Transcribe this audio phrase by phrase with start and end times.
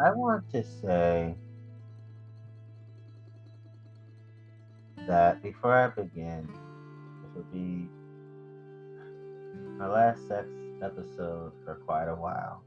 [0.00, 1.34] I want to say
[5.08, 6.48] that before I begin,
[7.22, 7.88] this will be
[9.76, 10.46] my last sex
[10.82, 12.62] episode for quite a while.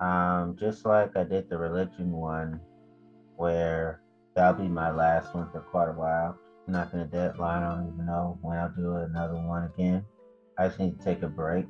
[0.00, 2.60] Um, just like I did the religion one,
[3.36, 4.02] where
[4.36, 6.36] that'll be my last one for quite a while.
[6.66, 7.62] I'm not gonna deadline.
[7.62, 10.04] I don't even know when I'll do another one again.
[10.58, 11.66] I just need to take a break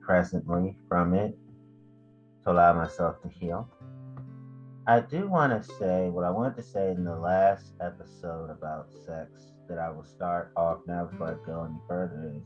[0.00, 1.36] presently from it
[2.50, 3.68] allow myself to heal.
[4.86, 8.88] I do want to say what I wanted to say in the last episode about
[9.04, 9.30] sex
[9.68, 12.42] that I will start off now before I go any further is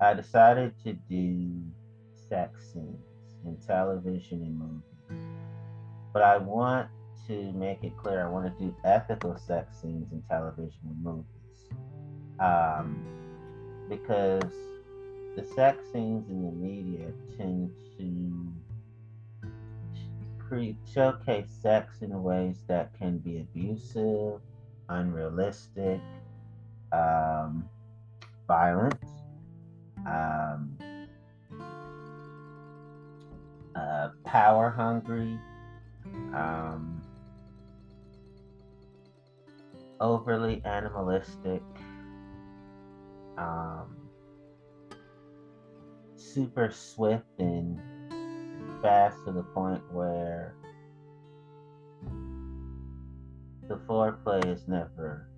[0.00, 1.62] I decided to do
[2.28, 5.38] sex scenes in television and movies.
[6.12, 6.88] But I want
[7.26, 11.26] to make it clear I want to do ethical sex scenes in television and movies.
[12.40, 13.02] Um,
[13.88, 14.52] because
[15.36, 18.52] the sex scenes in the media tend to
[20.92, 24.40] showcase sex in ways that can be abusive,
[24.88, 26.00] unrealistic,
[26.92, 27.68] um,
[28.46, 28.94] violent,
[30.06, 30.76] um,
[33.74, 35.38] uh, power hungry,
[36.34, 37.02] um,
[40.00, 41.62] overly animalistic,
[43.38, 43.96] um,
[46.16, 47.80] super swift and
[48.82, 50.54] fast to the point where
[53.68, 55.28] the foreplay is never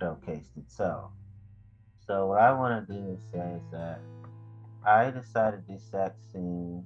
[0.00, 1.10] showcased itself.
[2.06, 4.00] So what I want to do is say is that
[4.84, 6.84] I decided to do sex scenes,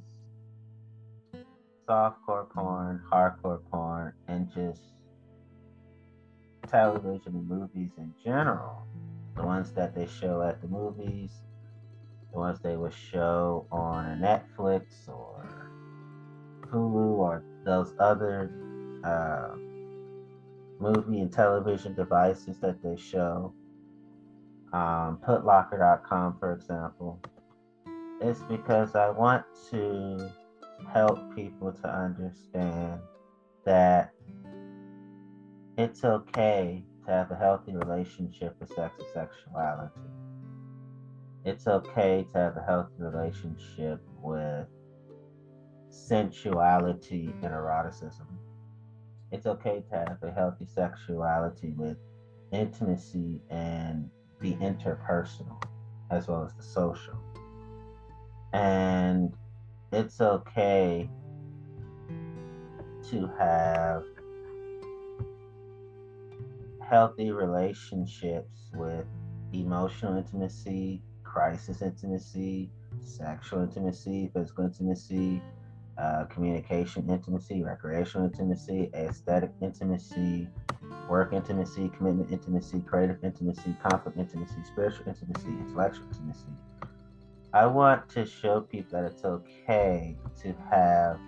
[1.89, 4.83] softcore porn, hardcore porn, and just
[6.69, 8.87] television and movies in general.
[9.37, 11.31] The ones that they show at the movies,
[12.33, 15.71] the ones they would show on Netflix or
[16.67, 18.51] Hulu or those other
[19.05, 19.57] uh,
[20.79, 23.53] movie and television devices that they show.
[24.73, 27.21] Um, putlocker.com, for example.
[28.21, 30.31] It's because I want to
[30.93, 33.01] help people to understand
[33.65, 34.13] that
[35.77, 40.01] it's okay to have a healthy relationship with sex and sexuality.
[41.45, 44.67] It's okay to have a healthy relationship with
[45.89, 48.27] sensuality and eroticism.
[49.33, 51.97] It's okay to have a healthy sexuality with
[52.53, 55.63] intimacy and the interpersonal
[56.11, 57.17] as well as the social.
[58.53, 59.33] And
[59.93, 61.09] it's okay
[63.11, 64.03] to have
[66.87, 69.07] healthy relationships with
[69.53, 71.03] emotional intimacy,
[71.33, 72.71] crisis intimacy,
[73.05, 75.41] sexual intimacy, physical intimacy,
[75.99, 80.49] uh, communication intimacy, recreational intimacy, aesthetic intimacy,
[81.09, 86.49] work intimacy, commitment intimacy, creative intimacy, conflict intimacy, spiritual intimacy, intellectual intimacy.
[87.53, 91.19] I want to show people that it's okay to have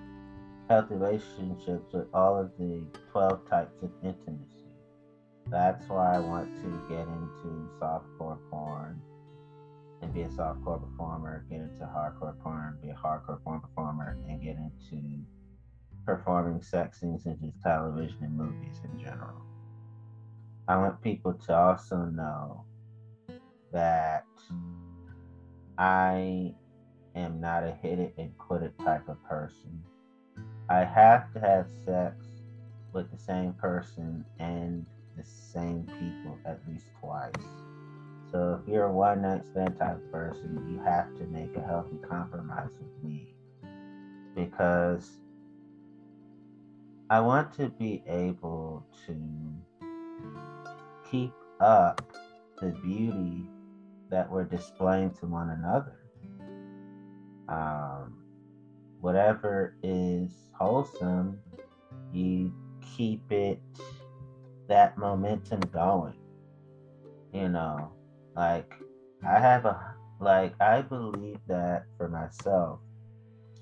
[0.69, 4.49] healthy relationships with all of the 12 types of intimacy.
[5.49, 9.01] That's why I want to get into softcore porn
[10.03, 14.43] and be a softcore performer, get into hardcore porn, be a hardcore porn performer, and
[14.43, 15.25] get into
[16.05, 19.41] performing sex scenes in just television and movies in general.
[20.69, 22.65] I want people to also know
[23.73, 24.25] that
[25.79, 26.55] I
[27.15, 29.83] am not a hit it and quit it type of person.
[30.69, 32.27] I have to have sex
[32.93, 34.87] with the same person and
[35.17, 37.33] the same people at least twice.
[38.33, 41.99] So if you're a one night stand type person, you have to make a healthy
[42.09, 43.35] compromise with me
[44.35, 45.19] because
[47.11, 49.15] I want to be able to
[51.11, 52.11] keep up
[52.59, 53.47] the beauty
[54.09, 55.99] that we're displaying to one another.
[57.51, 58.17] Um,
[59.01, 61.39] whatever is wholesome,
[62.15, 62.51] you
[62.97, 63.61] keep it
[64.69, 66.15] that momentum going.
[67.35, 67.93] You know,
[68.37, 68.73] like
[69.27, 72.81] I have a like I believe that for myself,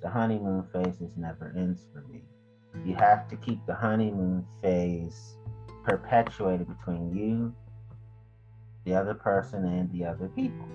[0.02, 2.22] the honeymoon phase is never ends for me.
[2.84, 5.37] You have to keep the honeymoon phase
[5.84, 7.55] perpetuated between you,
[8.84, 10.69] the other person, and the other people.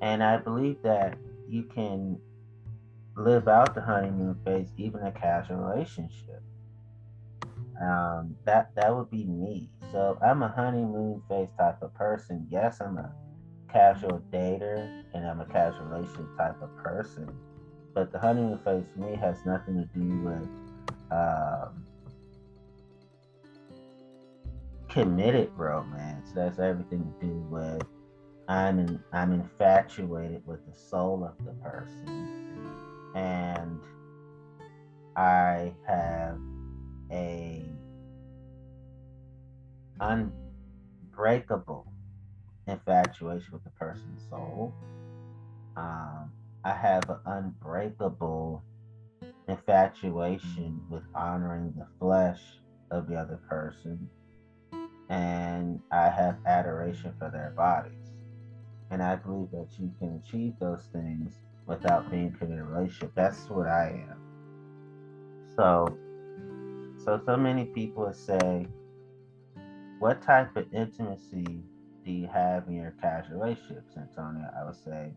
[0.00, 1.16] And I believe that
[1.48, 2.18] you can
[3.16, 6.42] live out the honeymoon phase even a casual relationship.
[7.80, 9.70] Um, that that would be me.
[9.92, 12.46] So I'm a honeymoon phase type of person.
[12.50, 13.12] Yes, I'm a
[13.70, 17.28] casual dater and I'm a casual relationship type of person.
[17.94, 20.48] But the honeymoon phase for me has nothing to do with
[21.10, 21.84] um,
[24.88, 26.32] committed romance.
[26.34, 27.82] That's everything to do with
[28.48, 33.78] I'm in, I'm infatuated with the soul of the person, and
[35.16, 36.38] I have
[37.10, 37.62] a
[40.02, 41.86] unbreakable
[42.66, 44.74] infatuation with the person's soul.
[45.76, 46.32] Um,
[46.64, 48.62] I have an unbreakable
[49.48, 52.40] infatuation with honoring the flesh
[52.90, 54.08] of the other person,
[55.08, 57.92] and I have adoration for their bodies.
[58.90, 61.32] And I believe that you can achieve those things
[61.66, 63.12] without being committed a relationship.
[63.14, 64.18] That's what I am.
[65.56, 65.96] So,
[67.04, 68.66] so so many people say,
[70.02, 71.62] "What type of intimacy
[72.04, 75.12] do you have in your casual relationships, Antonio?" I would say,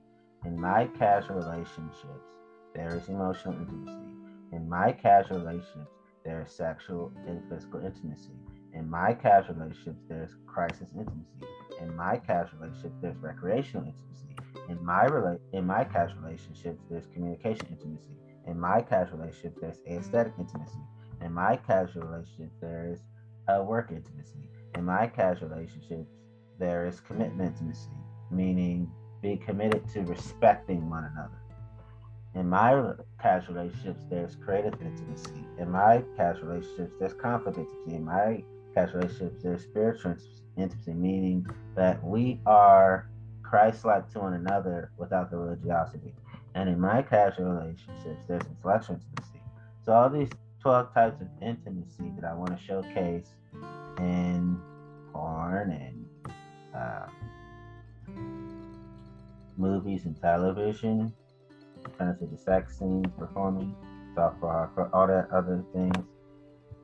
[0.46, 2.28] in my casual relationships,
[2.76, 4.06] there is emotional intimacy.
[4.52, 5.90] In my casual relationships,
[6.24, 8.38] there is sexual and physical intimacy.
[8.74, 11.48] In my casual relationships, there's crisis intimacy.
[11.82, 14.36] In my casual relationships, there's recreational intimacy.
[14.70, 18.16] In my rela- in my casual relationships, there's communication intimacy.
[18.46, 20.84] In my casual relationships, there's aesthetic intimacy.
[21.22, 23.00] In my casual relationships, there's
[23.48, 24.50] work intimacy.
[24.76, 26.12] In my casual relationships,
[26.60, 27.90] there is commitment intimacy,
[28.30, 28.92] meaning
[29.22, 31.40] being committed to respecting one another.
[32.34, 35.46] In my casual relationships, there's creative intimacy.
[35.58, 37.96] In my casual relationships, there's conflict intimacy.
[37.96, 38.44] In my
[38.74, 40.18] casual relationships, there's spiritual
[40.58, 43.10] intimacy, meaning that we are
[43.44, 46.14] Christ-like to one another without the religiosity.
[46.54, 49.42] And in my casual relationships, there's intellectual intimacy.
[49.86, 50.30] So all these
[50.62, 53.34] 12 types of intimacy that I want to showcase
[54.00, 54.60] in
[55.14, 56.06] porn and
[56.76, 57.08] uh,
[59.58, 61.14] movies and television,
[61.84, 63.76] in terms of the sex scenes, performing,
[64.16, 66.06] softcore, all that other things.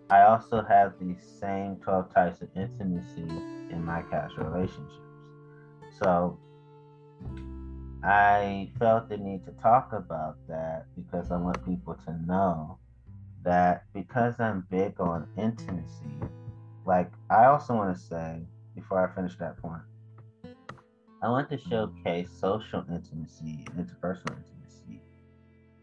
[0.10, 3.28] I also have the same 12 types of intimacy
[3.70, 5.00] in my casual relationships.
[6.02, 6.38] So
[8.04, 12.78] I felt the need to talk about that because I want people to know
[13.44, 16.20] that because I'm big on intimacy,
[16.86, 18.42] like I also want to say
[18.76, 19.82] before I finish that point,
[21.24, 25.02] I want to showcase social intimacy and interpersonal intimacy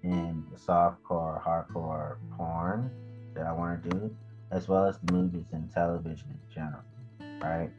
[0.02, 2.90] in the softcore, hardcore porn
[3.34, 4.16] that I want to do,
[4.50, 6.82] as well as the movies and television in general,
[7.40, 7.70] right?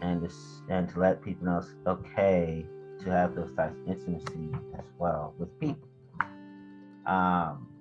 [0.00, 0.36] And this,
[0.68, 2.64] and to let people know it's okay
[3.00, 5.88] to have those types of intimacy as well with people.
[7.06, 7.71] Um,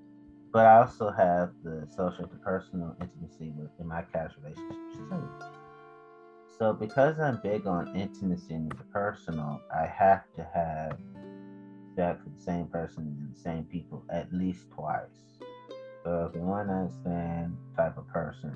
[0.52, 5.30] but I also have the social interpersonal intimacy with in my casual relationships too.
[6.60, 10.98] So because I'm big on intimacy and the personal, I have to have
[11.96, 15.40] sex with the same person and the same people at least twice.
[16.04, 18.54] So if you want to understand type of person,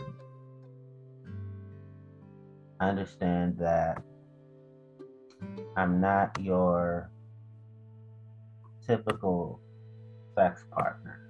[2.80, 4.02] understand that
[5.78, 7.10] I'm not your
[8.86, 9.60] typical
[10.36, 11.25] sex partner.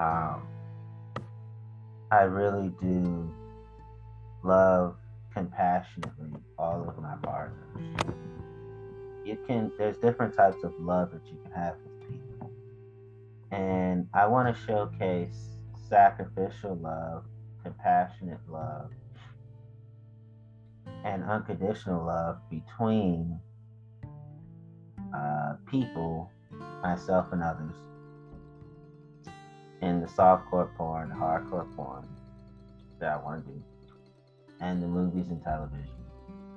[0.00, 0.46] Um,
[2.10, 3.30] I really do
[4.42, 4.96] love
[5.34, 8.16] compassionately all of my partners.
[9.26, 12.50] You can, there's different types of love that you can have with people.
[13.50, 17.24] And I want to showcase sacrificial love,
[17.62, 18.90] compassionate love,
[21.04, 23.38] and unconditional love between
[25.14, 26.30] uh, people,
[26.82, 27.74] myself and others,
[29.82, 32.06] in the softcore porn, the hardcore porn
[32.98, 33.62] that I want to do,
[34.60, 35.88] and the movies and television,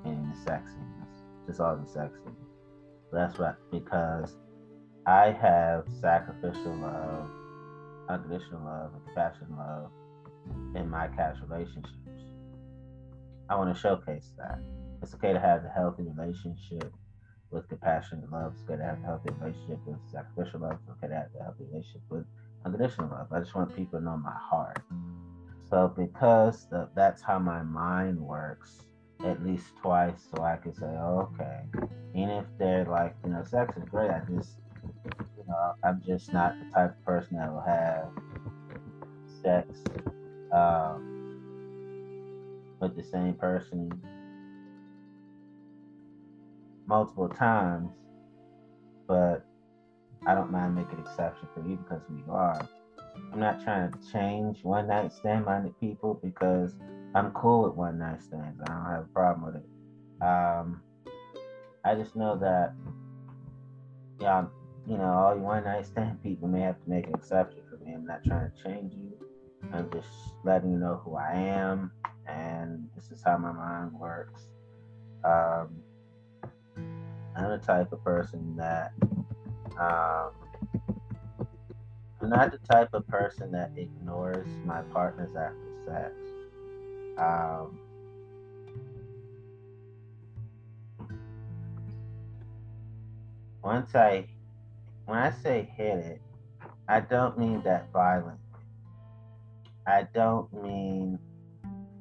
[0.06, 2.38] and the sex scenes, just all the sex scenes.
[3.12, 4.36] That's right, because
[5.06, 7.30] I have sacrificial love,
[8.10, 9.92] unconditional love, and compassionate love
[10.76, 11.98] in my casual relationships.
[13.50, 14.60] I want to showcase that.
[15.02, 16.94] It's okay to have a healthy relationship
[17.52, 18.54] with compassionate love.
[18.54, 20.80] It's okay to have a healthy relationship with sacrificial love.
[20.82, 22.26] It's okay to have a healthy relationship with
[22.66, 23.28] unconditional love.
[23.32, 24.80] I just want people to know my heart.
[25.70, 28.82] So because the, that's how my mind works,
[29.24, 31.62] at least twice, so I can say, oh, okay.
[32.16, 34.12] Even if they're like, you know, sex is great.
[34.12, 34.52] I just,
[35.38, 38.10] you know, I'm just not the type of person that will have
[39.42, 39.68] sex.
[40.52, 41.14] Um,
[42.84, 43.90] with the same person
[46.86, 47.90] multiple times,
[49.08, 49.43] but
[50.26, 52.68] I don't mind making an exception for you because we are.
[53.32, 56.76] I'm not trying to change one night stand minded people because
[57.16, 58.62] I'm cool with one night stands.
[58.62, 60.24] I don't have a problem with it.
[60.24, 60.82] Um,
[61.84, 62.74] I just know that,
[64.22, 64.46] yeah,
[64.88, 67.84] you know, all you one night stand people may have to make an exception for
[67.84, 67.94] me.
[67.94, 69.12] I'm not trying to change you.
[69.74, 70.08] I'm just
[70.44, 71.92] letting you know who I am,
[72.28, 74.42] and this is how my mind works.
[75.24, 75.82] Um,
[77.36, 78.92] I'm the type of person that
[79.80, 80.32] um,
[82.22, 86.14] I'm not the type of person that ignores my partners after sex.
[87.18, 87.80] Um,
[93.64, 94.26] once I,
[95.06, 96.22] when I say hit it,
[96.88, 98.40] I don't mean that violent.
[99.86, 101.20] I don't mean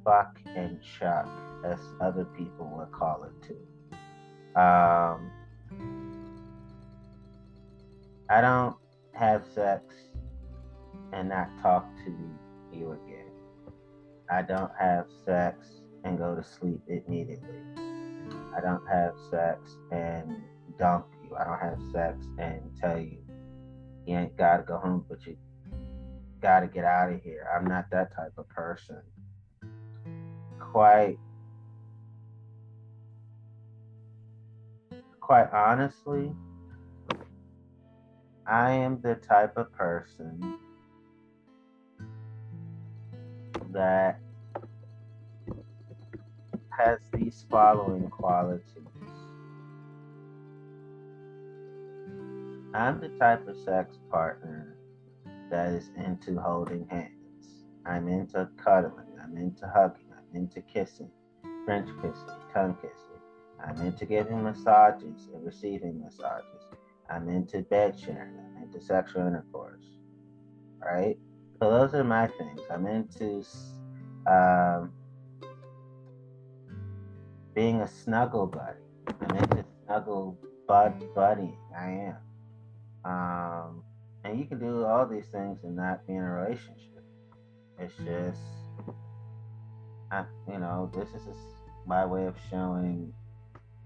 [0.04, 1.28] fuck and chuck,
[1.64, 4.60] as other people would call it too.
[4.60, 5.30] Um,
[8.28, 8.76] I don't
[9.14, 9.82] have sex
[11.12, 12.10] and not talk to
[12.72, 13.30] you again.
[14.30, 17.60] I don't have sex and go to sleep immediately.
[18.56, 20.42] I don't have sex and
[20.78, 21.36] dump you.
[21.36, 23.18] I don't have sex and tell you
[24.06, 25.36] you ain't gotta go home, but you
[26.40, 27.46] gotta get out of here.
[27.54, 29.00] I'm not that type of person.
[30.58, 31.18] Quite
[35.20, 36.32] quite honestly,
[38.46, 40.58] I am the type of person
[43.70, 44.18] that
[46.70, 48.64] has these following qualities.
[52.74, 54.76] I'm the type of sex partner
[55.50, 57.64] that is into holding hands.
[57.86, 59.18] I'm into cuddling.
[59.22, 60.06] I'm into hugging.
[60.12, 61.10] I'm into kissing,
[61.64, 63.20] French kissing, tongue kissing.
[63.64, 66.61] I'm into giving massages and receiving massages.
[67.12, 68.38] I'm into bed sharing.
[68.38, 69.84] I'm into sexual intercourse.
[70.80, 71.18] Right?
[71.60, 72.60] So those are my things.
[72.70, 73.44] I'm into
[74.26, 74.92] um,
[77.54, 78.78] being a snuggle buddy.
[79.20, 81.54] I'm into snuggle bud buddy.
[81.76, 82.16] I am.
[83.04, 83.82] Um,
[84.24, 87.04] and you can do all these things and not be in a relationship.
[87.78, 88.40] It's just,
[90.10, 91.40] I, you know, this is just
[91.86, 93.12] my way of showing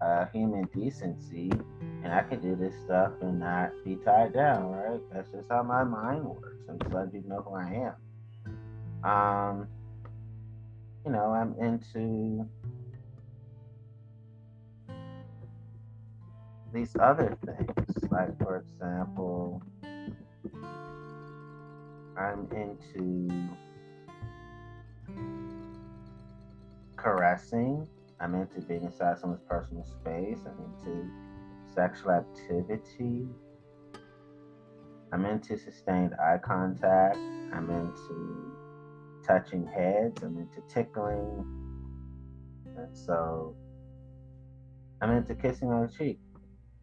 [0.01, 1.51] uh, human decency,
[2.03, 5.01] and I can do this stuff and not be tied down, right?
[5.13, 6.57] That's just how my mind works.
[6.69, 7.93] I'm just letting you know who I
[9.05, 9.11] am.
[9.11, 9.69] Um,
[11.05, 12.49] you know, I'm into
[16.73, 19.63] these other things, like for example,
[22.19, 23.49] I'm into
[26.97, 27.89] caressing
[28.21, 30.39] I'm into being inside someone's personal space.
[30.47, 31.11] I'm into
[31.75, 33.27] sexual activity.
[35.13, 37.19] I'm into sustained eye contact.
[37.53, 38.57] I'm into
[39.27, 40.23] touching heads.
[40.23, 41.45] I'm into tickling.
[42.77, 43.55] And so
[45.01, 46.19] I'm into kissing on the cheek.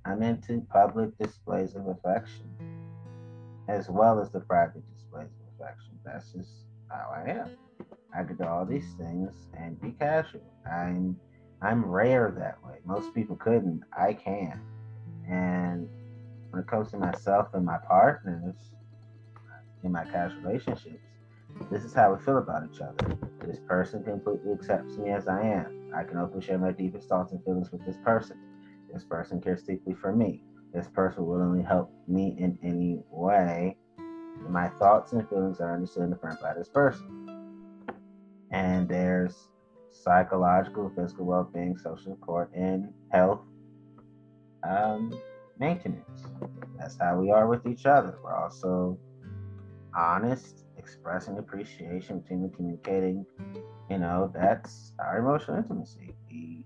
[0.05, 2.49] I'm into public displays of affection
[3.69, 5.97] as well as the private displays of affection.
[6.05, 6.51] That's just
[6.89, 7.57] how I am.
[8.15, 10.41] I could do all these things and be casual.
[10.69, 11.19] I'm
[11.61, 12.79] I'm rare that way.
[12.85, 13.83] Most people couldn't.
[13.97, 14.59] I can.
[15.29, 15.87] And
[16.49, 18.55] when it comes to myself and my partners
[19.83, 20.99] in my casual relationships,
[21.71, 23.17] this is how we feel about each other.
[23.45, 25.91] This person completely accepts me as I am.
[25.95, 28.37] I can openly share my deepest thoughts and feelings with this person.
[28.91, 30.43] This person cares deeply for me.
[30.73, 33.77] This person will willingly help me in any way.
[34.49, 37.22] My thoughts and feelings are understood and affirmed by this person
[38.53, 39.49] and there's
[39.91, 43.41] psychological, physical well-being, social support, and health
[44.67, 45.13] um,
[45.59, 46.27] maintenance.
[46.79, 48.17] That's how we are with each other.
[48.23, 48.97] We're also
[49.95, 53.25] honest, expressing appreciation, between communicating.
[53.89, 56.15] You know, that's our emotional intimacy.
[56.29, 56.65] We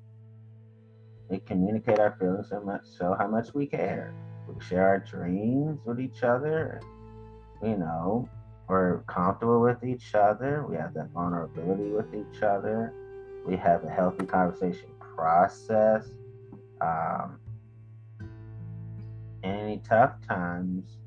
[1.30, 4.14] we communicate our feelings so much, show how much we care.
[4.48, 6.80] We share our dreams with each other.
[7.62, 8.30] You know,
[8.68, 10.66] we're comfortable with each other.
[10.68, 12.94] We have that vulnerability with each other.
[13.46, 16.06] We have a healthy conversation process.
[16.82, 17.40] Um,
[19.44, 20.98] any tough times,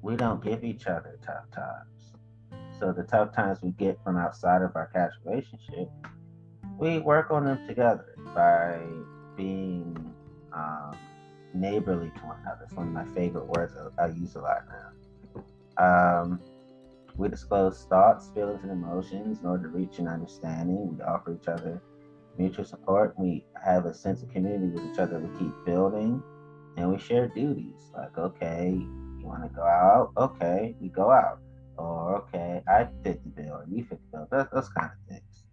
[0.00, 2.14] we don't give each other tough times.
[2.78, 5.90] So the tough times we get from outside of our casual relationship,
[6.78, 8.78] we work on them together by
[9.36, 9.96] being
[10.52, 10.96] um,
[11.54, 12.64] neighborly to one another.
[12.64, 15.05] It's one of my favorite words I, I use a lot now.
[15.78, 16.40] Um,
[17.16, 20.96] we disclose thoughts, feelings, and emotions in order to reach an understanding.
[20.96, 21.82] We offer each other
[22.38, 23.14] mutual support.
[23.18, 25.18] We have a sense of community with each other.
[25.18, 26.22] We keep building,
[26.76, 27.90] and we share duties.
[27.96, 30.12] Like, okay, you want to go out?
[30.16, 31.38] Okay, we go out.
[31.78, 34.28] Or okay, I fit the bill, or you fit the bill.
[34.30, 35.44] Those, those kind of things.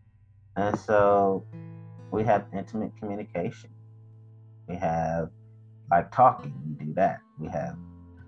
[0.56, 1.46] And so
[2.12, 3.70] we have intimate communication.
[4.68, 5.30] We have
[5.92, 7.20] like talking, we do that.
[7.40, 7.76] We have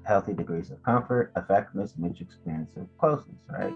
[0.06, 3.74] healthy degrees of comfort, effectiveness, mutual experience of closeness, right?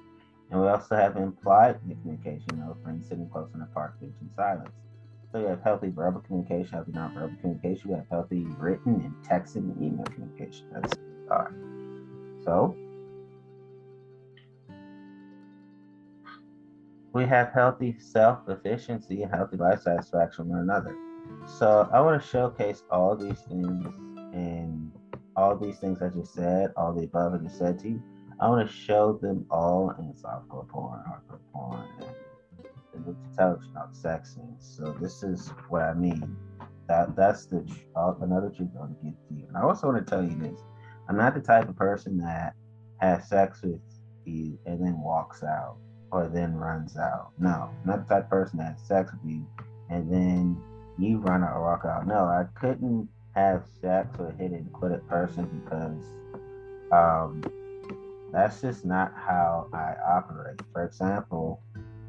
[0.52, 4.16] And we also have implied communication, you know, friends sitting close in a park bench
[4.22, 4.72] in silence.
[5.32, 7.92] So you have healthy verbal communication, healthy nonverbal communication.
[7.92, 10.66] We have healthy written and texting and email communication.
[10.74, 10.96] That's
[11.30, 11.54] are.
[12.44, 12.76] So
[17.14, 20.96] we have healthy self-efficiency and healthy life satisfaction one another.
[21.46, 23.86] So I want to showcase all these things
[24.34, 24.92] and
[25.36, 28.04] all these things I just said, all the above I just said to you.
[28.40, 31.88] I want to show them all in softcore porn, hardcore porn,
[32.94, 34.78] and the intelligent about sex scenes.
[34.78, 36.36] So this is what I mean.
[36.88, 39.48] That that's the another truth I want to give to you.
[39.48, 40.60] And I also want to tell you this:
[41.10, 42.54] I'm not the type of person that
[43.02, 43.80] has sex with
[44.26, 45.78] you and then walks out
[46.12, 47.32] or then runs out.
[47.38, 49.46] No, I'm not the type of person that has sex with you
[49.90, 50.62] and then
[50.98, 52.08] you run out or walk out.
[52.08, 56.06] No, I couldn't have sex with a hit and quit it person because
[56.92, 57.44] um,
[58.32, 60.60] that's just not how I operate.
[60.74, 61.62] For example,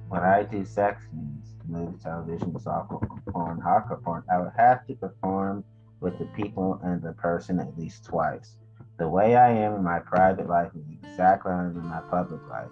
[0.09, 4.95] when I do sex scenes, movie, television, softcore porn, hardcore porn, I would have to
[4.95, 5.65] perform
[6.01, 8.57] with the people and the person at least twice.
[8.99, 12.01] The way I am in my private life is exactly how I am in my
[12.11, 12.69] public life.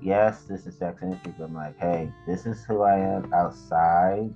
[0.00, 4.32] Yes, this is sex industry, but I'm like, hey, this is who I am outside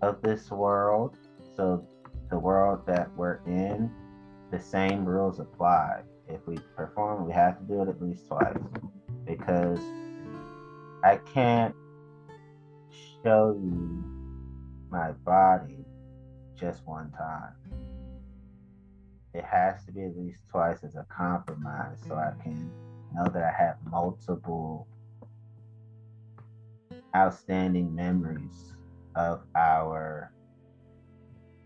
[0.00, 1.16] of this world.
[1.56, 1.86] So
[2.32, 3.92] the world that we're in,
[4.50, 8.56] the same rules apply if we perform, we have to do it at least twice
[9.26, 9.78] because
[11.04, 11.74] I can't
[13.22, 14.02] show you
[14.90, 15.84] my body
[16.58, 17.52] just one time.
[19.34, 22.70] It has to be at least twice as a compromise so I can
[23.14, 24.86] know that I have multiple
[27.14, 28.72] outstanding memories
[29.16, 30.32] of our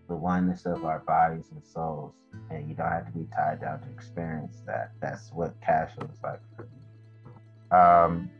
[0.08, 2.14] the oneness of our bodies and souls,
[2.50, 4.92] and you don't have to be tied down to experience that.
[5.00, 6.68] That's what cash looks like for me.
[7.70, 8.30] Um,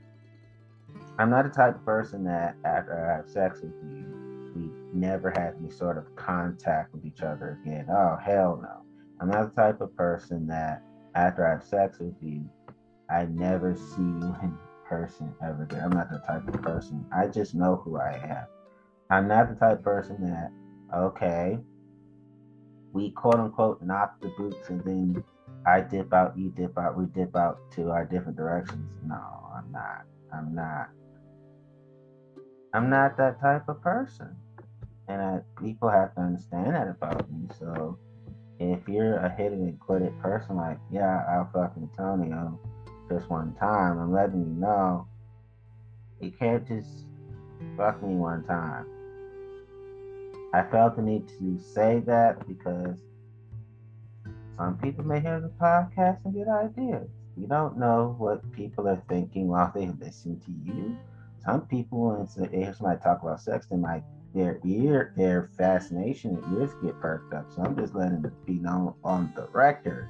[1.18, 5.30] I'm not the type of person that after I have sex with you, we never
[5.36, 7.86] have any sort of contact with each other again.
[7.90, 8.82] Oh hell no!
[9.20, 10.82] I'm not the type of person that
[11.14, 12.48] after I have sex with you,
[13.10, 14.56] I never see you in
[14.88, 15.82] person ever again.
[15.84, 17.04] I'm not the type of person.
[17.12, 18.46] I just know who I am.
[19.10, 20.50] I'm not the type of person that
[20.94, 21.58] okay,
[22.92, 25.24] we quote unquote knock the boots and then
[25.66, 28.88] I dip out, you dip out, we dip out to our different directions.
[29.04, 29.20] No,
[29.54, 30.04] I'm not.
[30.32, 30.88] I'm not.
[32.72, 34.36] I'm not that type of person.
[35.08, 37.48] And I, people have to understand that about me.
[37.58, 37.98] So
[38.60, 42.60] if you're a hit and quit it person, like, yeah, I'll fucking Antonio
[43.08, 45.06] just one time, I'm letting you know
[46.20, 47.06] you can't just
[47.76, 48.86] fuck me one time.
[50.56, 52.96] I felt the need to say that because
[54.56, 57.10] some people may hear the podcast and get ideas.
[57.36, 60.96] You don't know what people are thinking while they listen to you.
[61.44, 66.40] Some people, when they hear somebody talk about sex, they might their ear, their fascination,
[66.40, 67.44] their ears get perked up.
[67.54, 70.08] So I'm just letting it be known on the record.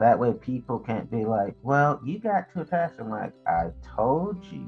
[0.00, 4.44] That way, people can't be like, "Well, you got too attached." I'm like, I told
[4.46, 4.66] you,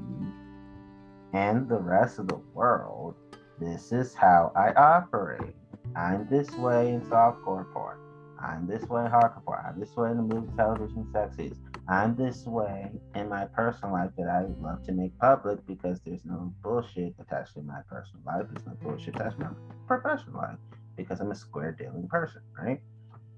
[1.33, 3.15] and the rest of the world
[3.59, 5.55] this is how I operate.
[5.95, 7.97] I'm this way in softcore porn.
[8.41, 9.63] I'm this way in hardcore porn.
[9.67, 11.57] I'm this way in the movie, television, sexies.
[11.87, 16.25] I'm this way in my personal life that I love to make public because there's
[16.25, 18.45] no bullshit attached to my personal life.
[18.51, 19.51] There's no bullshit attached to my
[19.87, 20.57] professional life
[20.97, 22.81] because I'm a square dealing person, right?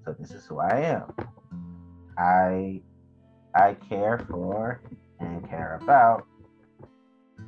[0.04, 1.12] So this is who I am.
[2.16, 2.80] I
[3.54, 4.80] I care for
[5.20, 6.26] and care about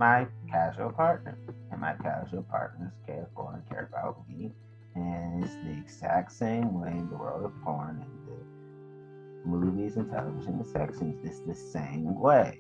[0.01, 1.37] my casual partner.
[1.71, 4.51] And my casual partners care for and care about me.
[4.95, 10.11] And it's the exact same way in the world of porn and the movies and
[10.11, 11.21] television and sex scenes.
[11.23, 12.59] It's the same way.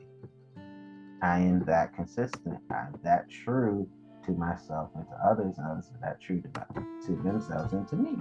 [1.22, 2.58] I am that consistent.
[2.70, 3.88] I'm that true
[4.26, 7.96] to myself and to others, and others are that true to, to themselves and to
[7.96, 8.18] me.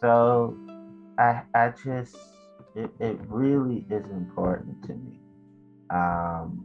[0.00, 0.56] So
[1.18, 2.16] I I just
[2.74, 5.20] it, it really is important to me.
[5.90, 6.63] Um,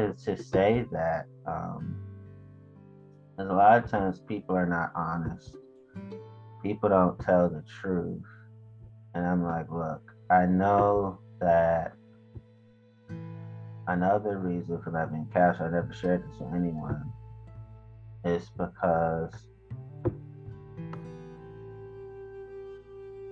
[0.00, 1.96] to, to say that um,
[3.38, 5.56] a lot of times people are not honest.
[6.62, 8.22] People don't tell the truth.
[9.14, 11.92] And I'm like, look, I know that
[13.86, 17.12] another reason for not being cash, I never shared this with anyone,
[18.24, 19.32] is because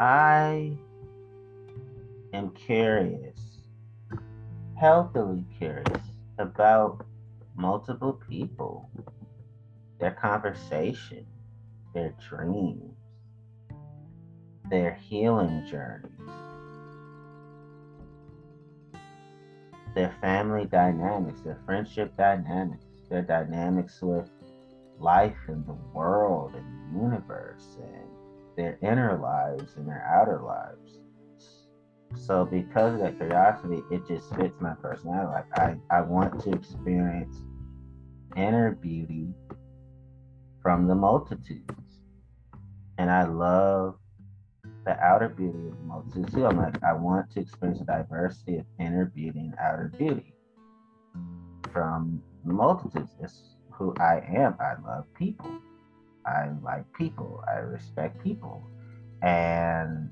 [0.01, 0.77] I
[2.33, 3.39] am curious,
[4.77, 6.08] healthily curious
[6.39, 7.05] about
[7.57, 8.91] multiple people,
[9.99, 11.27] their conversation,
[11.95, 12.95] their dreams,
[14.71, 16.13] their healing journeys,
[19.95, 24.31] their family dynamics, their friendship dynamics, their dynamics with
[24.99, 28.09] life and the world and the universe and
[28.57, 30.99] their inner lives and their outer lives.
[32.15, 35.33] So because of that curiosity, it just fits my personality.
[35.33, 37.37] Like I, I want to experience
[38.37, 39.29] inner beauty
[40.63, 42.01] from the multitudes.
[42.99, 43.97] And I love
[44.85, 46.47] the outer beauty of the multitudes too.
[46.47, 50.35] I'm like, I want to experience the diversity of inner beauty and outer beauty
[51.73, 53.11] from the multitudes.
[53.23, 54.57] It's who I am.
[54.61, 55.51] I love people.
[56.27, 57.45] I like people.
[57.49, 58.63] I respect people.
[59.23, 60.11] And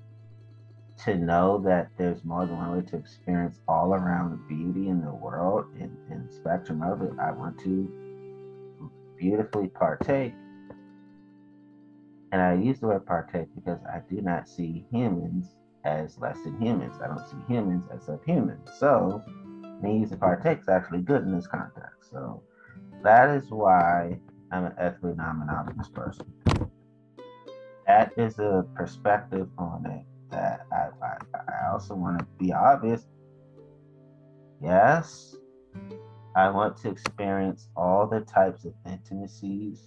[1.05, 5.03] to know that there's more than one way to experience all around the beauty in
[5.03, 8.81] the world and, and spectrum of it, I want to
[9.19, 10.33] beautifully partake.
[12.33, 16.61] And I use the word partake because I do not see humans as less than
[16.61, 16.97] humans.
[17.03, 18.69] I don't see humans as subhumans.
[18.79, 19.23] So,
[19.83, 22.11] me using partake is actually good in this context.
[22.11, 22.43] So,
[23.03, 24.19] that is why
[24.51, 26.27] I'm an ethically non monogamous person.
[27.87, 33.07] That is a perspective on it that I, I, I also want to be obvious.
[34.63, 35.37] Yes,
[36.35, 39.83] I want to experience all the types of intimacies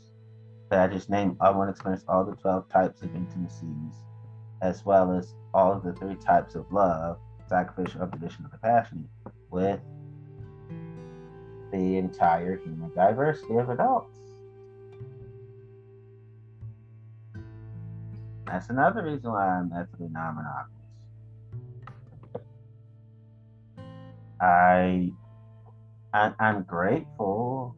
[0.69, 1.37] that I just named.
[1.39, 3.93] I want to experience all the 12 types of intimacies,
[4.61, 9.09] as well as all of the three types of love sacrificial, unconditional, and compassionate
[9.49, 9.79] with
[11.71, 14.19] the entire human diversity of adults.
[18.51, 20.69] That's another reason why I'm ethically non monogamous.
[24.41, 25.11] I,
[26.13, 27.75] I I'm grateful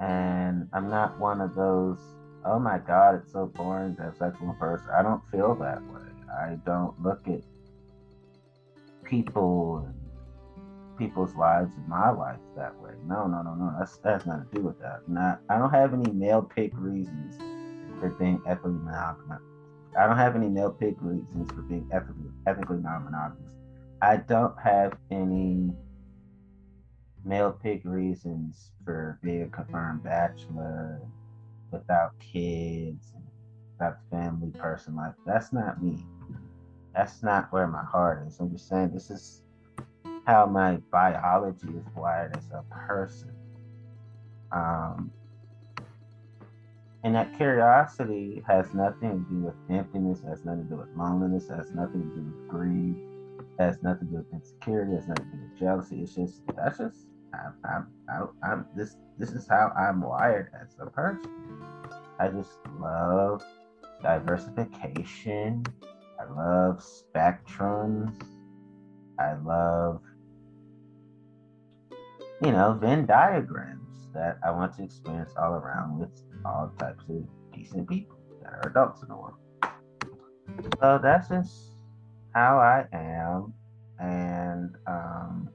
[0.00, 1.98] and I'm not one of those,
[2.44, 4.88] oh my God, it's so boring to have sex with a person.
[4.92, 6.00] I don't feel that way.
[6.36, 7.42] I don't look at
[9.04, 12.90] people and people's lives in my life that way.
[13.06, 13.72] No, no, no, no.
[13.78, 15.08] That's that's nothing to do with that.
[15.08, 17.36] Not I don't have any male pick reasons
[18.00, 19.42] for being ethically monogamous.
[19.98, 23.52] I don't have any male pick reasons for being ethically ethically non-monogamous.
[24.02, 25.70] I don't have any
[27.24, 31.00] male pick reasons for being a confirmed bachelor
[31.70, 33.12] without kids
[33.78, 35.14] without family person life.
[35.26, 35.98] That's not me.
[36.94, 38.38] That's not where my heart is.
[38.40, 39.42] I'm just saying this is
[40.26, 43.32] how my biology is wired as a person.
[44.52, 45.10] Um,
[47.04, 51.48] and that curiosity has nothing to do with emptiness, has nothing to do with loneliness,
[51.48, 52.96] has nothing to do with greed,
[53.58, 56.02] has nothing to do with insecurity, has nothing to do with jealousy.
[56.02, 60.76] It's just that's just I'm, I'm, I'm, I'm this this is how I'm wired as
[60.80, 61.30] a person.
[62.18, 63.42] I just love
[64.02, 65.64] diversification.
[66.18, 68.20] I love spectrums.
[69.18, 70.00] I love
[72.42, 76.10] you know, Venn diagrams that I want to experience all around with
[76.46, 79.34] all types of decent people that are adults in the world.
[80.80, 81.52] So that's just
[82.34, 83.52] how I am.
[83.98, 85.48] And um,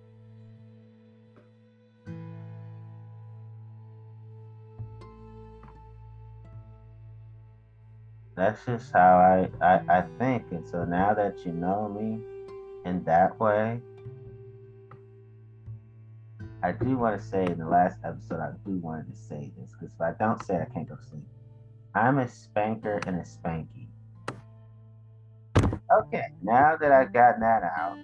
[8.36, 10.46] that's just how I, I, I think.
[10.52, 12.20] And so now that you know me
[12.90, 13.80] in that way,
[16.64, 19.72] I do want to say in the last episode, I do wanted to say this
[19.72, 21.24] because if I don't say it, I can't go sleep.
[21.96, 23.88] I'm a spanker and a spanky.
[25.92, 27.98] Okay, now that I've gotten that out,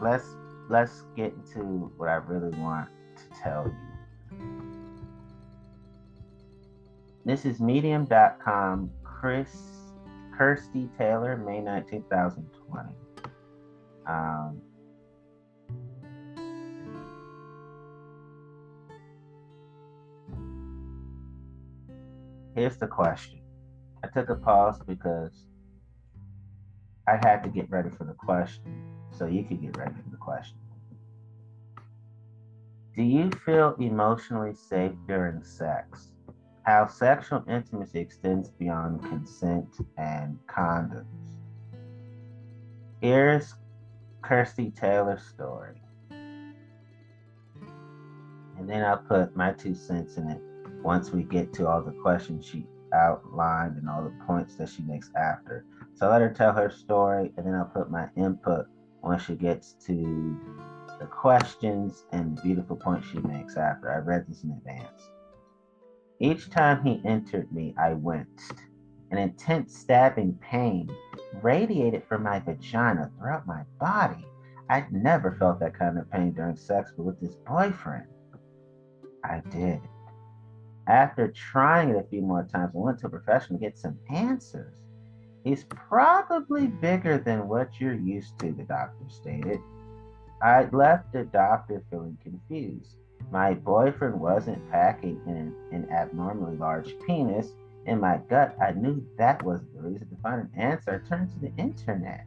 [0.00, 0.24] let's
[0.68, 4.36] let's get into what I really want to tell you.
[7.24, 9.50] This is medium.com, Chris
[10.36, 12.88] Kirsty Taylor, May 9, 2020.
[14.06, 14.62] Um,
[22.54, 23.40] here's the question.
[24.02, 25.46] I took a pause because
[27.06, 30.16] I had to get ready for the question so you could get ready for the
[30.16, 30.56] question.
[32.96, 36.12] Do you feel emotionally safe during sex?
[36.62, 41.06] How sexual intimacy extends beyond consent and condoms.
[43.00, 43.54] Here's
[44.22, 45.80] Kirsty Taylor's story.
[48.58, 50.42] And then I'll put my two cents in it
[50.82, 54.82] once we get to all the questions she outlined and all the points that she
[54.82, 55.64] makes after.
[55.94, 58.66] So I let her tell her story, and then I'll put my input
[59.02, 60.38] once she gets to
[60.98, 63.90] the questions and beautiful points she makes after.
[63.90, 65.02] I read this in advance.
[66.18, 68.54] Each time he entered me, I winced.
[69.10, 70.90] An intense stabbing pain
[71.42, 74.26] radiated from my vagina throughout my body.
[74.68, 78.06] I'd never felt that kind of pain during sex, but with this boyfriend,
[79.24, 79.80] I did.
[80.86, 83.98] After trying it a few more times, I went to a professional to get some
[84.08, 84.76] answers.
[85.44, 89.60] He's probably bigger than what you're used to, the doctor stated.
[90.42, 92.96] I left the doctor feeling confused.
[93.30, 97.52] My boyfriend wasn't packing an, an abnormally large penis.
[97.86, 100.08] In my gut, I knew that was the reason.
[100.08, 102.26] To find an answer, I turned to the internet.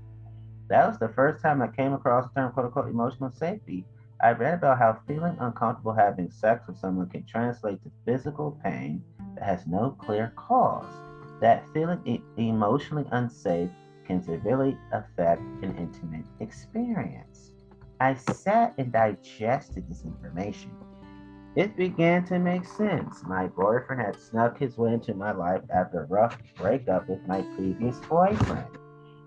[0.69, 3.85] That was the first time I came across the term quote unquote emotional safety.
[4.23, 9.03] I read about how feeling uncomfortable having sex with someone can translate to physical pain
[9.35, 10.93] that has no clear cause.
[11.41, 13.69] That feeling e- emotionally unsafe
[14.07, 17.51] can severely affect an intimate experience.
[17.99, 20.71] I sat and digested this information.
[21.57, 23.23] It began to make sense.
[23.27, 27.41] My boyfriend had snuck his way into my life after a rough breakup with my
[27.57, 28.77] previous boyfriend.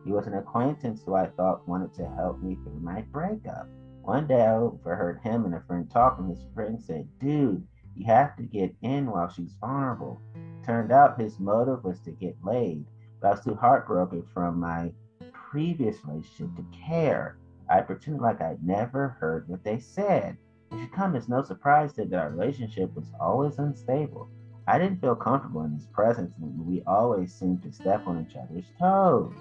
[0.07, 3.69] He was an acquaintance who I thought wanted to help me through my breakup.
[4.07, 6.29] One day I overheard him and a friend talking.
[6.29, 7.67] His friend said, Dude,
[7.97, 10.23] you have to get in while she's vulnerable.
[10.65, 12.87] Turned out his motive was to get laid,
[13.21, 14.93] but I was too heartbroken from my
[15.33, 17.39] previous relationship to care.
[17.69, 20.37] I pretended like I'd never heard what they said.
[20.71, 24.29] It should come as no surprise that our relationship was always unstable.
[24.69, 28.37] I didn't feel comfortable in his presence, and we always seemed to step on each
[28.37, 29.35] other's toes.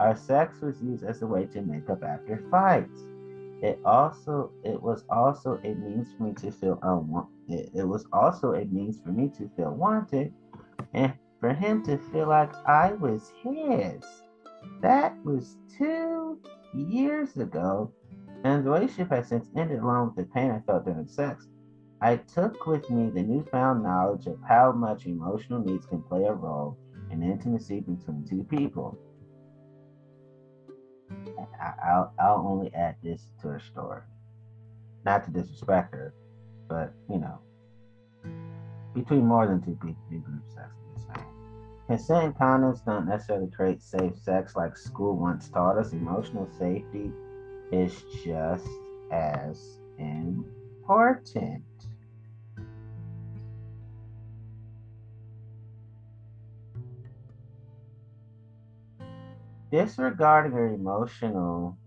[0.00, 3.04] Our sex was used as a way to make up after fights.
[3.62, 7.70] It also it was also a means for me to feel unwanted.
[7.74, 10.32] It, was also a means for me to feel wanted,
[10.94, 14.04] and for him to feel like I was his.
[14.80, 16.38] That was two
[16.74, 17.92] years ago,
[18.42, 21.46] and the relationship has since ended along with the pain I felt during sex.
[22.00, 26.32] I took with me the newfound knowledge of how much emotional needs can play a
[26.32, 26.76] role
[27.12, 28.98] in intimacy between two people.
[31.60, 34.02] I, will I'll only add this to her story.
[35.04, 36.14] Not to disrespect her,
[36.68, 37.38] but you know,
[38.94, 40.68] between more than two people, do group sex.
[40.86, 41.08] I'm just.
[41.88, 45.92] Consent condoms don't necessarily create safe sex like school once taught us.
[45.92, 47.10] Emotional safety
[47.72, 48.68] is just
[49.10, 51.62] as important.
[59.72, 61.78] Disregarding your emotional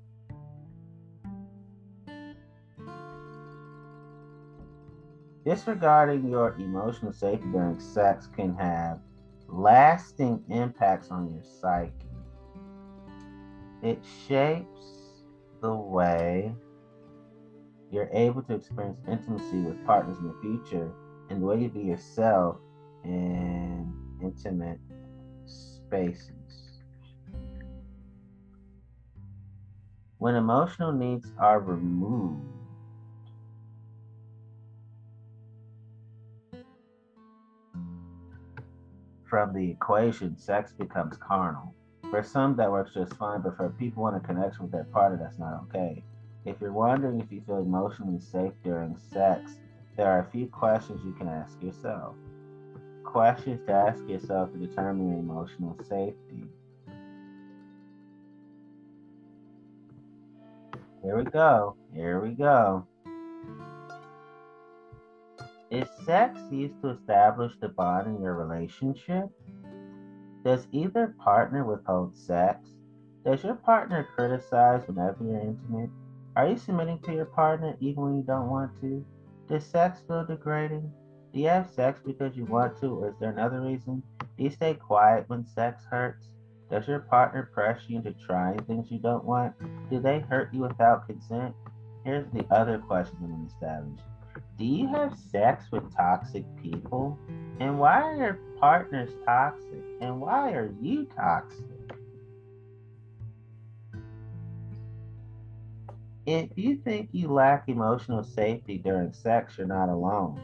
[5.45, 8.99] Disregarding your emotional safety during sex can have
[9.47, 11.93] lasting impacts on your psyche.
[13.83, 15.21] It shapes
[15.61, 16.55] the way
[17.91, 20.91] you're able to experience intimacy with partners in the future
[21.29, 22.57] and the way you be yourself
[23.03, 23.93] in
[24.23, 24.79] intimate
[25.45, 26.44] spaces.
[30.17, 32.41] When emotional needs are removed,
[39.27, 41.75] from the equation, sex becomes carnal.
[42.09, 45.17] For some, that works just fine, but for people want a connection with their partner,
[45.21, 46.01] that's not okay.
[46.45, 49.57] If you're wondering if you feel emotionally safe during sex,
[49.97, 52.15] there are a few questions you can ask yourself.
[53.03, 56.44] Questions to ask yourself to determine your emotional safety.
[61.05, 61.75] Here we go.
[61.93, 62.87] Here we go.
[65.69, 69.25] Is sex used to establish the bond in your relationship?
[70.43, 72.57] Does either partner withhold sex?
[73.23, 75.91] Does your partner criticize whenever you're intimate?
[76.35, 79.05] Are you submitting to your partner even when you don't want to?
[79.47, 80.91] Does sex feel degrading?
[81.31, 84.01] Do you have sex because you want to, or is there another reason?
[84.39, 86.29] Do you stay quiet when sex hurts?
[86.75, 89.53] Does your partner press you into trying things you don't want?
[89.89, 91.55] Do they hurt you without consent?
[92.03, 93.99] Here's the other question I'm going to establish
[94.57, 97.17] do you have sex with toxic people?
[97.61, 99.85] And why are your partners toxic?
[100.01, 101.63] And why are you toxic?
[106.25, 110.41] If you think you lack emotional safety during sex, you're not alone.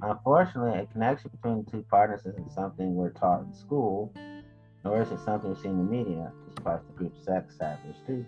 [0.00, 4.14] Unfortunately, a connection between two partners isn't something we're taught in school,
[4.84, 8.24] nor is it something we see in the media, despite the group sex savage too.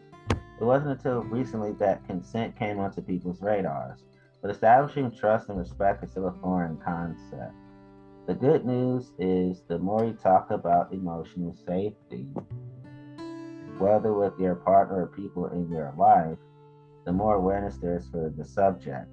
[0.60, 4.04] It wasn't until recently that consent came onto people's radars.
[4.40, 7.54] But establishing trust and respect is still a foreign concept.
[8.26, 12.26] The good news is the more you talk about emotional safety,
[13.78, 16.38] whether with your partner or people in your life,
[17.04, 19.08] the more awareness there is for the subject.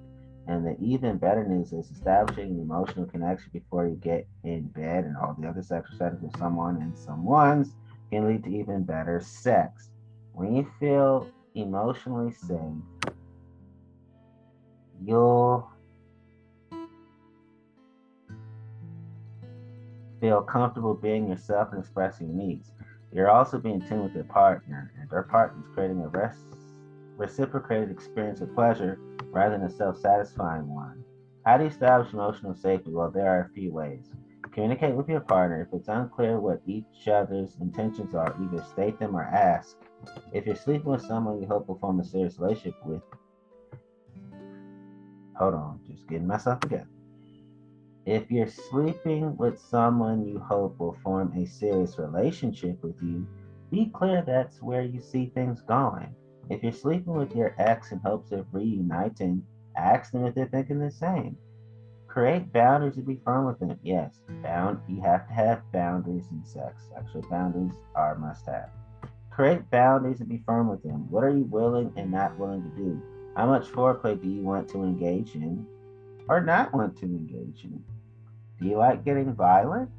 [0.46, 5.04] And the even better news is establishing an emotional connection before you get in bed
[5.04, 7.74] and all the other sexual settings with someone and someone's
[8.10, 9.90] can lead to even better sex.
[10.32, 13.12] When you feel emotionally safe,
[15.04, 15.68] you'll
[20.20, 22.72] feel comfortable being yourself and expressing your needs.
[23.12, 26.44] You're also being tuned with your partner, and their partner is creating a res-
[27.16, 28.98] reciprocated experience of pleasure
[29.30, 31.04] rather than a self satisfying one.
[31.44, 32.90] How do you establish emotional safety?
[32.92, 34.10] Well, there are a few ways.
[34.52, 35.62] Communicate with your partner.
[35.62, 39.76] If it's unclear what each other's intentions are, either state them or ask.
[40.32, 43.02] If you're sleeping with someone you hope will form a serious relationship with,
[45.36, 46.88] hold on, just getting myself again.
[48.06, 53.26] If you're sleeping with someone you hope will form a serious relationship with you,
[53.70, 56.14] be clear that's where you see things going.
[56.50, 60.80] If you're sleeping with your ex in hopes of reuniting, ask them if they're thinking
[60.80, 61.38] the same.
[62.08, 63.78] Create boundaries to be firm with them.
[63.82, 66.90] Yes, bound you have to have boundaries in sex.
[66.96, 68.68] Actually, boundaries are must have.
[69.30, 71.08] Create boundaries and be firm with them.
[71.10, 73.00] What are you willing and not willing to do?
[73.36, 75.66] How much foreplay do you want to engage in?
[76.30, 77.82] or not want to engage in?
[78.60, 79.90] Do you like getting violent?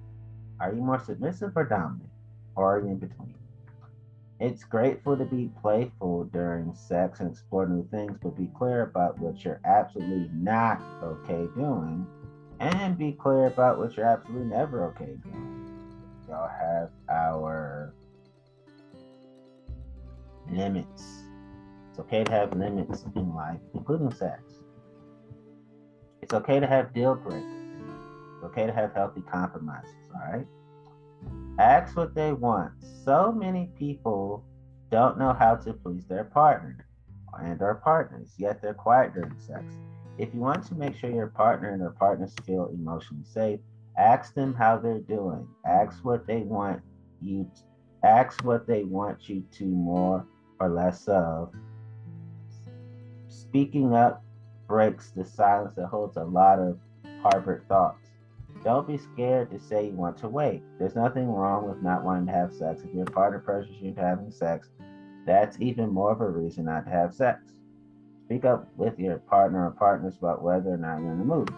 [0.62, 2.10] Are you more submissive or dominant?
[2.56, 3.36] Or are you in between?
[4.42, 9.20] It's grateful to be playful during sex and explore new things, but be clear about
[9.20, 12.08] what you're absolutely not okay doing
[12.60, 15.70] and be clear about what you're absolutely never okay doing.
[16.28, 17.94] Y'all have our
[20.50, 21.04] limits.
[21.92, 24.42] It's okay to have limits in life, including sex.
[26.24, 27.44] It's okay to have deal breakers.
[28.38, 30.48] It's okay to have healthy compromises, all right?
[31.60, 32.74] Ask what they want.
[33.06, 34.44] So many people
[34.90, 36.88] don't know how to please their partner
[37.40, 39.64] and their partners, yet they're quiet during sex.
[40.18, 43.60] If you want to make sure your partner and their partners feel emotionally safe,
[43.98, 45.48] ask them how they're doing.
[45.66, 46.82] Ask what they want
[47.22, 47.62] you to,
[48.04, 50.26] ask what they want you to more
[50.60, 51.54] or less of.
[53.28, 54.24] Speaking up
[54.68, 56.78] breaks the silence that holds a lot of
[57.22, 58.01] harbored thoughts.
[58.64, 60.62] Don't be scared to say you want to wait.
[60.78, 62.84] There's nothing wrong with not wanting to have sex.
[62.84, 64.70] If your partner pressures you into having sex,
[65.26, 67.54] that's even more of a reason not to have sex.
[68.26, 71.50] Speak up with your partner or partners about whether or not you're in the mood.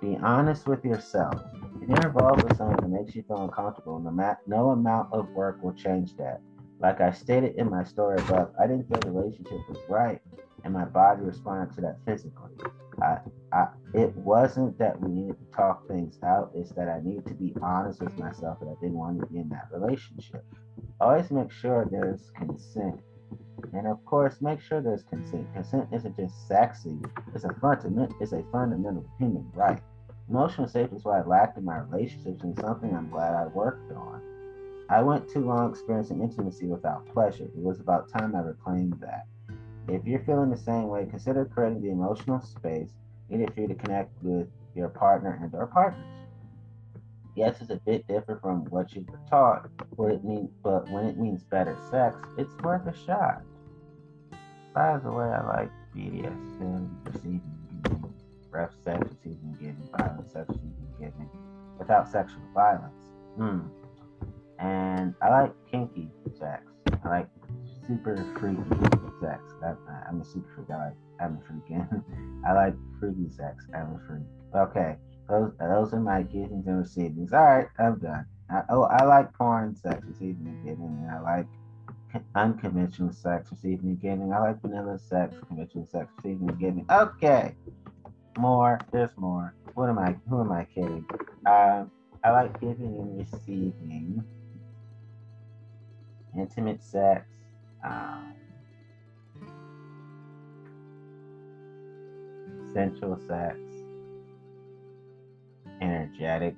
[0.00, 1.34] Be honest with yourself.
[1.80, 4.00] If you're involved with someone that makes you feel uncomfortable,
[4.46, 6.40] no, amount of work will change that.
[6.80, 10.20] Like I stated in my story above, I didn't feel the relationship was right
[10.64, 12.52] and my body responded to that physically.
[13.00, 13.18] I,
[13.54, 17.34] I, it wasn't that we needed to talk things out, it's that I needed to
[17.34, 20.44] be honest with myself that I didn't want to be in that relationship.
[21.00, 23.00] Always make sure there's consent.
[23.72, 25.46] And of course, make sure there's consent.
[25.54, 26.98] Consent isn't just sexy,
[27.32, 29.80] it's a fundamental it's a fundamental human right.
[30.28, 33.92] Emotional safety is what I lacked in my relationships and something I'm glad I worked
[33.92, 34.20] on.
[34.90, 37.44] I went too long experiencing intimacy without pleasure.
[37.44, 39.26] It was about time I reclaimed that.
[39.86, 42.90] If you're feeling the same way, consider creating the emotional space
[43.30, 46.04] you to connect with your partner and their partners.
[47.36, 51.04] Yes, it's a bit different from what you were taught, but it means but when
[51.04, 53.42] it means better sex, it's worth a shot.
[54.72, 58.12] By the way, I like BDSM, receiving,
[58.50, 61.30] rough sex, receiving, giving, violent sex, receiving, giving,
[61.78, 63.02] without sexual violence.
[63.36, 63.60] Hmm.
[64.60, 66.08] And I like kinky
[66.38, 66.62] sex.
[67.04, 67.28] I like
[67.86, 68.62] super freaky
[69.20, 69.42] sex.
[69.62, 70.70] I, am a super freak.
[70.70, 71.78] I like I'm a freak.
[72.46, 73.66] I like freaky sex.
[73.74, 74.26] I'm a freak.
[74.54, 74.96] Okay,
[75.28, 77.32] those those are my givings and receivings.
[77.32, 78.26] All right, I'm done.
[78.50, 81.46] I, oh, I like porn sex, receiving and giving, I like
[82.34, 84.32] unconventional sex, receiving and giving.
[84.32, 86.86] I like vanilla sex, conventional sex, receiving and giving.
[86.90, 87.54] Okay,
[88.38, 88.78] more.
[88.92, 89.54] There's more.
[89.74, 90.16] What am I?
[90.28, 91.04] Who am I kidding?
[91.46, 91.90] Um,
[92.22, 94.24] I like giving and receiving
[96.36, 97.26] intimate sex,
[97.84, 98.34] um,
[102.74, 103.56] sensual sex,
[105.80, 106.56] energetic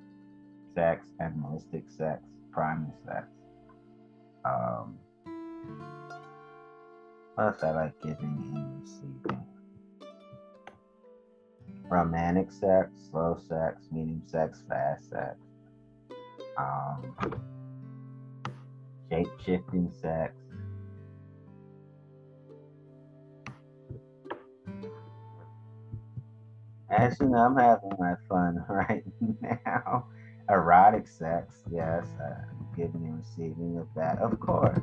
[0.74, 3.26] sex, animalistic sex, primal sex.
[4.44, 4.98] Um,
[7.34, 9.44] plus, I like giving and receiving.
[11.88, 15.36] Romantic sex, slow sex, medium sex, fast sex.
[16.56, 17.14] Um,
[19.10, 20.32] shape shifting sex.
[26.96, 29.04] Actually, I'm having my fun right
[29.66, 30.06] now.
[30.48, 32.06] Erotic sex, yes.
[32.20, 34.78] I'm giving and receiving of that, of course.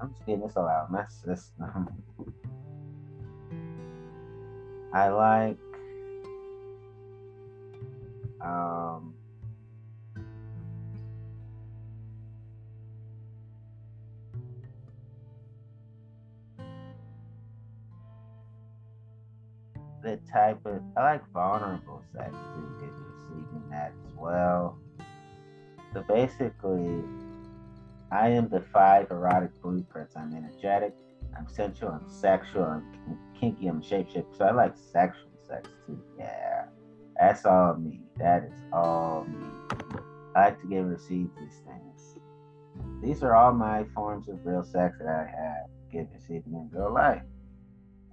[0.00, 1.88] I'm just getting this all out of my system.
[4.92, 5.58] I like
[8.40, 9.14] um,
[20.02, 24.78] the type of I like vulnerable sex too, if you're receiving that as well.
[25.92, 27.02] So basically,
[28.10, 30.16] I am the five erotic blueprints.
[30.16, 30.94] I'm energetic,
[31.36, 34.36] I'm sensual, I'm sexual, I'm kinky, I'm shapeshifter.
[34.36, 36.02] So I like sexual sex too.
[36.18, 36.66] Yeah.
[37.18, 38.02] That's all me.
[38.16, 39.48] That is all me.
[40.36, 42.16] I like to get and receive these things.
[43.02, 46.22] These are all my forms of real sex that I have, give and
[46.54, 47.22] in real life.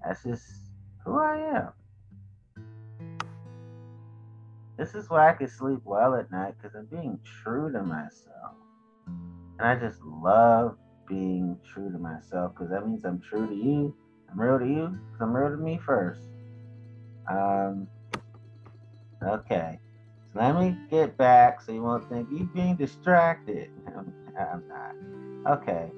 [0.03, 0.43] That's just
[1.05, 1.69] who I am.
[4.77, 8.55] This is why I can sleep well at night because I'm being true to myself.
[9.07, 10.77] And I just love
[11.07, 13.95] being true to myself because that means I'm true to you.
[14.29, 16.21] I'm real to you because I'm real to me first.
[17.29, 17.87] Um,
[19.23, 19.79] okay.
[20.33, 23.69] So let me get back so you won't think you being distracted.
[23.87, 25.57] I'm, I'm not.
[25.59, 25.89] Okay.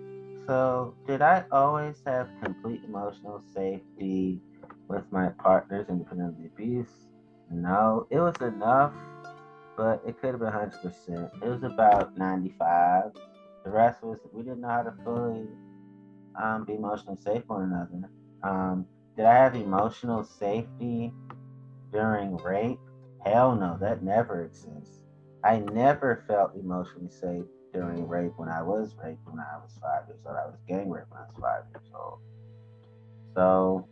[0.48, 4.40] So, did I always have complete emotional safety
[4.88, 7.08] with my partners independent of the abuse?
[7.50, 8.94] No, it was enough,
[9.76, 11.44] but it could have been 100%.
[11.44, 13.12] It was about 95.
[13.64, 15.48] The rest was we didn't know how to fully
[16.42, 18.10] um, be emotionally safe one another.
[18.44, 18.86] Um,
[19.16, 21.14] did I have emotional safety
[21.92, 22.80] during rape?
[23.26, 25.00] Hell no, that never exists.
[25.44, 30.08] I never felt emotionally safe during rape when I was raped when I was five
[30.08, 30.36] years old.
[30.36, 32.20] I was gang raped when I was five years old.
[33.36, 33.88] So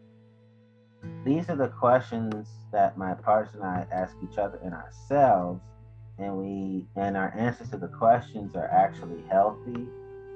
[1.23, 5.61] these are the questions that my partners and I ask each other and ourselves,
[6.17, 9.87] and we and our answers to the questions are actually healthy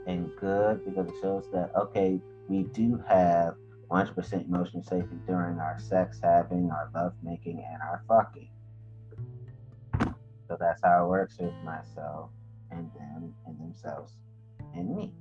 [0.08, 3.56] and good because it shows that okay, we do have
[3.92, 8.50] 100% emotional safety during our sex having, our love making, and our fucking.
[10.48, 12.30] So that's how it works with myself
[12.72, 14.14] and them and themselves
[14.76, 15.14] and me.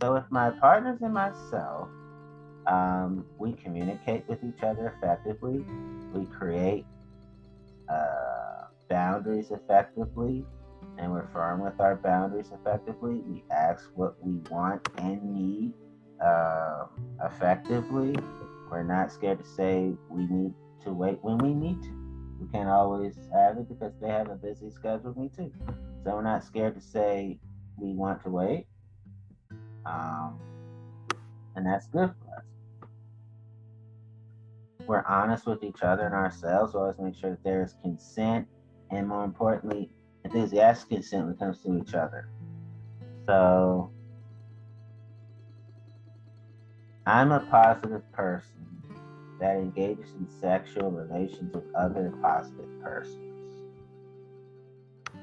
[0.00, 1.88] So with my partners and myself,
[2.66, 5.64] um, we communicate with each other effectively.
[6.12, 6.84] We create
[7.88, 10.44] uh, boundaries effectively,
[10.98, 13.20] and we're firm with our boundaries effectively.
[13.26, 15.72] We ask what we want and need
[16.24, 16.86] uh,
[17.24, 18.16] effectively.
[18.70, 20.52] We're not scared to say we need
[20.84, 22.06] to wait when we need to.
[22.40, 25.14] We can't always have it because they have a busy schedule.
[25.16, 25.52] Me too.
[26.04, 27.38] So we're not scared to say
[27.78, 28.66] we want to wait.
[29.84, 30.38] Um,
[31.54, 32.12] and that's good.
[34.86, 35.12] We're mm-hmm.
[35.12, 36.74] honest with each other and ourselves.
[36.74, 38.46] We always make sure that there is consent
[38.90, 39.90] and more importantly,
[40.24, 42.28] enthusiastic consent when it comes to each other.
[43.26, 43.90] So
[47.06, 48.66] I'm a positive person
[49.40, 53.22] that engages in sexual relations with other positive persons.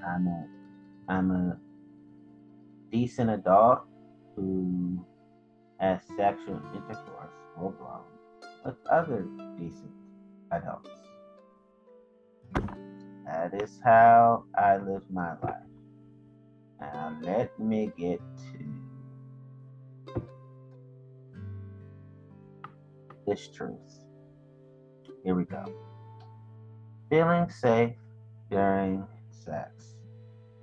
[0.06, 0.48] I'm a
[1.08, 1.58] I'm a
[2.92, 3.82] decent adult
[4.36, 5.06] who
[5.80, 8.02] has sexual intercourse full blown
[8.66, 9.26] with other
[9.58, 9.92] decent
[10.52, 10.90] adults.
[13.26, 15.56] That is how I live my life.
[16.80, 18.66] Now let me get to
[23.26, 23.78] this truth.
[25.24, 25.66] Here we go.
[27.10, 27.96] Feeling safe
[28.50, 29.96] during sex.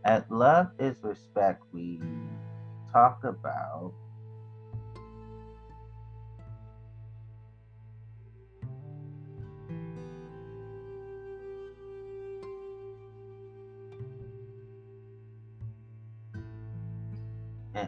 [0.04, 2.00] At Love is Respect, we
[2.92, 3.92] talk about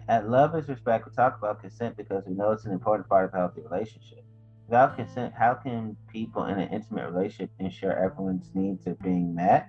[0.08, 3.24] at Love is Respect, we talk about consent because we know it's an important part
[3.24, 4.24] of a healthy relationship.
[4.66, 9.68] Without consent, how can people in an intimate relationship ensure everyone's needs are being met?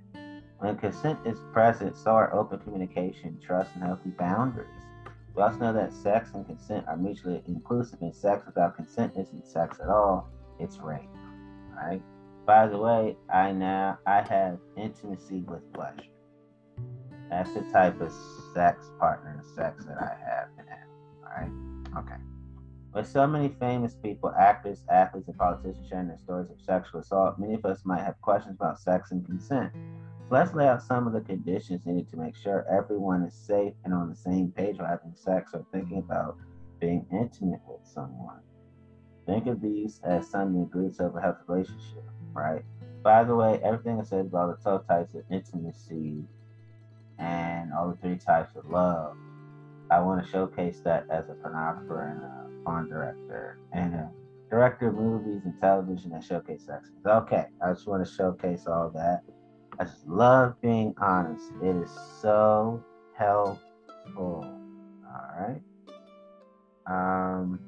[0.59, 4.69] When consent is present, so are open communication, trust, and healthy boundaries.
[5.35, 9.47] We also know that sex and consent are mutually inclusive, and sex without consent isn't
[9.47, 11.09] sex at all, it's rape.
[11.75, 12.01] Right?
[12.45, 16.12] By the way, I now I have intimacy with pleasure.
[17.33, 18.13] That's the type of
[18.53, 20.87] sex partner sex that I have and have.
[21.25, 22.05] Alright?
[22.05, 22.21] Okay.
[22.93, 27.39] With so many famous people, actors, athletes, and politicians sharing their stories of sexual assault,
[27.39, 29.71] many of us might have questions about sex and consent.
[29.73, 33.73] So let's lay out some of the conditions needed to make sure everyone is safe
[33.83, 36.37] and on the same page while having sex or thinking about
[36.79, 38.41] being intimate with someone.
[39.25, 42.61] Think of these as some of the ingredients of a healthy relationship, right?
[43.01, 46.27] By the way, everything I said about the 12 types of intimacy
[47.19, 49.15] and all the three types of love,
[49.91, 54.11] I want to showcase that as a pornographer and a porn director and a
[54.49, 56.89] director of movies and television that showcase sex.
[57.05, 59.23] Okay, I just want to showcase all that.
[59.79, 61.43] I just love being honest.
[61.61, 61.91] It is
[62.21, 62.83] so
[63.17, 63.59] helpful.
[64.15, 65.61] All right.
[66.85, 67.59] Um,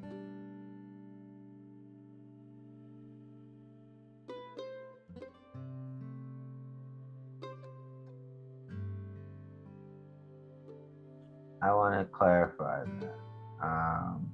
[11.65, 13.17] I want to clarify that.
[13.59, 14.31] Um,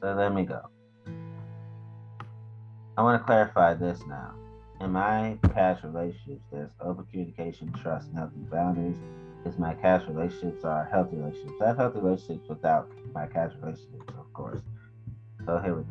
[0.00, 0.62] so let me go.
[2.96, 4.32] I want to clarify this now.
[4.80, 8.96] In my past relationships, there's open communication, trust, and healthy boundaries.
[9.44, 11.60] Because my past relationships are healthy relationships.
[11.60, 14.62] I have healthy relationships without my past relationships, of course.
[15.44, 15.88] So here we go.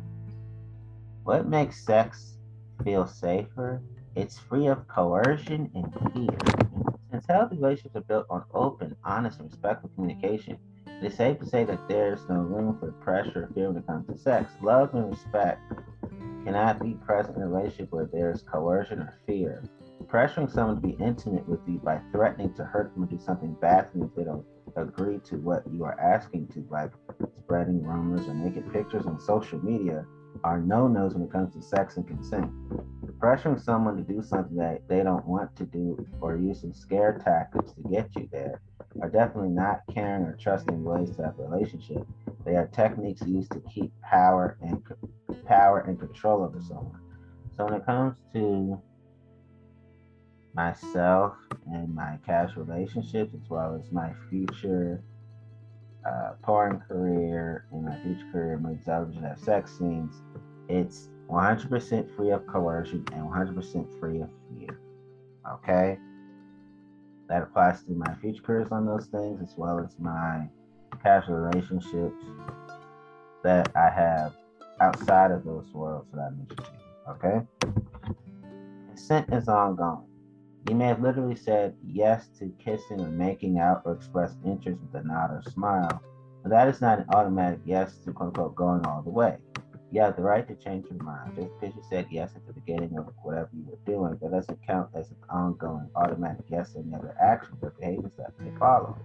[1.22, 2.38] What makes sex
[2.82, 3.80] feel safer?
[4.16, 6.71] It's free of coercion and fear.
[7.28, 11.64] Healthy relationships are built on open, honest, and respectful communication, it is safe to say
[11.64, 14.52] that there's no room for pressure or fear when it comes to sex.
[14.60, 15.60] Love and respect
[16.44, 19.62] cannot be present in a relationship where there is coercion or fear.
[20.06, 23.54] Pressuring someone to be intimate with you by threatening to hurt them or do something
[23.60, 24.44] bad to them if they don't
[24.76, 26.92] agree to what you are asking to, like
[27.44, 30.04] spreading rumors or naked pictures on social media,
[30.44, 32.50] are no nos when it comes to sex and consent.
[33.22, 37.72] Pressuring someone to do something that they don't want to do or using scare tactics
[37.72, 38.60] to get you there
[39.00, 42.04] are definitely not caring or trusting ways to have a relationship.
[42.44, 44.82] They are techniques used to keep power and
[45.46, 47.00] power and control over someone.
[47.56, 48.80] So when it comes to
[50.54, 51.34] myself
[51.72, 55.00] and my casual relationships, as well as my future
[56.04, 60.14] uh, porn career and my future career in television have sex scenes,
[60.68, 64.78] it's 100% free of coercion and 100% free of fear.
[65.54, 65.98] Okay?
[67.28, 70.46] That applies to my future careers on those things as well as my
[71.02, 72.22] casual relationships
[73.42, 74.34] that I have
[74.80, 77.12] outside of those worlds that I mentioned to you.
[77.12, 77.46] Okay?
[78.88, 80.04] Consent is ongoing.
[80.68, 85.02] You may have literally said yes to kissing or making out or expressed interest with
[85.02, 86.02] a nod or smile,
[86.42, 89.38] but that is not an automatic yes to quote unquote going all the way.
[89.92, 91.36] You have the right to change your mind.
[91.36, 94.66] Just because you said yes at the beginning of whatever you were doing, that doesn't
[94.66, 98.96] count as an ongoing automatic yes any other actions or behaviors that may follow.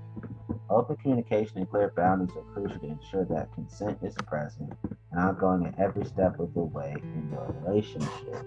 [0.69, 4.71] Open communication and clear boundaries are crucial to ensure that consent is present
[5.11, 8.45] and ongoing at every step of the way in your relationship.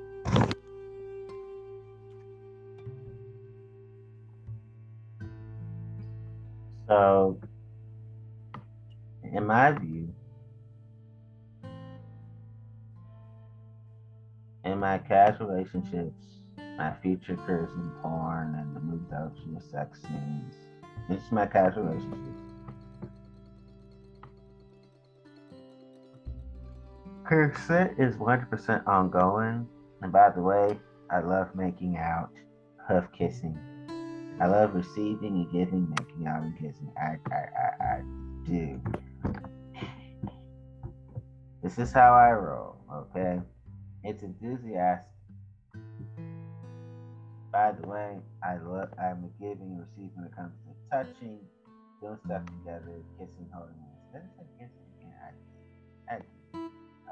[6.88, 7.38] So,
[9.24, 9.99] in my view,
[14.64, 16.26] in my casual relationships,
[16.76, 20.54] my future careers in porn and the movie television the sex scenes,
[21.08, 22.40] this is my casual relationships.
[27.26, 29.68] Consent is 100% ongoing.
[30.02, 30.78] And by the way,
[31.11, 32.30] I love making out,
[32.88, 33.58] huff kissing,
[34.40, 36.90] I love receiving and giving, making out and kissing.
[36.96, 38.00] I, I, I, I
[38.46, 38.80] do.
[41.62, 43.38] This is how I roll, okay?
[44.03, 45.12] It's enthusiastic.
[47.53, 51.36] By the way, I love I'm giving and receiving when it comes to touching,
[52.01, 54.01] doing stuff together, kissing, holding hands.
[54.14, 55.12] Doesn't kissing again.
[56.09, 56.16] I, I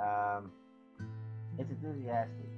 [0.00, 0.52] um,
[1.58, 2.48] it's enthusiastic.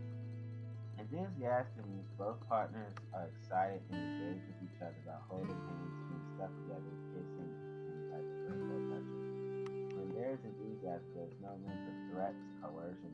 [1.01, 6.25] Enthusiastic means both partners are excited and engaged with each other about holding hands, doing
[6.37, 8.61] stuff together, kissing, and touching.
[9.99, 13.11] When there is enthusiasm, there's no room for threats, coercion,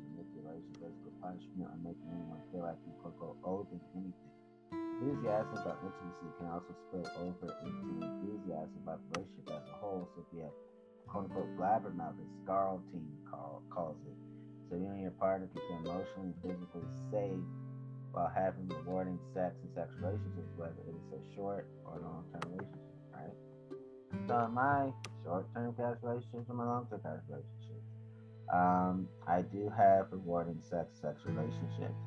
[0.56, 4.32] manipulation, physical punishment, or making anyone feel like you quote unquote old them anything.
[4.72, 10.08] Enthusiasm about intimacy can also spill over into enthusiasm about relationship as a whole.
[10.16, 10.56] So if you have
[11.06, 14.16] quote unquote blabbermouth, as Scarleteen call, calls it.
[14.68, 17.44] So you and your partner can feel emotionally and physically safe
[18.10, 22.56] while having rewarding sex and sex relationships, whether it is a short or long term
[22.56, 23.36] relationship, right?
[24.26, 24.90] So my
[25.22, 27.65] short term relationships and my long term relationships.
[28.52, 32.00] Um, I do have rewarding sex sex relationships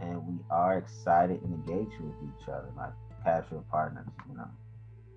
[0.00, 2.92] and we are excited and engaged with each other, like
[3.24, 4.48] casual partners, you know.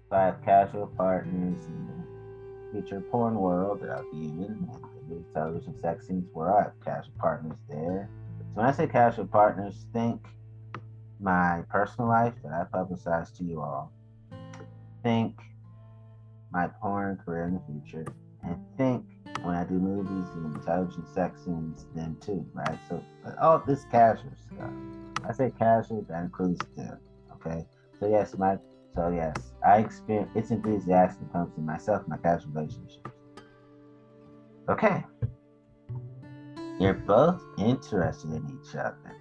[0.09, 4.69] So I have casual partners in the future porn world that I'll be in,
[5.09, 8.09] the television sex scenes where I have casual partners there.
[8.39, 10.26] So when I say casual partners, think
[11.19, 13.91] my personal life that I publicize to you all.
[15.03, 15.39] Think
[16.51, 18.05] my porn career in the future,
[18.43, 19.05] and think
[19.43, 22.77] when I do movies and television sex scenes, then too, right?
[22.89, 23.03] So
[23.41, 24.71] all oh, this casual stuff.
[25.27, 26.99] I say casual, that includes them.
[27.33, 27.65] Okay.
[27.99, 28.57] So yes, my
[28.93, 33.11] so yes, I experience it's enthusiastic comes to myself, my casual relationships.
[34.69, 35.03] Okay.
[36.79, 39.15] You're both interested in each other.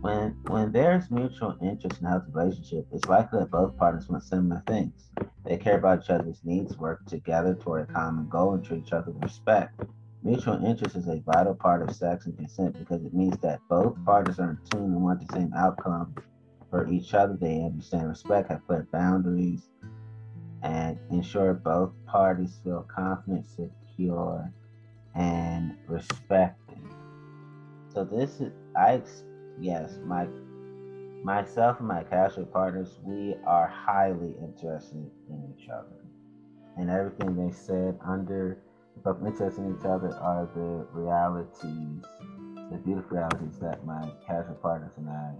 [0.00, 4.22] When when there's mutual interest in a healthy relationship, it's likely that both partners want
[4.22, 5.07] similar things.
[5.48, 8.92] They care about each other's needs, work together toward a common goal, and treat each
[8.92, 9.80] other with respect.
[10.22, 13.96] Mutual interest is a vital part of sex and consent because it means that both
[14.04, 16.14] parties are in tune and want the same outcome
[16.68, 17.34] for each other.
[17.34, 19.70] They understand respect, have clear boundaries,
[20.62, 24.52] and ensure both parties feel confident, secure,
[25.14, 26.78] and respected.
[27.94, 29.00] So this is I
[29.58, 30.26] yes, my
[31.24, 36.04] myself and my casual partners, we are highly interested in each other.
[36.76, 38.58] And everything they said under
[39.04, 42.02] but interested in each other are the realities,
[42.70, 45.34] the beautiful realities that my casual partners and I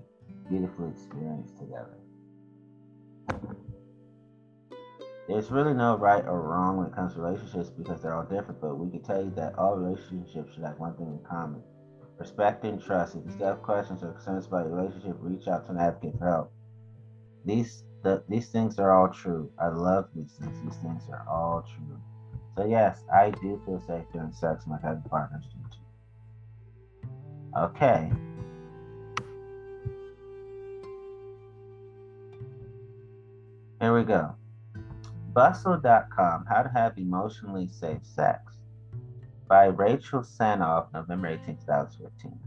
[0.49, 1.99] beautifully experience together.
[5.29, 8.61] There's really no right or wrong when it comes to relationships because they're all different,
[8.61, 11.63] but we can tell you that all relationships should have one thing in common
[12.19, 13.17] respect and trust.
[13.17, 16.19] If you still have questions or concerns about your relationship, reach out to an advocate
[16.19, 16.53] for help.
[17.45, 19.51] These the, these things are all true.
[19.59, 20.57] I love these things.
[20.65, 22.01] These things are all true.
[22.57, 24.67] So yes, I do feel safe during sex.
[24.67, 25.79] My cousin partners do too.
[27.57, 28.11] Okay.
[33.81, 34.35] Here we go.
[35.33, 38.48] Bustle.com, How to Have Emotionally Safe Sex
[39.49, 42.39] by Rachel Sanoff, November 18, 2015.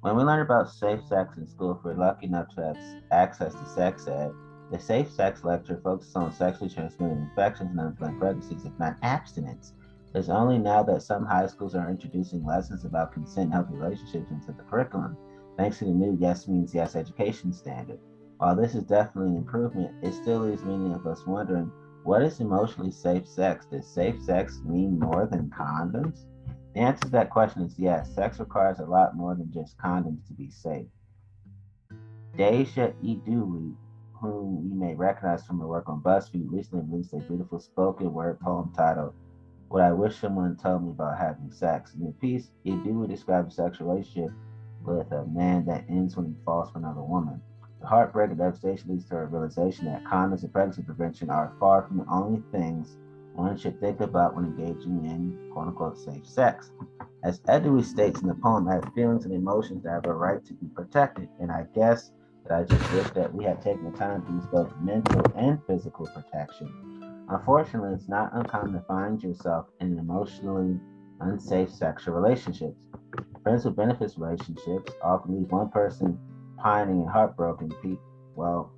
[0.00, 2.78] When we learn about safe sex in school, if we're lucky enough to have
[3.12, 4.32] access to sex ed,
[4.72, 9.72] the Safe Sex lecture focuses on sexually transmitted infections and unplanned pregnancies, if not abstinence.
[10.14, 14.30] It's only now that some high schools are introducing lessons about consent and healthy relationships
[14.30, 15.16] into the curriculum,
[15.56, 17.98] thanks to the new Yes Means Yes education standard.
[18.38, 21.70] While this is definitely an improvement, it still leaves many of us wondering
[22.04, 23.66] what is emotionally safe sex?
[23.66, 26.24] Does safe sex mean more than condoms?
[26.74, 28.14] The answer to that question is yes.
[28.14, 30.86] Sex requires a lot more than just condoms to be safe.
[32.36, 33.74] Deja Iduli
[34.20, 38.38] whom you may recognize from her work on BuzzFeed, recently released a beautiful spoken word
[38.40, 39.14] poem titled
[39.68, 41.94] What I Wish Someone Told Me About Having Sex.
[41.94, 44.30] In the piece, Iduli describes a sexual relationship
[44.84, 47.40] with a man that ends when he falls for another woman.
[47.84, 51.98] Heartbreak and devastation leads to a realization that condoms and pregnancy prevention are far from
[51.98, 52.96] the only things
[53.34, 56.72] one should think about when engaging in quote unquote safe sex.
[57.22, 60.44] As Iduli states in the poem, I have feelings and emotions that have a right
[60.44, 62.12] to be protected, and I guess
[62.44, 65.58] that I just wish that we had taken the time to use both mental and
[65.66, 67.26] physical protection.
[67.28, 70.78] Unfortunately, it's not uncommon to find yourself in emotionally
[71.20, 72.76] unsafe sexual relationships.
[73.42, 76.18] Friends with benefits relationships often leave one person
[76.62, 77.70] pining and heartbroken.
[77.82, 78.04] People.
[78.34, 78.72] Well,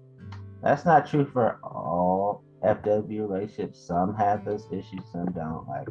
[0.63, 3.79] that's not true for all FW relationships.
[3.81, 5.67] Some have those issues, some don't.
[5.69, 5.89] Like,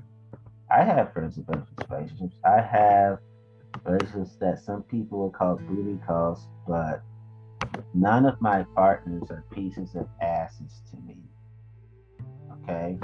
[0.69, 2.37] I have friends with benefits relationships.
[2.45, 3.19] I have
[3.85, 7.03] relationships that some people would call booty calls, but
[7.93, 11.17] None of my partners are pieces of asses to me.
[12.63, 12.97] Okay?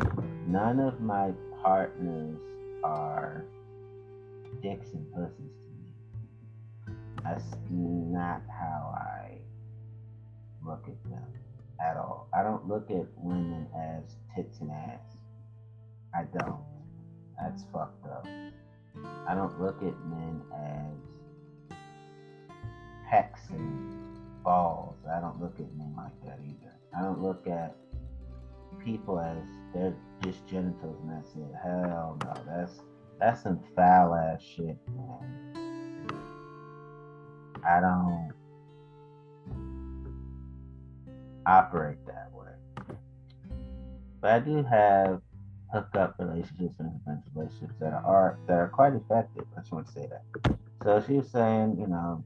[0.48, 1.32] None of my
[1.62, 2.38] partners
[2.84, 3.46] are
[4.62, 5.57] dicks and pussies.
[7.28, 9.40] That's not how I
[10.66, 11.28] look at them
[11.80, 12.30] at all.
[12.34, 15.18] I don't look at women as tits and ass.
[16.16, 16.64] I don't.
[17.40, 18.26] That's fucked up.
[19.28, 21.76] I don't look at men as
[23.12, 24.96] pecs and balls.
[25.12, 26.74] I don't look at men like that either.
[26.98, 27.76] I don't look at
[28.84, 31.54] people as they're just genitals and that's it.
[31.62, 32.80] Hell no, that's
[33.20, 35.37] that's some foul ass shit, man.
[37.68, 38.32] I don't
[41.46, 42.96] operate that way.
[44.22, 45.22] But I do have
[45.74, 46.92] hookup relationships and
[47.36, 49.46] relationships that are that are quite effective.
[49.56, 50.58] I just want to say that.
[50.84, 52.24] So she was saying, you know,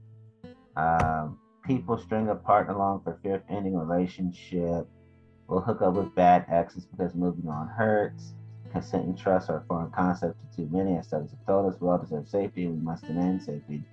[0.76, 4.88] um, people string a partner along for fear of ending a relationship.
[5.48, 8.34] Will hook up with bad exes because moving on hurts.
[8.72, 10.96] Consent and trust are foreign concepts to too many.
[10.96, 13.84] As studies have told us, we all deserve safety we must demand safety.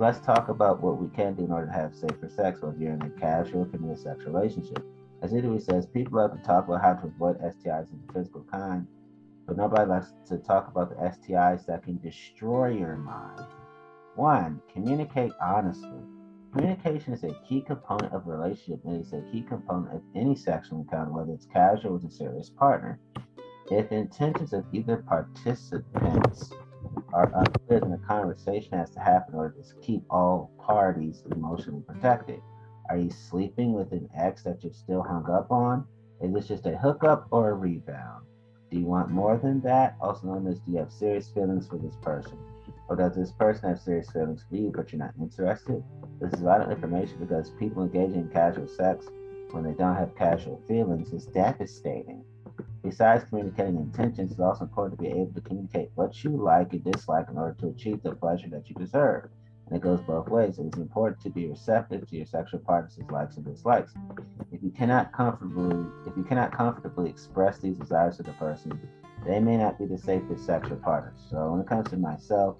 [0.00, 2.92] Let's talk about what we can do in order to have safer sex while you're
[2.92, 4.86] in a casual, committed sexual relationship.
[5.22, 8.46] As Iduli says, people love to talk about how to avoid STIs of the physical
[8.48, 8.86] kind,
[9.44, 13.44] but nobody likes to talk about the STIs that can destroy your mind.
[14.14, 15.98] One, communicate honestly.
[16.52, 20.36] Communication is a key component of a relationship and it's a key component of any
[20.36, 23.00] sexual encounter, whether it's casual or with a serious partner.
[23.72, 26.52] If intentions of either participants
[27.12, 32.40] are unclear, then the conversation has to happen order to keep all parties emotionally protected.
[32.90, 35.86] Are you sleeping with an ex that you're still hung up on?
[36.20, 38.24] Is this just a hookup or a rebound?
[38.70, 39.96] Do you want more than that?
[40.00, 42.38] Also known as do you have serious feelings for this person?
[42.88, 45.82] Or does this person have serious feelings for you, but you're not interested?
[46.20, 49.06] This is vital information because people engaging in casual sex
[49.52, 52.24] when they don't have casual feelings is devastating.
[52.88, 56.82] Besides communicating intentions, it's also important to be able to communicate what you like and
[56.82, 59.28] dislike in order to achieve the pleasure that you deserve.
[59.66, 60.58] And it goes both ways.
[60.58, 63.92] It is important to be receptive to your sexual partner's likes and dislikes.
[64.50, 68.80] If you cannot comfortably if you cannot comfortably express these desires to the person,
[69.26, 71.20] they may not be the safest sexual partners.
[71.28, 72.56] So when it comes to myself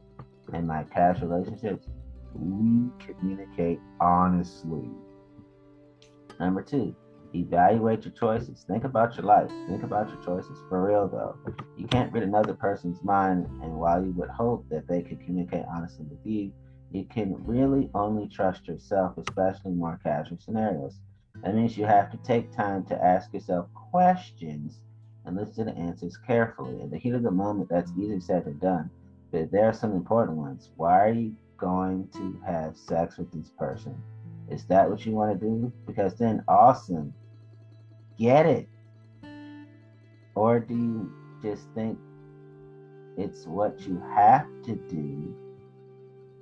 [0.52, 1.86] and my casual relationships,
[2.34, 4.90] we communicate honestly.
[6.38, 6.94] Number two,
[7.34, 8.64] evaluate your choices.
[8.66, 9.50] Think about your life.
[9.68, 11.36] Think about your choices for real, though.
[11.76, 15.64] You can't read another person's mind, and while you would hope that they could communicate
[15.72, 16.52] honestly with you,
[16.90, 21.00] you can really only trust yourself, especially in more casual scenarios.
[21.42, 24.80] That means you have to take time to ask yourself questions
[25.24, 26.80] and listen to the answers carefully.
[26.80, 28.90] In the heat of the moment, that's easier said than done,
[29.30, 30.70] but there are some important ones.
[30.76, 34.00] Why are you going to have sex with this person?
[34.50, 35.72] Is that what you want to do?
[35.86, 37.12] Because then, awesome.
[38.18, 38.68] Get it.
[40.34, 41.98] Or do you just think
[43.16, 45.34] it's what you have to do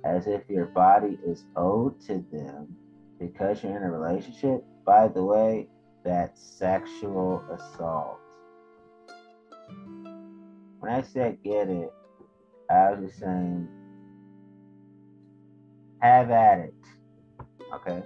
[0.05, 2.75] as if your body is owed to them
[3.19, 4.63] because you're in a relationship?
[4.85, 5.67] By the way,
[6.05, 8.19] that's sexual assault.
[10.79, 11.91] When I said get it,
[12.69, 13.67] I was just saying
[15.99, 16.73] have at it.
[17.73, 18.03] Okay.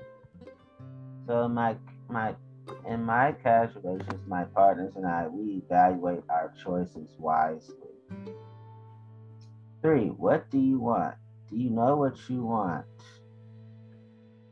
[1.28, 1.76] So my
[2.10, 2.36] my
[2.88, 7.76] in my casual relations, my partners and I, we evaluate our choices wisely.
[9.82, 11.16] Three, what do you want?
[11.50, 12.86] Do you know what you want?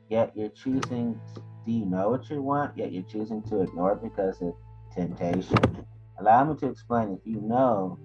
[0.09, 1.19] Yet you're choosing,
[1.65, 2.75] do you know what you want?
[2.75, 4.55] Yet you're choosing to ignore it because of
[4.93, 5.85] temptation.
[6.19, 7.11] Allow me to explain.
[7.11, 7.99] If you know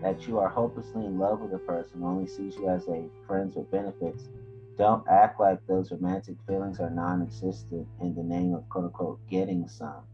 [0.00, 3.52] that you are hopelessly in love with a person, only sees you as a friend
[3.54, 4.28] with benefits,
[4.76, 9.20] don't act like those romantic feelings are non existent in the name of quote unquote
[9.28, 10.04] getting some.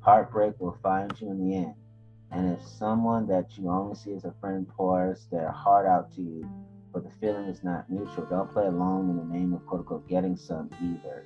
[0.00, 1.74] Heartbreak will find you in the end.
[2.30, 6.22] And if someone that you only see as a friend pours their heart out to
[6.22, 6.48] you,
[6.92, 10.08] but the feeling is not mutual, don't play along in the name of quote unquote
[10.08, 11.24] getting some either.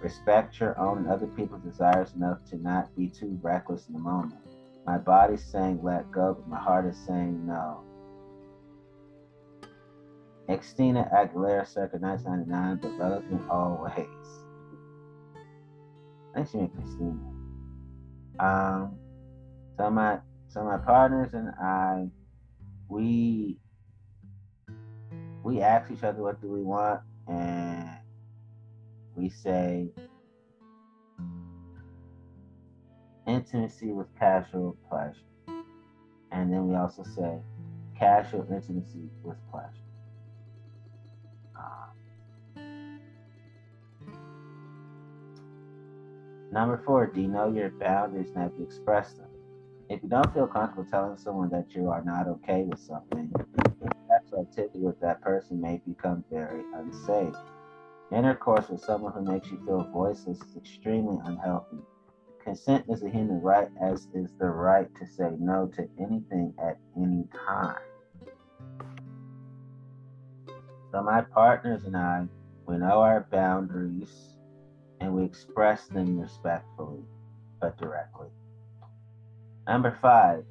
[0.00, 4.00] Respect your own and other people's desires enough to not be too reckless in the
[4.00, 4.40] moment.
[4.86, 7.82] My body's saying let go, but my heart is saying no.
[10.56, 13.94] Christina Aguilera circa 1999, but relevant always.
[16.34, 17.18] Thanks to Christina.
[18.40, 18.96] Um,
[19.76, 22.08] so my so my partners and I,
[22.88, 23.58] we
[25.42, 27.90] we ask each other what do we want, and
[29.16, 29.90] we say
[33.26, 35.14] intimacy with casual pleasure,
[36.32, 37.38] and then we also say
[37.98, 39.87] casual intimacy with pleasure.
[46.50, 49.28] Number four, do you know your boundaries and have you expressed them?
[49.90, 53.30] If you don't feel comfortable telling someone that you are not okay with something,
[54.08, 57.34] sexual activity with that person may become very unsafe.
[58.10, 61.78] Intercourse with someone who makes you feel voiceless is extremely unhealthy.
[62.42, 66.78] Consent is a human right, as is the right to say no to anything at
[66.96, 67.76] any time.
[70.90, 72.26] So, my partners and I,
[72.66, 74.37] we know our boundaries
[75.00, 77.04] and we express them respectfully
[77.60, 78.28] but directly.
[79.66, 80.44] Number five,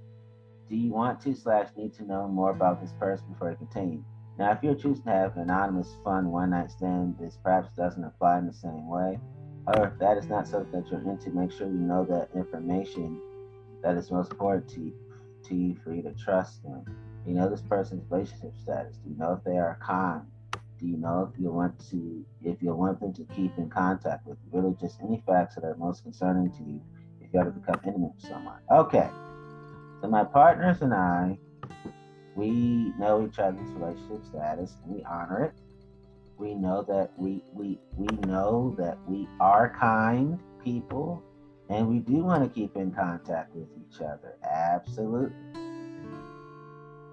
[0.69, 4.03] do you want to slash need to know more about this person before you continue?
[4.37, 8.03] Now, if you're choosing to have an anonymous, fun one night stand, this perhaps doesn't
[8.03, 9.17] apply in the same way.
[9.65, 13.19] However, if that is not something that you're into, make sure you know that information
[13.81, 14.93] that is most important to you,
[15.45, 16.83] to you for you to trust them.
[17.25, 18.97] You know this person's relationship status.
[18.97, 20.25] Do you know if they are kind?
[20.81, 24.37] You know if you want to if you want them to keep in contact with?
[24.51, 26.81] Really just any facts that are most concerning to you
[27.19, 28.59] if you ever become intimate with someone.
[28.71, 29.09] Okay.
[30.01, 31.37] So my partners and I,
[32.35, 35.53] we know each other's relationship status and we honor it.
[36.37, 41.23] We know that we we we know that we are kind people
[41.69, 44.37] and we do want to keep in contact with each other.
[44.43, 45.35] Absolutely.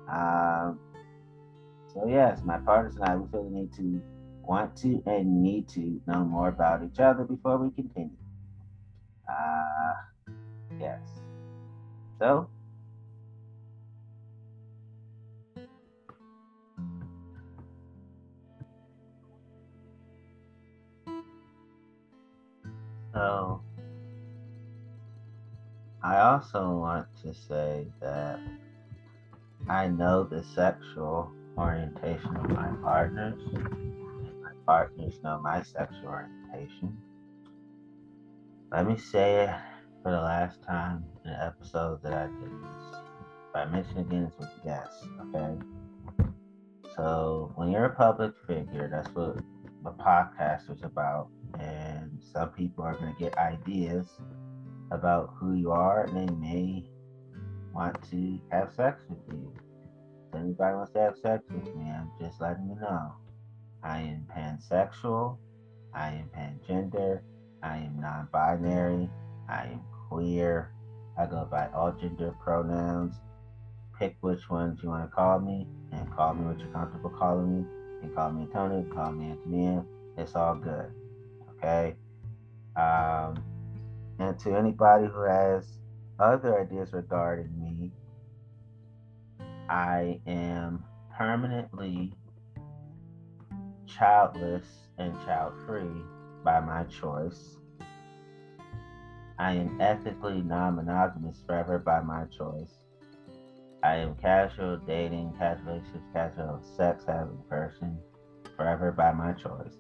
[0.09, 0.79] Um,
[1.95, 4.03] so yes, my partners and I we feel the need to
[4.43, 8.17] want to and need to know more about each other before we continue.
[9.29, 9.95] Uh
[10.81, 11.01] yes.
[12.19, 12.49] So
[23.15, 23.63] So
[26.03, 28.41] I also also want to say that
[29.69, 33.41] I know the sexual orientation of my partners,
[34.43, 36.97] my partners know my sexual orientation.
[38.73, 39.51] Let me say it
[40.03, 43.01] for the last time in the episode that I did this.
[43.55, 45.57] I mention again, it's with guests, okay?
[46.97, 49.37] So when you're a public figure, that's what
[49.85, 51.29] the podcast is about.
[51.61, 54.09] And some people are going to get ideas
[54.91, 56.85] about who you are and they may
[57.73, 59.53] want to have sex with you.
[60.37, 63.13] Anybody wants to have sex with me, I'm just letting you know.
[63.83, 65.39] I am pansexual.
[65.93, 67.21] I am pangender.
[67.63, 69.11] I am non binary.
[69.49, 70.73] I am queer.
[71.17, 73.15] I go by all gender pronouns.
[73.99, 77.61] Pick which ones you want to call me and call me what you're comfortable calling
[77.61, 77.67] me.
[78.01, 79.85] Can call me Tony, call me Antonia.
[80.17, 80.91] It's all good.
[81.57, 81.95] Okay?
[82.77, 83.43] Um,
[84.19, 85.79] and to anybody who has
[86.19, 87.93] other ideas regarding me,
[89.69, 90.85] I am
[91.17, 92.13] permanently
[93.87, 94.67] childless
[94.99, 96.03] and child free
[96.45, 97.57] by my choice.
[99.39, 102.85] I am ethically non monogamous forever by my choice.
[103.83, 107.99] I am casual dating, casual relationships, casual sex having person
[108.57, 109.77] forever by my choice.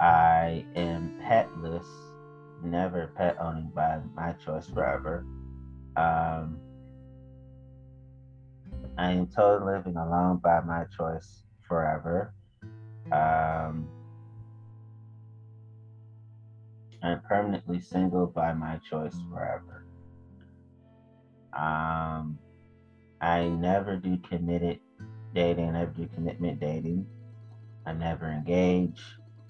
[0.00, 1.86] I am petless,
[2.62, 5.24] never pet owning by my choice forever.
[5.96, 6.58] Um,
[8.98, 12.32] I am totally living alone by my choice forever.
[13.12, 13.88] Um,
[17.02, 19.84] I'm permanently single by my choice forever.
[21.52, 22.38] Um,
[23.20, 24.80] I never do committed
[25.34, 27.06] dating, I never do commitment dating.
[27.86, 29.00] I never engage.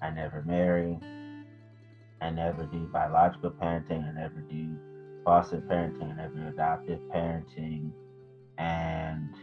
[0.01, 0.99] I never marry.
[2.21, 4.07] I never do biological parenting.
[4.07, 4.77] I never do
[5.25, 6.13] foster parenting.
[6.13, 7.91] I never do adoptive parenting.
[8.57, 9.33] And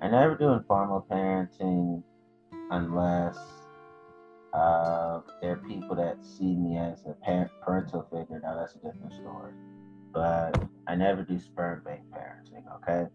[0.00, 2.02] I never do informal parenting
[2.70, 3.36] unless
[4.52, 8.40] uh, there are people that see me as a parent, parental figure.
[8.42, 9.52] Now that's a different story.
[10.12, 13.10] But I never do sperm bank parenting, okay?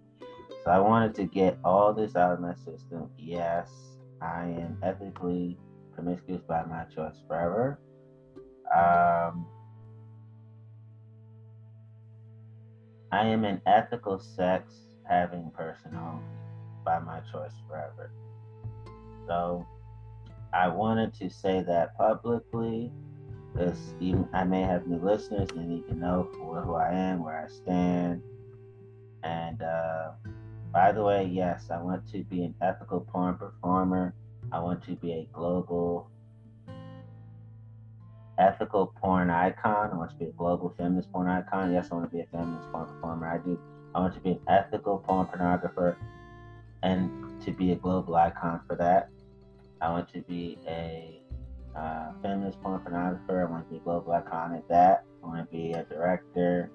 [0.64, 3.10] So I wanted to get all this out of my system.
[3.18, 3.70] Yes,
[4.22, 5.58] I am ethically
[5.94, 7.80] promiscuous by my choice forever.
[8.76, 9.48] Um,
[13.12, 14.74] I am an ethical sex
[15.08, 16.24] having person only
[16.86, 18.12] by my choice forever.
[19.28, 19.66] So
[20.54, 22.92] I wanted to say that publicly
[23.54, 27.46] because even I may have new listeners and need to know who I am, where
[27.46, 28.22] I stand.
[29.24, 30.12] And uh,
[30.72, 34.14] by the way, yes, I want to be an ethical porn performer.
[34.52, 36.10] I want to be a global
[38.40, 39.92] ethical porn icon.
[39.92, 41.74] I want to be a global feminist porn icon.
[41.74, 43.28] Yes, I want to be a feminist porn performer.
[43.28, 43.60] I do.
[43.94, 45.96] I want to be an ethical porn pornographer
[46.84, 49.10] and to be a global icon for that.
[49.82, 51.22] I want to be a
[51.76, 53.48] uh, feminist porn pornographer.
[53.48, 55.04] I want to be a global icon at that.
[55.24, 56.72] I want to be a director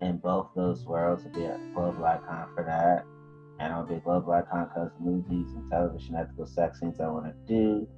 [0.00, 3.04] in both those worlds to be a global icon for that.
[3.58, 7.26] And I'll be a global icon because movies and television ethical sex scenes I want
[7.26, 7.88] to do,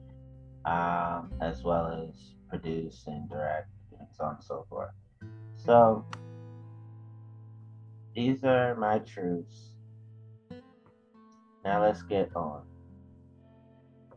[0.64, 4.90] um, as well as produce and direct and so on and so forth.
[5.56, 6.04] So
[8.14, 9.70] these are my truths.
[11.64, 12.62] Now let's get on.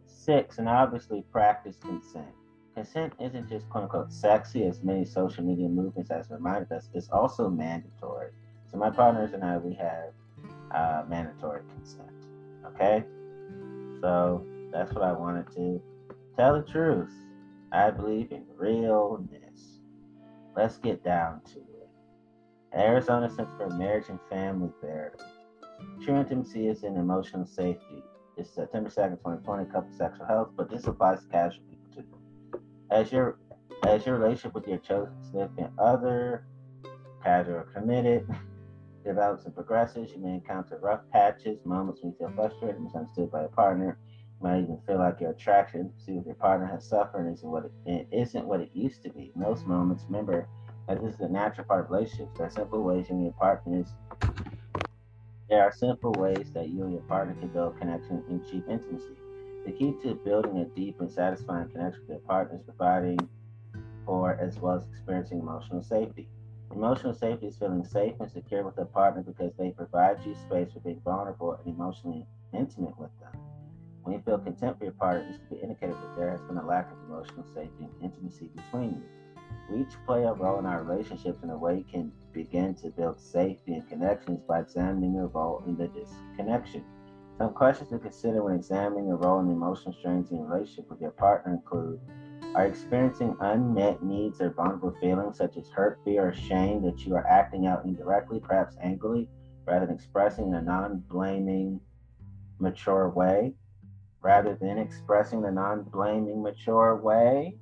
[0.05, 2.27] Six, and obviously practice consent.
[2.73, 7.07] Consent isn't just quote unquote sexy, as many social media movements has reminded us, it's
[7.09, 8.31] also mandatory.
[8.69, 10.11] So, my partners and I, we have
[10.73, 12.09] uh, mandatory consent.
[12.65, 13.05] Okay?
[14.01, 15.81] So, that's what I wanted to
[16.35, 17.13] tell the truth.
[17.75, 19.81] I believe in realness.
[20.55, 21.89] Let's get down to it.
[22.73, 25.21] Arizona Center for Marriage and Family Therapy.
[26.01, 28.01] True intimacy is in emotional safety.
[28.37, 32.59] It's September 2nd, 2020, couple sexual health, but this applies to casual people too.
[32.91, 33.39] As your
[33.85, 36.47] as your relationship with your chosen significant other,
[37.21, 38.25] casual or committed,
[39.03, 43.41] develops and progresses, you may encounter rough patches, moments when you feel frustrated, misunderstood by
[43.41, 43.99] your partner.
[44.45, 47.71] Might even feel like your attraction see with your partner has suffered isn't what it,
[47.87, 49.31] it isn't what it used to be.
[49.35, 50.47] In those moments, remember
[50.87, 52.37] that this is a natural part of relationships.
[52.37, 53.87] There are simple ways you and your partners
[55.49, 59.15] there are simple ways that you and your partner can build connection and achieve intimacy.
[59.65, 63.19] The key to building a deep and satisfying connection with your partner is providing
[64.05, 66.27] for as well as experiencing emotional safety.
[66.71, 70.73] Emotional safety is feeling safe and secure with a partner because they provide you space
[70.73, 73.44] for being vulnerable and emotionally intimate with them.
[74.05, 76.57] When you feel contempt for your partner, this could be indicative that there has been
[76.57, 79.03] a lack of emotional safety and intimacy between you.
[79.67, 83.19] We each play a role in our relationships in a way can begin to build
[83.19, 86.83] safety and connections by examining your role in the disconnection.
[87.39, 91.01] Some questions to consider when examining your role in emotional strains in your relationship with
[91.01, 91.99] your partner include
[92.53, 97.07] Are you experiencing unmet needs or vulnerable feelings such as hurt, fear, or shame that
[97.07, 99.27] you are acting out indirectly, perhaps angrily,
[99.65, 101.81] rather than expressing in a non blaming,
[102.59, 103.55] mature way?
[104.25, 107.59] Rather than expressing the non blaming, mature way?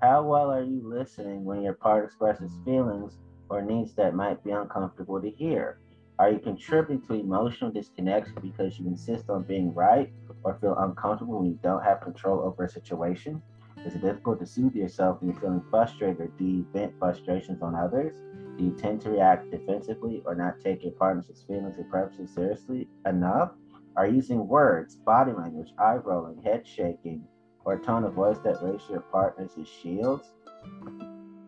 [0.00, 3.18] How well are you listening when your partner expresses feelings
[3.48, 5.78] or needs that might be uncomfortable to hear?
[6.18, 10.10] Are you contributing to emotional disconnection because you insist on being right
[10.42, 13.40] or feel uncomfortable when you don't have control over a situation?
[13.84, 17.62] Is it difficult to soothe yourself when you're feeling frustrated or do you vent frustrations
[17.62, 18.14] on others?
[18.58, 22.88] Do you tend to react defensively or not take your partner's feelings and preferences seriously
[23.06, 23.52] enough?
[23.96, 27.24] Are using words, body language, eye rolling, head shaking,
[27.64, 30.32] or tone of voice that raises your partners as shields?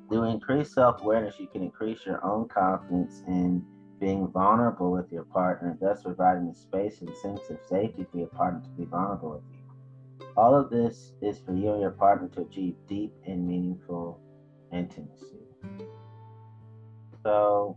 [0.09, 3.63] Through increased self awareness, you can increase your own confidence in
[4.01, 8.29] being vulnerable with your partner, thus providing the space and sense of safety for your
[8.29, 10.29] partner to be vulnerable with you.
[10.37, 14.21] All of this is for you and your partner to achieve deep and meaningful
[14.73, 15.43] intimacy.
[17.23, 17.77] So,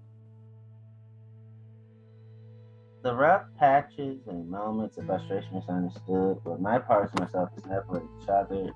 [3.03, 8.03] the rough patches and moments of frustration misunderstood with my parts and myself is never
[8.21, 8.71] each other.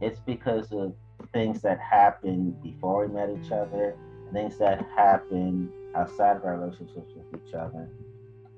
[0.00, 0.94] It's because of
[1.32, 3.94] things that happened before we met each other,
[4.32, 7.88] things that happened outside of our relationships with each other.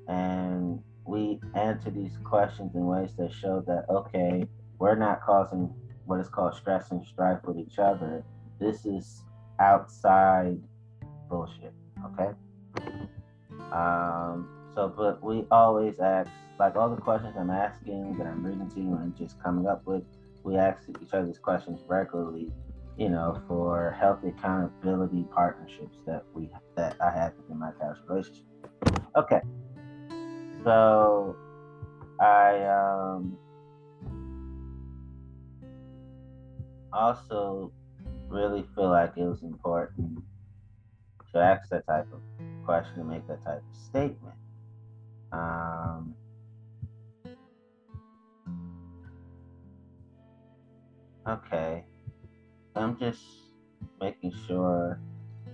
[0.07, 4.47] And we answer these questions in ways that show that, okay,
[4.79, 5.73] we're not causing
[6.07, 8.23] what is called stress and strife with each other.
[8.61, 9.23] This is
[9.59, 10.59] outside
[11.29, 11.73] bullshit,
[12.05, 12.31] okay?
[13.73, 18.71] Um, so, but we always ask, like all the questions I'm asking that I'm reading
[18.71, 20.03] to you and just coming up with,
[20.43, 22.51] we ask each other's questions regularly
[23.01, 28.45] you know, for healthy accountability partnerships that we that I have within my past relationship.
[29.17, 29.41] Okay,
[30.63, 31.35] so
[32.21, 33.39] I um,
[36.93, 37.73] also
[38.29, 40.23] really feel like it was important
[41.33, 42.21] to ask that type of
[42.67, 44.35] question to make that type of statement.
[45.33, 46.15] Um,
[51.27, 51.85] okay.
[52.77, 53.21] I'm just
[54.01, 55.01] making sure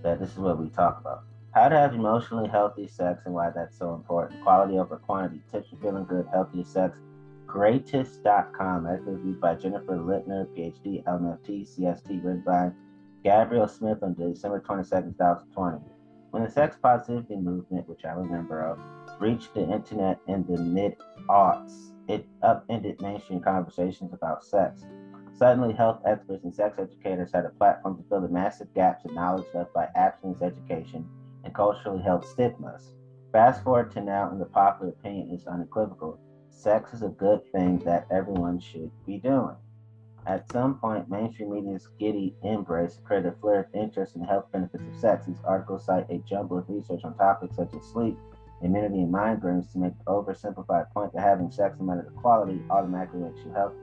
[0.02, 1.24] that this is what we talk about.
[1.52, 4.42] How to have emotionally healthy sex and why that's so important.
[4.42, 5.40] Quality over quantity.
[5.50, 6.98] Tips for feeling good, healthy sex.
[7.46, 8.86] Greatist.com.
[8.86, 12.70] Article reviewed by Jennifer Litner, PhD, LMFT, CST, written by
[13.24, 15.78] Gabrielle Smith on December 22nd, 2020.
[16.30, 18.78] When the sex positivity movement, which I remember of,
[19.20, 20.96] reached the internet in the mid
[21.28, 24.84] aughts, it upended mainstream conversations about sex.
[25.34, 29.14] Suddenly, health experts and sex educators had a platform to fill the massive gaps in
[29.14, 31.06] knowledge left by abstinence education
[31.44, 32.92] and culturally held stigmas.
[33.32, 36.18] Fast forward to now, and the popular opinion is unequivocal.
[36.48, 39.56] Sex is a good thing that everyone should be doing.
[40.26, 44.50] At some point, mainstream media's giddy embrace created a flare of interest in the health
[44.50, 45.26] benefits of sex.
[45.26, 48.18] These articles cite a jumble of research on topics such as sleep,
[48.62, 52.60] immunity, and migraines to make the oversimplified point that having sex, no matter the quality,
[52.70, 53.76] automatically makes you healthy.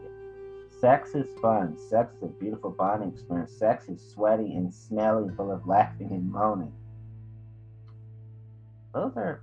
[0.80, 1.78] Sex is fun.
[1.78, 3.52] Sex is a beautiful bonding experience.
[3.52, 6.74] Sex is sweaty and smelly, full of laughing and moaning.
[8.94, 9.42] Those are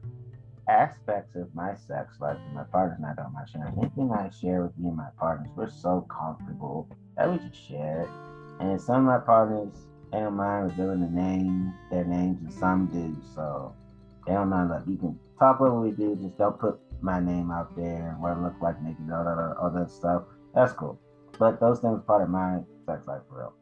[0.69, 3.79] aspects of my sex life that my partners and I don't mind sharing.
[3.79, 8.03] Anything I share with me and my partners, we're so comfortable that we just share
[8.03, 8.09] it.
[8.61, 9.73] And some of my partners,
[10.13, 13.17] don't mind revealing the name, their names, and some do.
[13.35, 13.75] So
[14.27, 14.71] they don't mind.
[14.71, 18.33] Like you can talk what we do, just don't put my name out there what
[18.33, 20.23] I look like, naked, all that, all that stuff.
[20.55, 20.99] That's cool.
[21.39, 23.55] But those things are part of my sex life for real.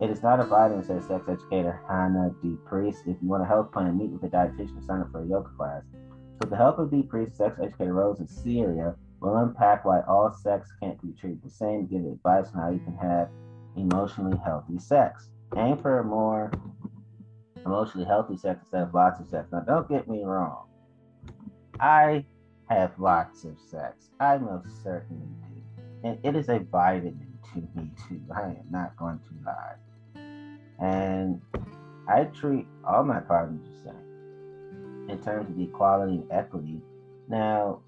[0.00, 2.56] It is not inviting, says sex educator Hannah D.
[2.64, 3.02] Priest.
[3.06, 5.50] If you want a health plan, meet with a dietitian, sign up for a yoga
[5.56, 5.82] class.
[5.92, 7.02] So, with the help of D.
[7.02, 11.50] Priest, sex educator Rose in Syria will unpack why all sex can't be treated the
[11.50, 13.28] same, give advice on how you can have
[13.76, 15.30] emotionally healthy sex.
[15.56, 16.52] Aim for a more
[17.64, 19.48] emotionally healthy sex instead of lots of sex.
[19.52, 20.66] Now, don't get me wrong.
[21.80, 22.24] I
[22.68, 24.10] have lots of sex.
[24.20, 25.48] I most certainly do
[26.04, 28.20] and it is a vitamin to me too.
[28.34, 29.74] I am not going to lie.
[30.78, 31.40] And
[32.08, 36.80] I treat all my partners the same in terms of equality and equity.
[37.28, 37.80] Now,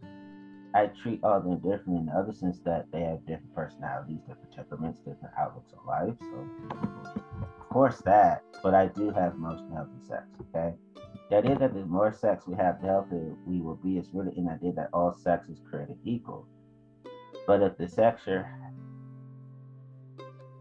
[0.74, 4.18] I treat all of them differently in the other sense that they have different personalities,
[4.26, 6.16] different temperaments, different outlooks on life.
[6.20, 10.74] So, course, that, but I do have most healthy sex, okay?
[11.30, 14.32] The idea that the more sex we have, the healthier we will be is really
[14.34, 16.46] the idea that all sex is created equal.
[17.46, 18.48] But if the sex you're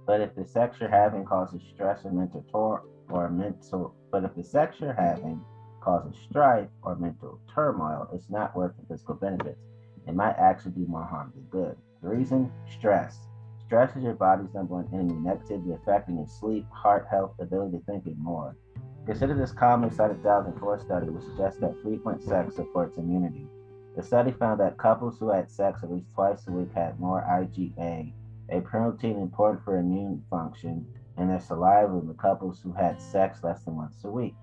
[0.05, 4.35] But if the sex you're having causes stress or mental tor- or mental, but if
[4.35, 5.43] the sex you're having
[5.81, 9.61] causes strife or mental turmoil, it's not worth the physical benefits.
[10.07, 11.77] It might actually do more harm than good.
[12.01, 12.51] The reason?
[12.77, 13.28] Stress.
[13.69, 17.83] Stress is your body's number one enemy, negatively affecting your sleep, heart health, ability to
[17.83, 18.55] think, and more.
[19.05, 23.45] Consider this commonly cited 2004 study, which suggests that frequent sex supports immunity.
[23.95, 27.21] The study found that couples who had sex at least twice a week had more
[27.21, 28.11] IgA,
[28.49, 30.87] a protein important for immune function,
[31.19, 34.33] in their saliva than the couples who had sex less than once a week.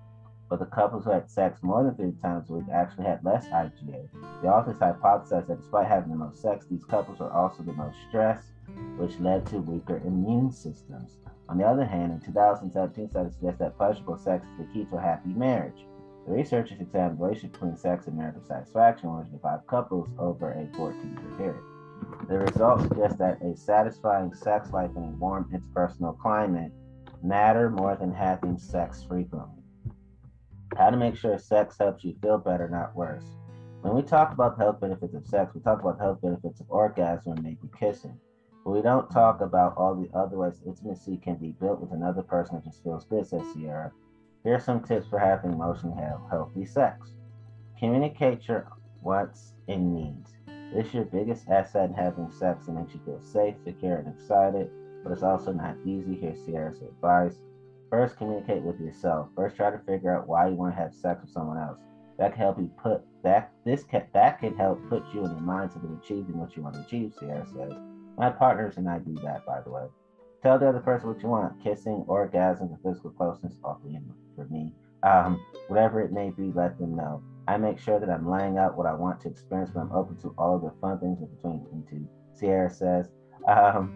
[0.47, 3.45] But the couples who had sex more than three times a week actually had less
[3.47, 4.07] IgA.
[4.41, 7.97] The authors hypothesized that despite having the most sex, these couples were also the most
[8.07, 8.53] stressed,
[8.97, 11.17] which led to weaker immune systems.
[11.49, 14.97] On the other hand, in 2017 study suggests that pleasurable sex is the key to
[14.97, 15.85] a happy marriage.
[16.25, 20.65] The researchers examined the relationship between sex and marital satisfaction in five couples over a
[20.77, 21.63] 14-year period.
[22.27, 26.73] The results suggest that a satisfying sex life in a warm interpersonal climate
[27.23, 29.63] matter more than having sex frequently.
[30.77, 33.23] How to make sure sex helps you feel better, not worse.
[33.81, 36.59] When we talk about the health benefits of sex, we talk about the health benefits
[36.59, 38.19] of orgasm and maybe kissing.
[38.67, 42.21] But we don't talk about all the other ways intimacy can be built with another
[42.21, 43.93] person that just feels good, says Sierra.
[44.43, 45.95] Here are some tips for having emotionally
[46.29, 47.13] healthy sex.
[47.79, 48.67] Communicate your
[49.01, 50.33] wants and needs.
[50.73, 52.67] This is your biggest asset in having sex.
[52.67, 54.69] It makes you feel safe, secure, and excited,
[55.01, 56.17] but it's also not easy.
[56.19, 57.39] Here's Sierra's advice.
[57.89, 59.29] First, communicate with yourself.
[59.33, 61.79] First, try to figure out why you want to have sex with someone else.
[62.17, 65.39] That can help you put that this can, that can help put you in the
[65.39, 67.13] mindset of achieving what you want to achieve.
[67.17, 67.96] Sierra says.
[68.17, 69.85] My partners and I do that, by the way.
[70.41, 73.99] Tell the other person what you want kissing, orgasm, or physical closeness, awfully
[74.35, 74.71] for me.
[75.03, 77.21] Um, whatever it may be, let them know.
[77.47, 80.17] I make sure that I'm laying out what I want to experience, but I'm open
[80.21, 81.65] to all the fun things in between.
[81.71, 83.09] Into Sierra says,
[83.47, 83.95] um,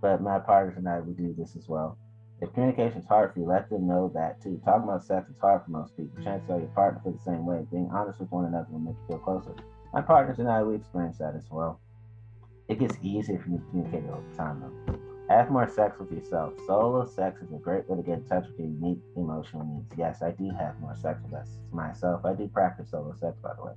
[0.00, 1.96] but my partners and I, we do this as well.
[2.40, 4.60] If communication is hard for you, let them know that too.
[4.64, 6.22] Talking about sex is hard for most people.
[6.22, 7.66] Chances are your partner feels the same way.
[7.70, 9.54] Being honest with one another will make you feel closer.
[9.92, 11.80] My partners and I, we experience that as well.
[12.68, 14.98] It gets easier if you communicate over time, though.
[15.28, 16.54] Have more sex with yourself.
[16.66, 19.92] Solo sex is a great way to get in touch with your unique emotional needs.
[19.96, 22.24] Yes, I do have more sex with myself.
[22.24, 23.72] I do practice solo sex, by the way.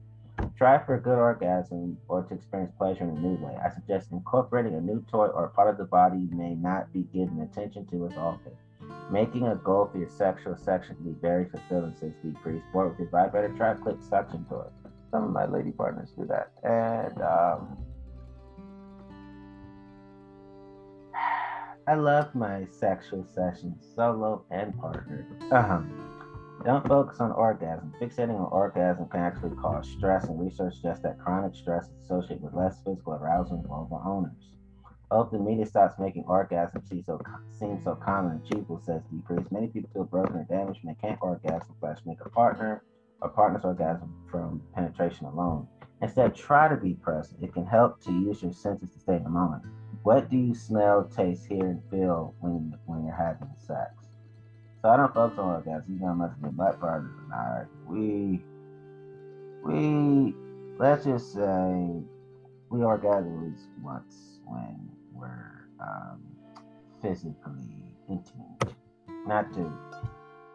[0.58, 3.56] Try for a good orgasm or to experience pleasure in a new way.
[3.64, 7.02] I suggest incorporating a new toy or part of the body you may not be
[7.14, 8.54] giving attention to as often.
[9.12, 12.32] Making a goal for your sexual section can be very fulfilling, says D.
[12.42, 12.66] Priest.
[12.72, 14.66] Bored with your vibrator, try clit suction toy.
[15.12, 16.52] Some of my lady partners do that.
[16.64, 17.78] And um,
[21.92, 25.28] I love my sexual sessions, solo and partner.
[25.52, 25.82] Uh-huh.
[26.64, 27.94] Don't focus on orgasm.
[28.00, 32.44] Fixating on orgasm can actually cause stress, and research suggests that chronic stress is associated
[32.44, 34.56] with less physical arousal in vulnerable owners.
[35.12, 37.20] Hope the media stops making orgasm seem so,
[37.60, 39.20] seem so common and achievable, says D.
[39.26, 39.52] Priest.
[39.52, 42.86] Many people feel broken or damaged when they can't orgasm slash make a partner
[43.22, 45.68] or partner's orgasm from penetration alone.
[46.02, 47.44] Instead, try to be present.
[47.44, 49.64] It can help to use your senses to stay in the moment.
[50.04, 53.91] What do you smell, taste, hear, and feel when when you're having sex?
[54.82, 55.99] So I don't focus on orgasm.
[55.99, 58.42] You know, much of my partners and I, we,
[59.63, 60.34] we,
[60.80, 62.01] let's just say,
[62.71, 66.20] we orgasm at least once when we're um,
[67.01, 68.76] physically intimate.
[69.28, 69.71] Not to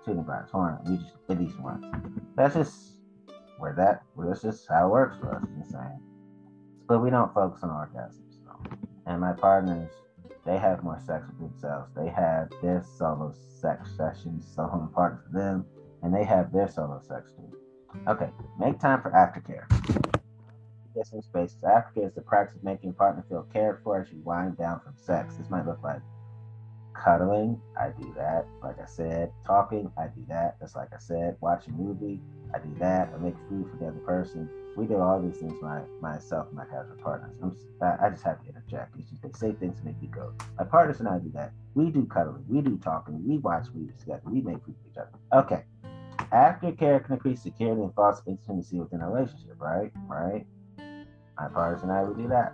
[0.07, 0.79] to the bride's horn.
[0.87, 1.87] We just at least once.
[2.37, 2.97] That's just
[3.59, 4.03] where that.
[4.19, 5.71] That's just how it works for us.
[5.71, 6.01] Same.
[6.89, 8.26] But we don't focus on orgasms.
[9.07, 9.91] And my partners,
[10.45, 11.91] they have more sex with themselves.
[11.95, 15.65] They have their solo sex sessions, so I'm part of them,
[16.03, 17.57] and they have their solo sex too.
[18.09, 18.29] Okay,
[18.59, 19.67] make time for aftercare.
[20.95, 21.57] Get some space.
[21.63, 24.81] Aftercare is the practice of making your partner feel cared for as you wind down
[24.81, 25.37] from sex.
[25.37, 26.01] This might look like
[26.95, 28.47] cuddling, I do that.
[28.63, 30.57] Like I said, talking, I do that.
[30.61, 32.21] That's like I said, watching a movie,
[32.55, 33.13] I do that.
[33.15, 36.57] I make food for the other person we do all these things my myself and
[36.57, 37.37] my casual partners.
[37.43, 38.95] I'm, I just have to interject.
[38.99, 40.33] It's just they say things to make me go.
[40.59, 41.53] My partners and I do that.
[41.75, 42.45] We do cuddling.
[42.49, 43.27] We do talking.
[43.27, 44.23] We watch movies together.
[44.27, 45.11] We make food for each other.
[45.33, 45.65] Okay.
[46.33, 49.93] Aftercare can increase security and foster intimacy within a relationship, right?
[50.07, 50.47] Right.
[51.39, 52.53] My partners and I will do that.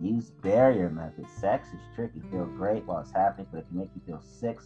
[0.00, 1.32] Use barrier methods.
[1.32, 2.20] Sex is tricky.
[2.30, 4.58] Feel great while it's happening, but it can make you feel sick,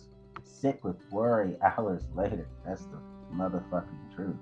[0.42, 2.48] sick with worry hours later.
[2.66, 2.98] That's the
[3.32, 4.36] motherfucking truth.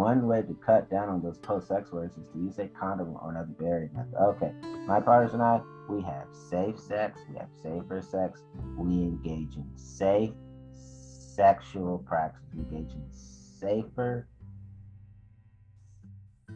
[0.00, 3.32] One way to cut down on those post-sex words is to use a condom or
[3.32, 4.14] another barrier method.
[4.18, 4.50] Okay,
[4.86, 5.60] my partners and I,
[5.90, 8.40] we have safe sex, we have safer sex,
[8.78, 10.30] we engage in safe
[10.72, 14.26] sexual practice, we engage in safer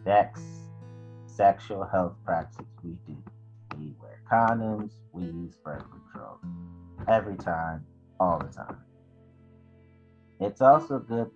[0.04, 0.40] sex,
[1.26, 2.64] sexual health practices.
[2.82, 3.22] We do.
[3.76, 6.38] We wear condoms, we use birth control.
[7.08, 7.84] Every time,
[8.18, 8.78] all the time.
[10.40, 11.30] It's also good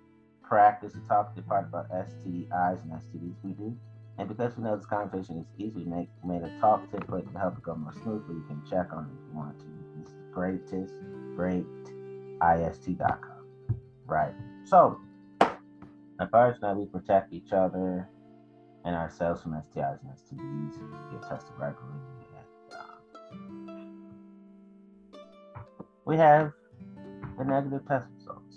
[0.49, 3.77] practice to talk to part about STIs and STDs we do.
[4.16, 7.39] And because we know this conversation is easy, we make made a talk template to
[7.39, 8.35] help it go more smoothly.
[8.35, 9.66] You can check on it if you want to.
[10.01, 10.95] It's Greatist,
[11.37, 11.66] great,
[12.41, 13.47] ist.com.
[14.07, 14.35] Right.
[14.65, 14.99] So,
[16.33, 18.09] partners and I, we protect each other
[18.85, 21.12] and ourselves from STIs and STDs.
[21.12, 22.01] Get tested regularly.
[22.37, 22.99] And, uh,
[26.05, 26.53] we have
[27.39, 28.48] the negative test results.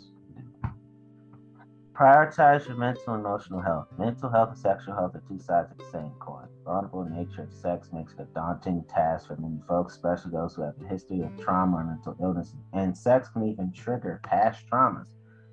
[2.02, 3.86] Prioritize your mental and emotional health.
[3.96, 6.48] Mental health and sexual health are two sides of the same coin.
[6.58, 10.56] The vulnerable nature of sex makes it a daunting task for many folks, especially those
[10.56, 12.56] who have a history of trauma or mental illness.
[12.74, 15.06] And sex can even trigger past traumas.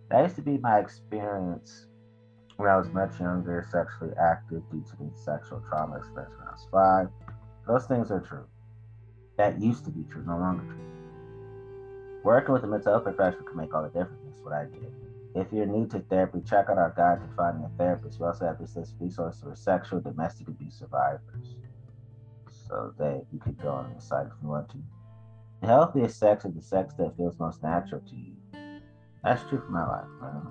[0.08, 1.88] That used to be my experience
[2.56, 6.52] when I was much younger, sexually active due to the sexual trauma experience when I
[6.52, 7.08] was five.
[7.66, 8.46] Those things are true.
[9.36, 12.22] That used to be true, no longer true.
[12.24, 14.22] Working with a mental health professional can make all the difference.
[14.24, 15.07] That's what I did.
[15.34, 18.18] If you're new to therapy, check out our guide to finding a therapist.
[18.18, 21.56] We also have this resource for sexual domestic abuse survivors.
[22.68, 24.78] So that you could go on the site if you want to.
[25.60, 28.34] The healthiest sex is the sex that feels most natural to you.
[29.24, 30.46] That's true for my life, man.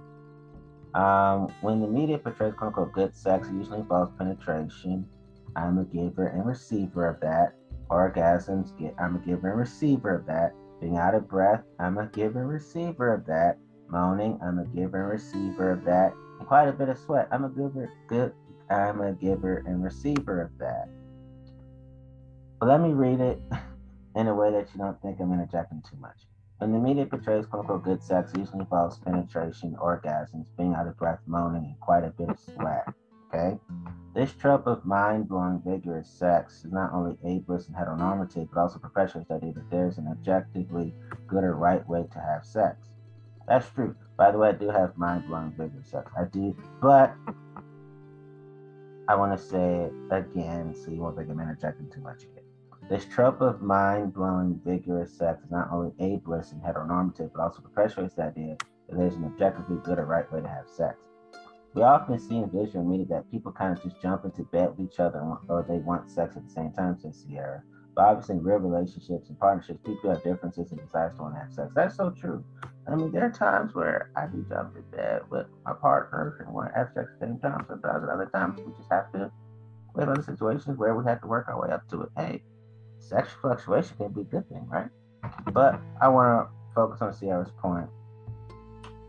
[0.94, 5.08] Um, when the media portrays quote unquote good sex, it usually involves penetration.
[5.56, 7.54] I'm a giver and receiver of that.
[7.90, 10.54] Orgasms, get I'm a giver and receiver of that.
[10.82, 13.58] Being out of breath, I'm a giver and receiver of that.
[13.90, 16.14] Moaning, I'm a giver and receiver of that.
[16.40, 18.34] And quite a bit of sweat, I'm a giver, good,
[18.70, 20.90] I'm a giver and receiver of that.
[22.60, 23.42] But let me read it
[24.16, 26.18] in a way that you don't think I'm interjecting too much.
[26.58, 30.98] When the media portrays quote unquote good sex, usually involves penetration, orgasms, being out of
[30.98, 32.88] breath, moaning, and quite a bit of sweat.
[33.28, 33.60] Okay?
[34.16, 38.80] This trope of mind blowing, vigorous sex is not only ableist and heteronormative, but also
[38.80, 40.96] the idea that there's an objectively
[41.28, 42.90] good or right way to have sex.
[43.48, 43.96] That's true.
[44.18, 46.12] By the way, I do have mind blowing, vigorous sex.
[46.18, 47.16] I do, but
[49.08, 52.44] I want to say again so you won't think I'm interjecting too much again.
[52.90, 57.62] This trope of mind blowing, vigorous sex is not only ableist and heteronormative, but also
[57.62, 58.58] perpetuates the idea
[58.90, 60.98] that there's an objectively good or right way to have sex.
[61.74, 64.92] We often see in visual media that people kind of just jump into bed with
[64.92, 67.62] each other or they want sex at the same time, says Sierra.
[67.98, 71.52] Obviously, in real relationships and partnerships, people have differences and desires to want to have
[71.52, 71.72] sex.
[71.76, 72.44] That's so true.
[72.88, 76.54] I mean, there are times where I do jump in bed with my partner and
[76.54, 77.66] want to have sex at the same time.
[77.68, 79.32] Sometimes at other times, we just have to.
[79.96, 82.10] We have other situations where we have to work our way up to it.
[82.16, 82.44] Hey,
[83.00, 84.90] sexual fluctuation can be a good thing, right?
[85.52, 87.90] But I want to focus on Sierra's point.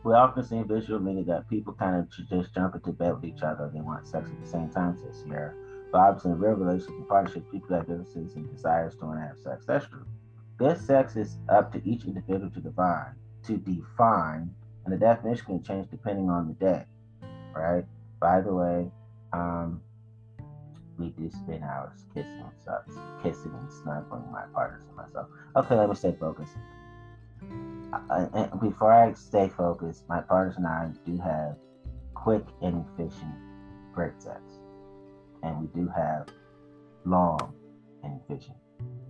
[0.03, 3.25] We often see in visual media that people kind of just jump into bed with
[3.25, 3.71] each other.
[3.73, 5.53] They want sex at the same time, says Sierra.
[5.93, 9.65] Obviously, in real relationships and partnerships, people have differences and desires to have sex.
[9.67, 10.07] That's true.
[10.59, 14.55] Good sex is up to each individual to define, to define,
[14.85, 16.85] and the definition can change depending on the day,
[17.55, 17.85] right?
[18.21, 18.91] By the way,
[19.33, 19.81] um,
[20.99, 25.29] we do spend hours kissing and such, kissing and snuggling my partners and myself.
[25.57, 26.57] Okay, let me stay focused.
[27.93, 31.57] Uh, and before I stay focused, my partners and I do have
[32.15, 33.35] quick and efficient
[33.95, 34.41] great sex,
[35.43, 36.29] and we do have
[37.05, 37.55] long
[38.03, 38.57] and efficient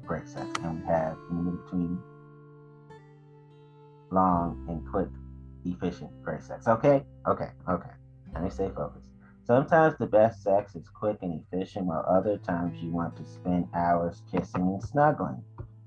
[0.06, 1.98] great sex, and we have in the between
[4.10, 5.08] long and quick,
[5.64, 6.66] efficient great sex.
[6.66, 7.90] Okay, okay, okay.
[8.32, 9.10] Let me stay focused.
[9.44, 13.68] Sometimes the best sex is quick and efficient, while other times you want to spend
[13.74, 15.42] hours kissing and snuggling.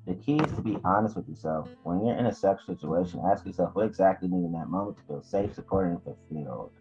[0.08, 1.70] The key is to be honest with yourself.
[1.84, 4.98] When you're in a sexual situation, ask yourself what exactly you need in that moment
[4.98, 6.72] to feel safe, supported, and fulfilled.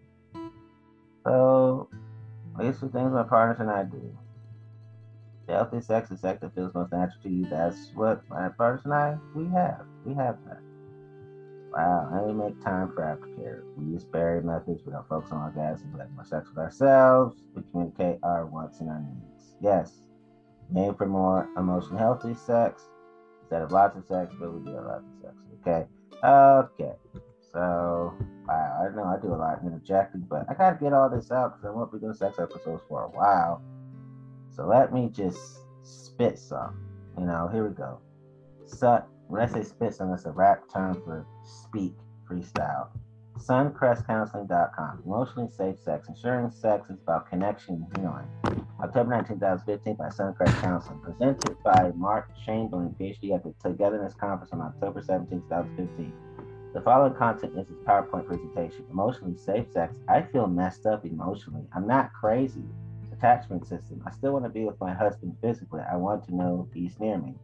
[1.24, 1.89] So,
[2.61, 4.16] these are things my partners and I do.
[5.49, 7.47] Healthy sex is sex that feels most natural to you.
[7.47, 9.82] That's what my partners and I we have.
[10.05, 10.59] We have that.
[11.73, 13.62] Wow, and we make time for aftercare.
[13.77, 14.82] We use barrier methods.
[14.85, 15.93] We don't focus on our orgasms.
[15.93, 17.37] We have more sex with ourselves.
[17.55, 19.55] We communicate our wants and our needs.
[19.61, 19.93] Yes,
[20.69, 22.89] made for more emotionally healthy sex
[23.43, 25.35] instead of lots of sex, but we do a lot of sex.
[25.61, 25.87] Okay,
[26.24, 26.95] okay.
[27.53, 28.15] So,
[28.46, 31.30] wow, I know I do a lot of interjecting, but I gotta get all this
[31.30, 33.62] out because I won't be doing sex episodes for a while.
[34.54, 36.78] So let me just spit some.
[37.18, 38.00] You know, here we go.
[38.66, 41.94] So, when I say spit some, that's a rap term for speak
[42.28, 42.88] freestyle.
[43.38, 45.02] Suncrestcounseling.com.
[45.04, 46.08] Emotionally safe sex.
[46.08, 48.66] Ensuring sex is about connection and healing.
[48.82, 50.98] October 19, 2015 by Suncrest Counseling.
[51.00, 56.12] Presented by Mark Chamberlain, PhD at the Togetherness Conference on October 17, 2015.
[56.72, 58.84] The following content is his PowerPoint presentation.
[58.92, 59.92] Emotionally safe sex.
[60.09, 61.64] I feel messed up emotionally.
[61.74, 62.62] I'm not crazy.
[63.12, 64.01] Attachment system.
[64.06, 65.80] I still want to be with my husband physically.
[65.90, 67.34] I want to know he's near me.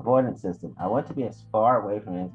[0.00, 0.74] Avoidance system.
[0.80, 2.32] I want to be as far away from him.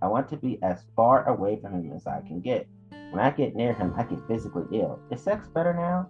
[0.00, 2.66] I want to be as far away from him as I can get.
[3.10, 4.98] When I get near him, I get physically ill.
[5.10, 6.08] Is sex better now?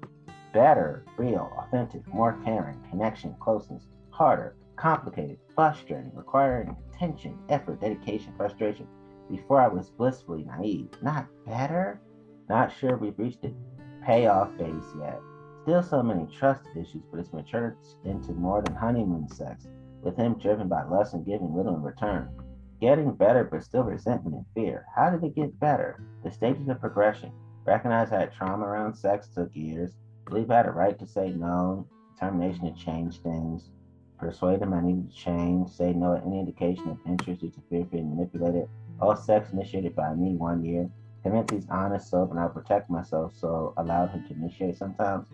[0.53, 8.87] Better, real, authentic, more caring, connection, closeness, harder, complicated, frustrating, requiring attention, effort, dedication, frustration.
[9.31, 10.89] Before I was blissfully naive.
[11.03, 12.01] Not better?
[12.49, 13.55] Not sure we've reached the
[14.05, 15.21] payoff phase yet.
[15.63, 19.69] Still so many trust issues, but it's matured into more than honeymoon sex,
[20.03, 22.29] with him driven by lust and giving little in return.
[22.81, 24.87] Getting better, but still resentment and fear.
[24.97, 26.03] How did it get better?
[26.25, 27.31] The stages of progression.
[27.67, 29.97] Recognize that trauma around sex took years.
[30.25, 31.87] Believe I had a right to say no.
[32.15, 33.71] Determination to change things.
[34.19, 35.71] Persuade him I needed to change.
[35.71, 38.69] Say no at any indication of interest due to fear of being manipulated.
[39.01, 40.89] All sex initiated by me one year.
[41.51, 45.29] He's honest, soap, and I'll protect myself, so allowed him to initiate sometimes.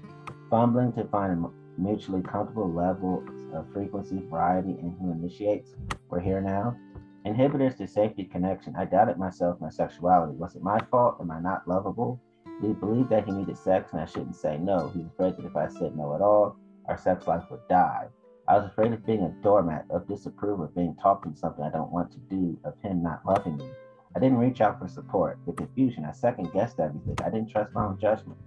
[0.51, 1.48] Fumbling to find a
[1.80, 5.74] mutually comfortable level of frequency, variety, and who initiates.
[6.10, 6.76] We're here now.
[7.24, 8.74] Inhibitors to safety connection.
[8.76, 10.34] I doubted myself, my sexuality.
[10.36, 11.16] Was it my fault?
[11.20, 12.20] Am I not lovable?
[12.60, 14.88] He believed that he needed sex and I shouldn't say no.
[14.88, 16.56] He was afraid that if I said no at all,
[16.88, 18.06] our sex life would die.
[18.48, 21.70] I was afraid of being a doormat, of disapproval, of being talked into something I
[21.70, 23.68] don't want to do, of him not loving me.
[24.14, 25.40] I didn't reach out for support.
[25.47, 27.16] The confusion, I second guessed everything.
[27.24, 28.39] I didn't trust my own judgment.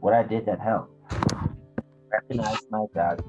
[0.00, 0.92] What I did that helped.
[2.10, 3.22] Recognized my doubts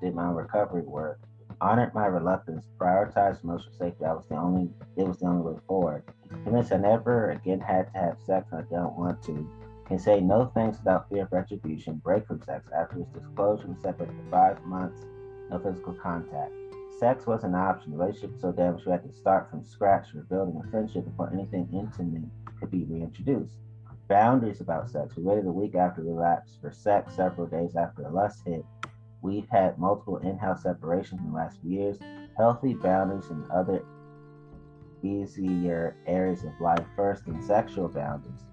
[0.00, 1.20] did my recovery work,
[1.60, 4.04] honored my reluctance, prioritized emotional safety.
[4.04, 6.04] I was the only it was the only way forward.
[6.44, 9.48] Convinced I never again had to have sex I don't want to.
[9.86, 13.78] Can say no thanks without fear of retribution, break from sex after his disclosure and
[13.78, 15.06] separated for five months,
[15.50, 16.52] no physical contact.
[16.98, 17.92] Sex was an option.
[17.92, 21.68] The relationship so damaged we had to start from scratch, rebuilding a friendship before anything
[21.72, 23.54] intimate could be reintroduced.
[24.08, 25.16] Boundaries about sex.
[25.16, 28.64] We waited a week after relapse for sex, several days after a lust hit,
[29.26, 31.98] We've had multiple in-house separations in the last few years.
[32.36, 33.82] Healthy boundaries and other
[35.02, 38.44] easier areas of life first and sexual boundaries.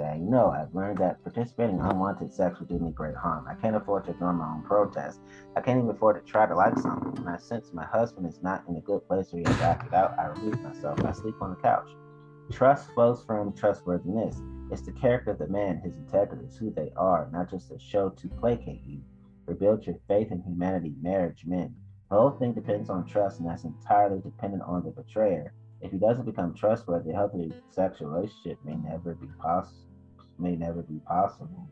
[0.00, 3.46] Saying no, I've learned that participating in unwanted sex would do me great harm.
[3.46, 5.20] I can't afford to ignore my own protest.
[5.54, 7.18] I can't even afford to try to like something.
[7.18, 9.92] And I sense my husband is not in a good place where he has acted
[9.92, 11.04] out, I relieve myself.
[11.04, 11.90] I sleep on the couch.
[12.50, 14.40] Trust flows from trustworthiness.
[14.70, 18.08] It's the character of the man, his integrity, who they are, not just a show
[18.08, 19.02] to placate you.
[19.44, 21.74] Rebuild your faith in humanity, marriage, men.
[22.10, 25.52] The whole thing depends on trust, and that's entirely dependent on the betrayer.
[25.82, 29.89] If he doesn't become trustworthy, a healthy sexual relationship may never be possible.
[30.40, 31.68] May never be possible.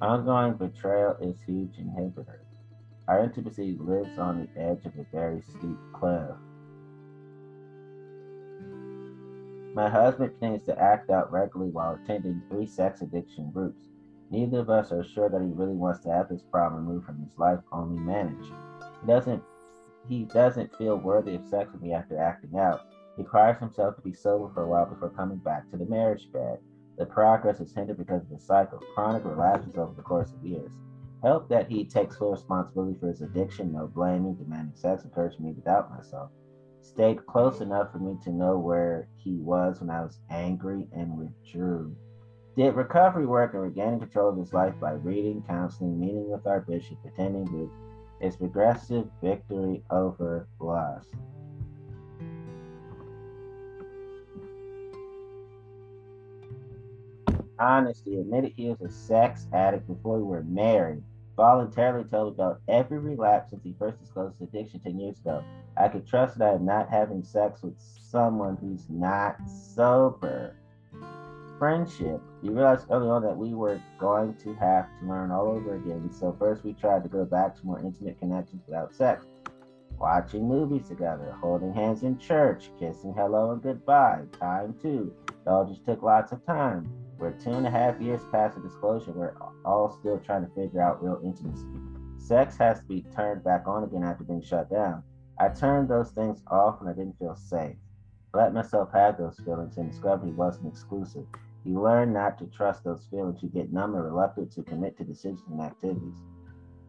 [0.00, 2.40] Ongoing betrayal is huge inhibitor.
[3.06, 6.30] Our intimacy lives on the edge of a very steep cliff.
[9.74, 13.82] My husband continues to act out regularly while attending three sex addiction groups.
[14.30, 17.20] Neither of us are sure that he really wants to have this problem removed from
[17.20, 18.52] his life, only managed.
[19.00, 19.42] He doesn't
[20.08, 22.93] he doesn't feel worthy of sex with me after acting out.
[23.16, 26.30] He requires himself to be sober for a while before coming back to the marriage
[26.32, 26.58] bed.
[26.98, 30.44] The progress is hindered because of the cycle, of chronic relapses over the course of
[30.44, 30.72] years.
[31.22, 35.52] Help that he takes full responsibility for his addiction, no blaming, demanding sex, encouraging me
[35.52, 36.30] without myself
[36.84, 41.16] stayed close enough for me to know where he was when I was angry and
[41.16, 41.96] withdrew.
[42.56, 46.60] Did recovery work and regaining control of his life by reading, counseling, meeting with our
[46.60, 47.74] bishop, attending groups.
[48.20, 51.08] It's progressive victory over lust.
[57.64, 61.02] Honesty admitted he was a sex addict before we were married
[61.36, 65.42] voluntarily told about every relapse since he first disclosed his addiction 10 years ago.
[65.76, 70.56] I could trust that I'm not having sex with someone who's not sober.
[71.58, 72.20] Friendship.
[72.42, 76.10] We realized early on that we were going to have to learn all over again.
[76.12, 79.26] So first we tried to go back to more intimate connections without sex.
[79.98, 84.22] Watching movies together, holding hands in church, kissing hello and goodbye.
[84.38, 85.14] Time too.
[85.28, 86.90] It all just took lots of time.
[87.24, 89.12] We're two and a half years past the disclosure.
[89.12, 89.32] We're
[89.64, 91.64] all still trying to figure out real intimacy.
[92.18, 95.02] Sex has to be turned back on again after being shut down.
[95.40, 97.76] I turned those things off and I didn't feel safe.
[98.34, 101.24] Let myself have those feelings and discovered he wasn't exclusive.
[101.64, 103.42] You learn not to trust those feelings.
[103.42, 106.18] You get numb and reluctant to commit to decisions and activities.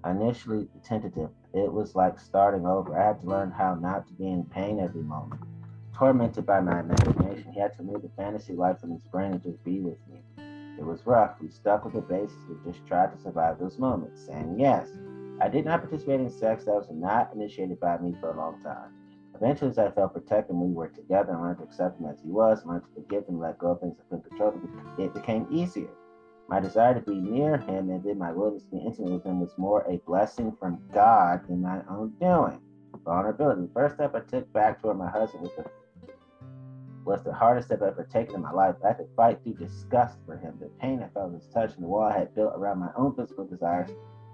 [0.06, 2.99] Initially tentative, it was like starting over.
[2.99, 5.40] I had to learn how not to be in pain every moment
[5.95, 7.51] tormented by my imagination.
[7.53, 10.22] He had to move the fantasy life in his brain and just be with me.
[10.77, 11.35] It was rough.
[11.41, 12.43] We stuck with the basics.
[12.49, 14.89] We just tried to survive those moments, saying yes.
[15.41, 18.61] I did not participate in sex that was not initiated by me for a long
[18.61, 18.91] time.
[19.35, 22.22] Eventually, as I felt protected, and we were together and learned to accept him as
[22.22, 24.53] he was, learned to forgive and let go of things I couldn't control,
[24.97, 25.89] it became easier.
[26.47, 29.39] My desire to be near him and then my willingness to be intimate with him
[29.39, 32.61] was more a blessing from God than my own doing.
[33.03, 33.61] Vulnerability.
[33.61, 35.65] The first step I took back toward my husband was the
[37.06, 38.76] was the hardest step I've ever taken in my life.
[38.84, 41.88] I to fight through disgust for him, the pain I felt his touch, and the
[41.88, 43.90] wall I had built around my own physical desires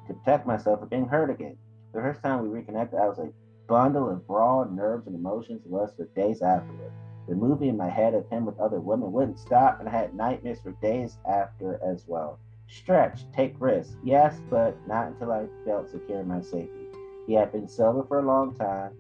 [0.08, 1.58] to protect myself from being hurt again.
[1.94, 3.32] The first time we reconnected, I was a
[3.68, 6.92] bundle of raw nerves and emotions was for days afterward.
[7.28, 10.16] The movie in my head of him with other women wouldn't stop, and I had
[10.16, 12.40] nightmares for days after as well.
[12.68, 16.88] Stretch, take risks, yes, but not until I felt secure in my safety.
[17.28, 18.94] He had been sober for a long time.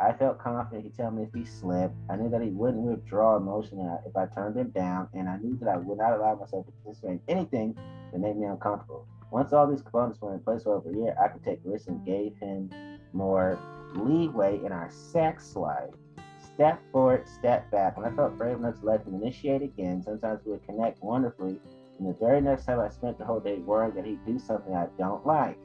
[0.00, 1.94] I felt confident he'd tell me if he slipped.
[2.08, 5.58] I knew that he wouldn't withdraw emotionally if I turned him down, and I knew
[5.60, 7.76] that I would not allow myself to participate in anything
[8.12, 9.06] that made me uncomfortable.
[9.30, 11.88] Once all these components were in place for over a year, I could take risks
[11.88, 12.70] and gave him
[13.12, 13.58] more
[13.94, 15.90] leeway in our sex life.
[16.38, 17.96] Step forward, step back.
[17.96, 21.60] When I felt brave enough to let him initiate again, sometimes we would connect wonderfully.
[21.98, 24.74] And the very next time I spent the whole day worrying that he'd do something
[24.74, 25.58] I don't like.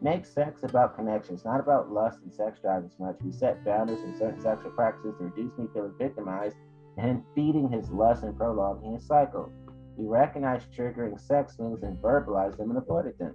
[0.00, 3.16] Make sex about connections, not about lust and sex drive as much.
[3.24, 6.56] We set boundaries in certain sexual practices to reduce me feeling victimized
[6.98, 9.50] and feeding his lust and prolonging his cycle.
[9.96, 13.34] We recognized triggering sex moves and verbalized them and avoided them.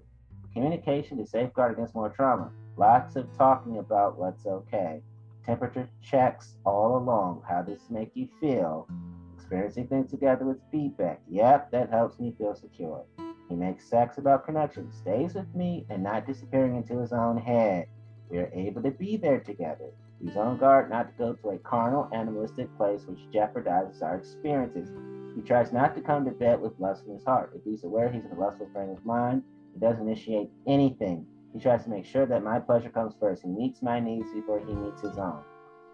[0.53, 2.51] Communication to safeguard against more trauma.
[2.77, 5.01] Lots of talking about what's okay.
[5.45, 7.41] Temperature checks all along.
[7.47, 8.87] How does this make you feel?
[9.35, 11.21] Experiencing things together with feedback.
[11.27, 13.03] Yep, that helps me feel secure.
[13.51, 17.85] He makes sex about connection, stays with me, and not disappearing into his own head.
[18.29, 19.91] We are able to be there together.
[20.23, 24.89] He's on guard not to go to a carnal, animalistic place which jeopardizes our experiences.
[25.35, 27.51] He tries not to come to bed with lust in his heart.
[27.53, 31.25] If he's aware he's in a lustful frame of mind, he doesn't initiate anything.
[31.51, 33.43] He tries to make sure that my pleasure comes first.
[33.43, 35.43] He meets my needs before he meets his own.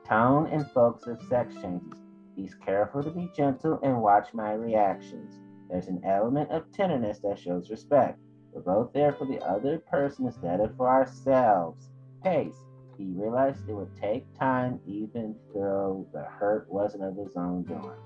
[0.07, 2.03] Tone and focus of sex changes.
[2.35, 5.39] He's careful to be gentle and watch my reactions.
[5.69, 8.19] There's an element of tenderness that shows respect.
[8.53, 11.89] We're both there for the other person instead of for ourselves.
[12.23, 12.55] Pace.
[12.97, 17.99] He realized it would take time, even though the hurt wasn't of his own doing.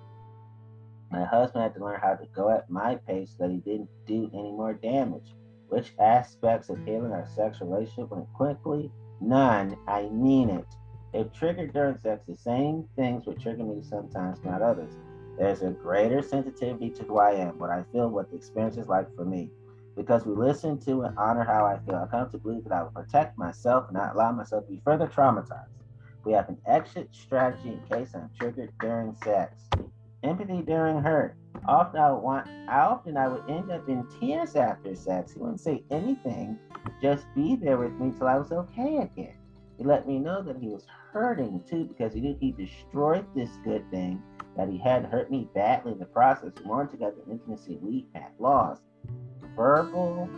[1.12, 3.90] My husband had to learn how to go at my pace so that he didn't
[4.06, 5.36] do any more damage.
[5.70, 8.92] Which aspects of healing our sexual relationship went quickly?
[9.22, 9.78] None.
[9.88, 10.68] I mean it.
[11.14, 14.94] If triggered during sex, the same things would trigger me sometimes, not others.
[15.38, 18.88] There's a greater sensitivity to who I am, what I feel, what the experience is
[18.88, 19.50] like for me.
[19.96, 22.84] Because we listen to and honor how I feel, I come to believe that I
[22.84, 25.68] will protect myself and not allow myself to be further traumatized.
[26.24, 29.68] We have an exit strategy in case I'm triggered during sex.
[30.24, 31.36] Empathy during hurt.
[31.68, 35.34] Often I would want often I would end up in tears after sex.
[35.34, 36.60] He wouldn't say anything,
[37.02, 39.36] just be there with me till I was okay again.
[39.78, 43.50] He let me know that he was hurting too because he knew he destroyed this
[43.64, 44.22] good thing
[44.62, 48.84] that he had hurt me badly in the process, worn the intimacy we had lost.
[49.56, 50.30] Verbal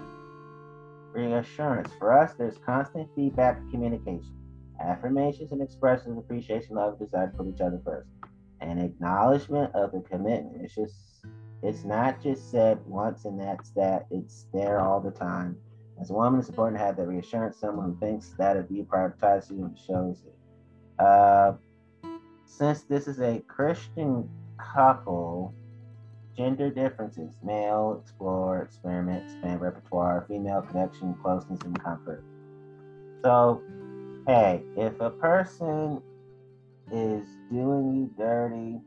[1.11, 1.91] reassurance.
[1.99, 4.33] For us, there's constant feedback and communication,
[4.81, 8.07] affirmations and expressions of appreciation, love, desire put each other first,
[8.61, 10.61] and acknowledgement of the commitment.
[10.61, 10.95] It's just,
[11.61, 14.05] it's not just said once and that's that.
[14.09, 15.57] It's there all the time.
[15.99, 17.59] As a woman, it's important to have that reassurance.
[17.59, 21.03] Someone thinks that of you, prioritizes you, and shows it.
[21.03, 21.53] Uh,
[22.45, 25.53] since this is a Christian couple,
[26.35, 32.23] gender differences, male, explore, experiment, expand repertoire, female connection, closeness, and comfort.
[33.23, 33.61] So,
[34.27, 36.01] hey, if a person
[36.91, 38.79] is doing you dirty,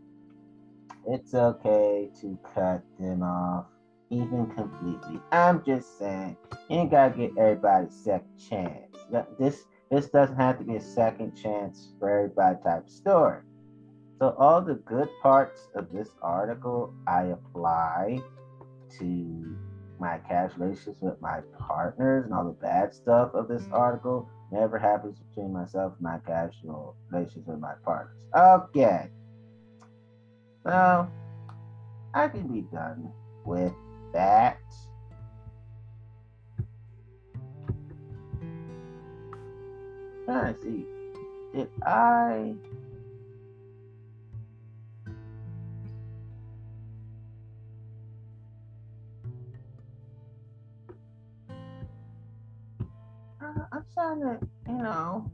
[1.06, 3.66] it's okay to cut them off,
[4.10, 5.20] even completely.
[5.32, 6.36] I'm just saying,
[6.68, 8.96] you ain't gotta get everybody second chance.
[9.38, 13.42] This this doesn't have to be a second chance for everybody type story.
[14.18, 18.20] So all the good parts of this article I apply
[18.98, 19.56] to
[19.98, 24.78] my casual relationships with my partners and all the bad stuff of this article never
[24.78, 28.16] happens between myself and my casual relations with my partners.
[28.34, 29.10] Okay.
[30.64, 31.08] So
[32.14, 33.12] I can be done
[33.44, 33.72] with
[34.12, 34.58] that.
[40.26, 40.86] To see.
[41.54, 42.54] Did I
[53.40, 55.30] uh, I'm trying to, you know.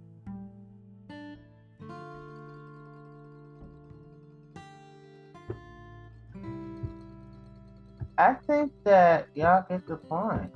[8.18, 10.52] I think that y'all get the point.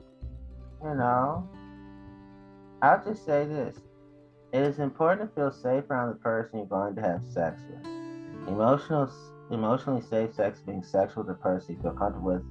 [0.82, 1.48] You know,
[2.82, 3.76] I'll just say this.
[4.56, 8.48] It is important to feel safe around the person you're going to have sex with.
[8.48, 9.06] Emotional,
[9.50, 12.42] emotionally safe sex being sexual with the person you feel comfortable with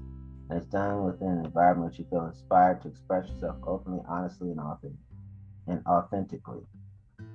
[0.51, 4.59] And it's done within an environment you feel inspired to express yourself openly, honestly, and
[4.59, 4.95] often
[5.65, 6.61] and authentically.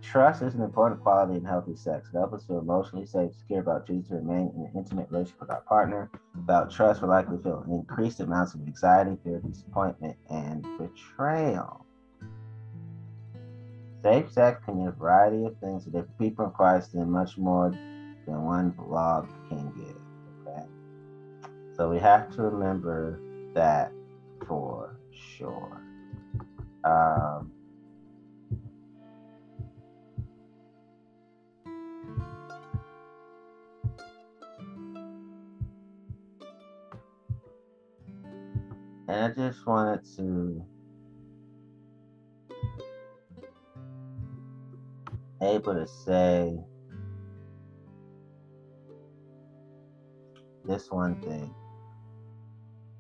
[0.03, 2.09] Trust is an important quality in healthy sex.
[2.15, 5.41] It helps us feel emotionally safe, secure about choosing to remain in an intimate relationship
[5.41, 6.09] with our partner.
[6.37, 11.87] Without trust, we're likely to feel increased amounts of anxiety, fear, disappointment, and betrayal.
[14.03, 17.37] Safe sex can mean a variety of things to different people in Christ and much
[17.37, 20.01] more than one blog can give.
[20.47, 20.65] Okay.
[21.77, 23.21] So we have to remember
[23.55, 23.93] that
[24.47, 24.97] for
[25.37, 25.83] sure.
[26.83, 27.53] Um,
[39.09, 40.65] and I just wanted to
[45.43, 46.59] able to say
[50.65, 51.55] this one thing.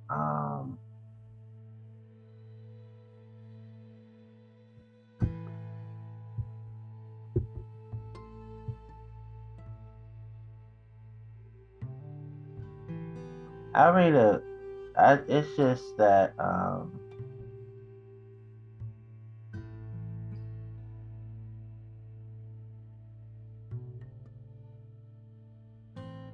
[0.08, 0.78] Um,
[13.74, 14.42] I read a.
[14.96, 16.99] I, it's just that um,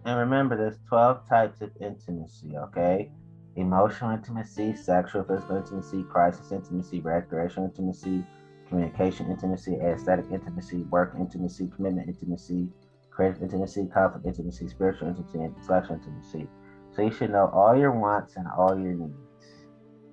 [0.07, 3.11] And remember, there's 12 types of intimacy, okay?
[3.57, 8.24] Emotional intimacy, sexual, physical intimacy, crisis intimacy, recreational intimacy,
[8.69, 12.69] communication intimacy, aesthetic intimacy, work intimacy, commitment intimacy,
[13.11, 16.47] creative intimacy, conflict intimacy, spiritual intimacy, and intellectual intimacy.
[16.95, 19.65] So you should know all your wants and all your needs.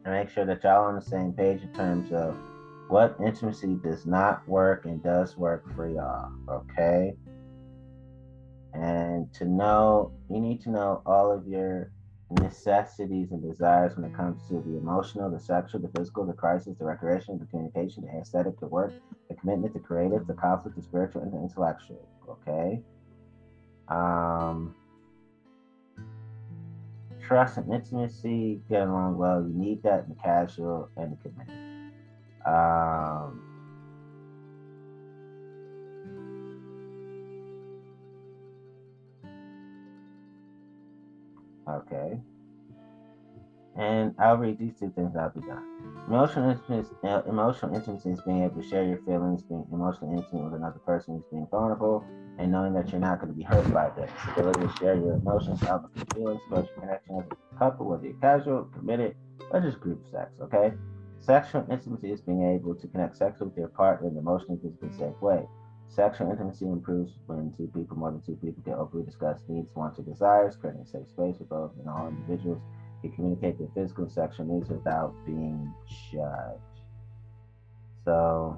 [0.05, 2.35] And make sure that y'all on the same page in terms of
[2.87, 7.13] what intimacy does not work and does work for y'all, okay?
[8.73, 11.91] And to know you need to know all of your
[12.41, 16.75] necessities and desires when it comes to the emotional, the sexual, the physical, the crisis,
[16.79, 18.93] the recreation, the communication, the aesthetic, the work,
[19.29, 22.07] the commitment, the creative, the conflict, the spiritual, and the intellectual.
[22.27, 22.81] Okay.
[23.89, 24.73] Um,
[27.21, 29.41] trust and intimacy get along well.
[29.41, 31.93] You need that in the casual and the committed.
[32.45, 33.52] Um,
[41.67, 42.19] Okay.
[43.75, 45.15] And I'll read these two things.
[45.15, 45.63] I'll be done.
[46.07, 50.43] Emotional intimacy, uh, emotional intimacy is being able to share your feelings, being emotionally intimate
[50.43, 52.05] with another person who's being vulnerable,
[52.37, 54.09] and knowing that you're not going to be hurt by them.
[54.35, 58.05] The ability to share your emotions, outlook, and feelings, your connection as a couple, whether
[58.05, 59.15] you're casual, committed,
[59.49, 60.31] or just group sex.
[60.41, 60.73] Okay.
[61.19, 64.91] Sexual intimacy is being able to connect sexually with your partner in an emotionally, physically
[64.91, 65.47] safe way.
[65.95, 69.99] Sexual intimacy improves when two people, more than two people, can openly discuss needs, wants,
[69.99, 72.59] or desires, creating a safe space for both and all individuals
[73.01, 75.71] can communicate their physical and sexual needs without being
[76.11, 76.61] judged.
[78.05, 78.57] So,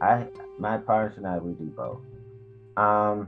[0.00, 0.26] I,
[0.56, 2.00] my partner and I, we do both.
[2.76, 3.26] Um,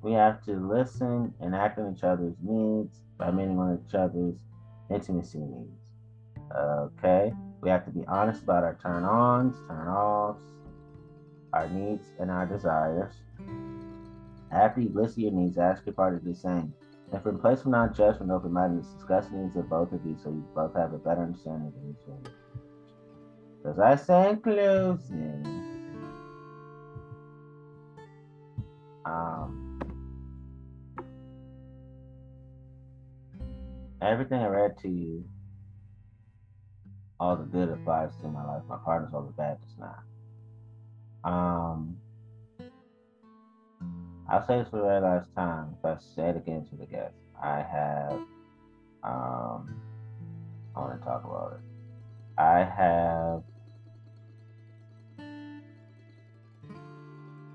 [0.00, 4.38] we have to listen and act on each other's needs by meeting on each other's
[4.90, 5.79] intimacy needs.
[6.56, 10.42] Okay, we have to be honest about our turn ons, turn offs,
[11.52, 13.12] our needs, and our desires.
[14.50, 16.74] After you list your needs, ask your partner the same.
[17.12, 20.16] And from place of non judgment, open mindedness, discuss the needs of both of you
[20.22, 22.34] so you both have a better understanding of each other.
[23.70, 25.46] As I say in closing,
[29.04, 29.80] um,
[34.02, 35.24] everything I read to you
[37.20, 38.62] all the good applies to my life.
[38.66, 40.02] My partner's all the bad does not.
[41.22, 41.98] Um,
[44.28, 45.76] I'll say this for the very last time.
[45.78, 48.12] If I say it again to the guests, I have.
[49.02, 49.80] Um,
[50.74, 52.40] I want to talk about it.
[52.40, 53.42] I have.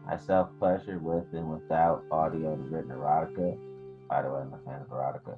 [0.08, 3.58] I self pleasure with and without audio and written erotica.
[4.08, 5.36] By the way, I'm a fan of erotica.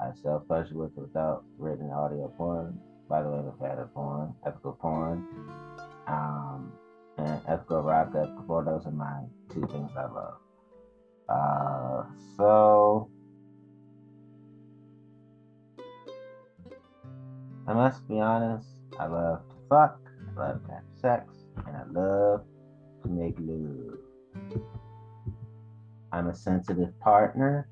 [0.00, 2.78] I self pleasure with and without written audio porn
[3.12, 5.28] by the way, the of porn, ethical porn,
[6.06, 6.72] um,
[7.18, 8.64] and ethical rock, ethical porn.
[8.64, 10.38] Those are my two things I love.
[11.28, 12.04] Uh,
[12.38, 13.10] so
[17.68, 18.66] I must be honest.
[18.98, 20.00] I love to fuck.
[20.34, 21.34] I love to have sex,
[21.66, 22.40] and I love
[23.02, 23.98] to make love.
[26.12, 27.68] I'm a sensitive partner.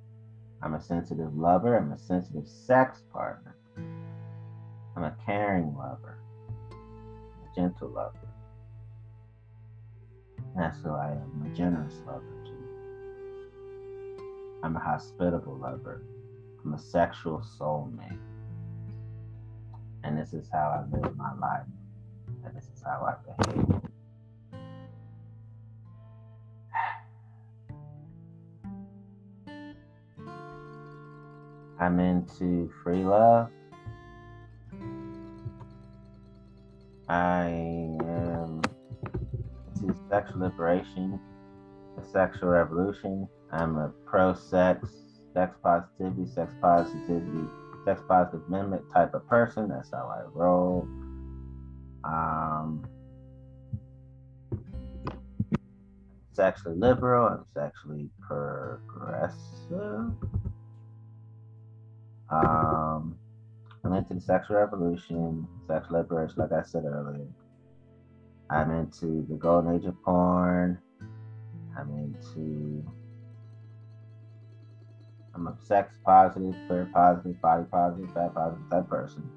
[0.62, 1.78] I'm a sensitive lover.
[1.78, 3.56] I'm a sensitive sex partner.
[4.96, 6.18] I'm a caring lover,
[6.70, 8.28] a gentle lover.
[10.56, 11.30] That's who I am.
[11.34, 12.50] I'm a generous lover too.
[14.62, 16.02] I'm a hospitable lover.
[16.64, 18.18] I'm a sexual soulmate.
[20.02, 21.66] And this is how I live my life.
[22.44, 23.80] And this is how I behave.
[31.80, 33.50] I'm into free love.
[37.11, 38.62] I am
[39.82, 41.19] into sexual liberation,
[41.99, 43.27] a sexual revolution.
[43.51, 44.87] I'm a pro sex,
[45.35, 47.49] sex positivity, sex positivity,
[47.85, 49.70] sex positive amendment type of person.
[49.70, 50.87] That's how I roll.
[52.05, 52.87] Um,
[56.32, 57.27] sexually liberal.
[57.27, 60.12] I'm sexually progressive.
[62.31, 63.16] Um,
[63.85, 67.27] I'm into the sexual revolution, sexual liberation, like I said earlier.
[68.51, 70.78] I'm into the golden age of porn.
[71.78, 72.85] I'm into
[75.35, 79.31] I'm a sex positive, queer positive, body positive, fat positive type person.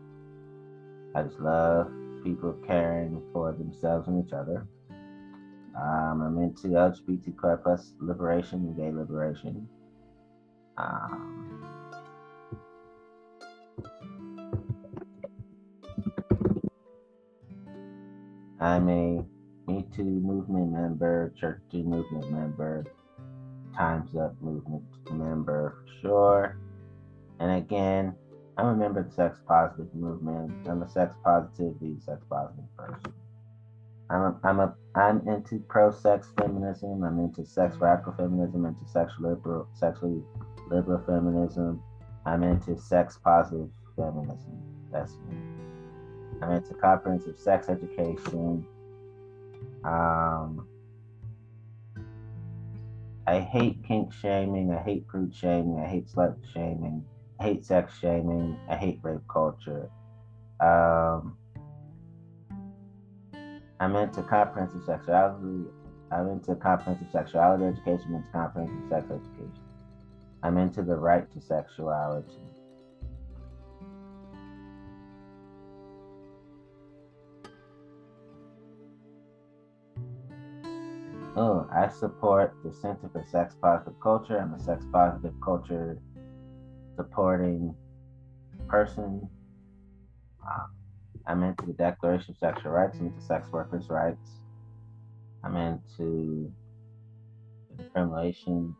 [1.15, 1.91] I just love
[2.23, 4.65] people caring for themselves and each other.
[5.79, 9.67] Um, I'm into LGBTQ plus liberation and gay liberation.
[10.77, 11.53] Um,
[18.63, 19.25] I'm a
[19.67, 22.85] Me Too movement member, Church Too movement member,
[23.75, 26.57] Time's Up movement member for sure.
[27.41, 28.15] And again,
[28.55, 30.65] I'm a member of the sex positive movement.
[30.65, 33.13] I'm a sex positivity, sex positive person.
[34.09, 37.03] I'm a, I'm a I'm into pro sex feminism.
[37.03, 38.65] I'm into sex radical feminism.
[38.65, 40.21] Into sexual liberal, sexually
[40.69, 41.83] liberal feminism.
[42.25, 43.67] I'm into sex positive
[43.97, 44.57] feminism.
[44.89, 45.52] That's me.
[46.43, 48.65] I'm into comprehensive sex education.
[49.85, 50.67] Um,
[53.25, 54.73] I hate kink shaming.
[54.73, 55.79] I hate prude shaming.
[55.79, 57.05] I hate slut shaming.
[57.39, 58.57] I hate sex shaming.
[58.69, 59.89] I hate rape culture.
[60.59, 61.37] Um,
[63.79, 65.69] I'm into comprehensive sexuality.
[66.11, 68.07] I'm into comprehensive sexuality education.
[68.09, 69.63] I'm into comprehensive sex education.
[70.43, 72.27] I'm into the right to sexuality.
[81.35, 84.37] Oh, I support the Center for Sex Positive Culture.
[84.37, 85.97] I'm a sex positive culture
[86.95, 87.73] supporting
[88.67, 89.27] person.
[90.47, 90.67] Uh,
[91.25, 92.97] I'm into the Declaration of Sexual Rights.
[92.99, 94.41] I'm into sex workers' rights.
[95.43, 96.51] I'm into
[97.77, 98.75] decriminalization.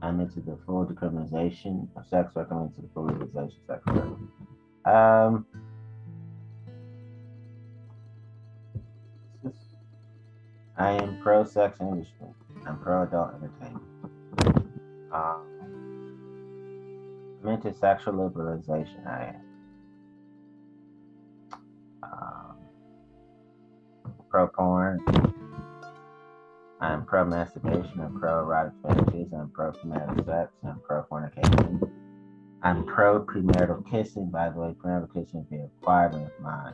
[0.00, 2.48] I'm into the full decriminalization of sex work.
[2.50, 4.94] I'm into the full legalization of sex work.
[4.94, 5.44] Um,
[10.80, 12.28] I am pro sex industry.
[12.66, 13.84] I'm pro adult entertainment.
[15.12, 15.44] Um,
[17.42, 19.06] I'm into sexual liberalization.
[19.06, 19.42] I am.
[22.02, 22.56] Um,
[24.30, 25.04] pro porn.
[26.80, 28.00] I'm pro masturbation.
[28.00, 29.34] I'm pro erotic fantasies.
[29.34, 30.50] I'm pro premarital sex.
[30.66, 31.78] I'm pro fornication.
[32.62, 34.30] I'm pro premarital kissing.
[34.30, 36.72] By the way, premarital kissing be a requirement of mine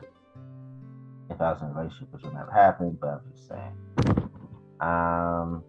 [1.29, 3.73] if I was a relationship, which would never happen, but I'm just saying.
[4.79, 5.63] Um,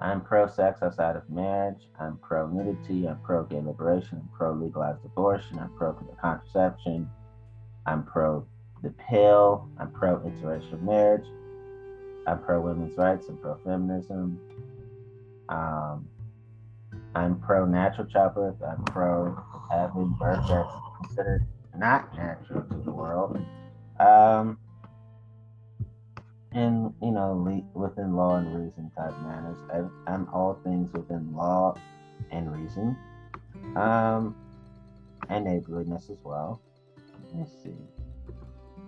[0.00, 1.88] I'm pro sex outside of marriage.
[1.98, 3.06] I'm pro nudity.
[3.08, 4.18] I'm pro gay liberation.
[4.18, 5.58] I'm pro legalized abortion.
[5.58, 7.08] I'm pro contraception.
[7.86, 8.44] I'm pro
[8.82, 9.68] the pill.
[9.78, 11.24] I'm pro interracial marriage.
[12.26, 13.28] I'm pro women's rights.
[13.28, 14.38] I'm pro feminism.
[15.48, 16.08] Um,
[17.14, 18.56] I'm pro natural childbirth.
[18.62, 19.36] I'm pro
[19.70, 21.46] having birth that's considered
[21.76, 23.38] not natural to the world.
[23.98, 24.58] Um,
[26.52, 29.58] and you know, le- within law and reason type manners.
[29.72, 31.78] I, am all things within law
[32.30, 32.96] and reason,
[33.76, 34.34] um,
[35.28, 36.60] and neighborliness as well.
[37.34, 37.74] Let's see.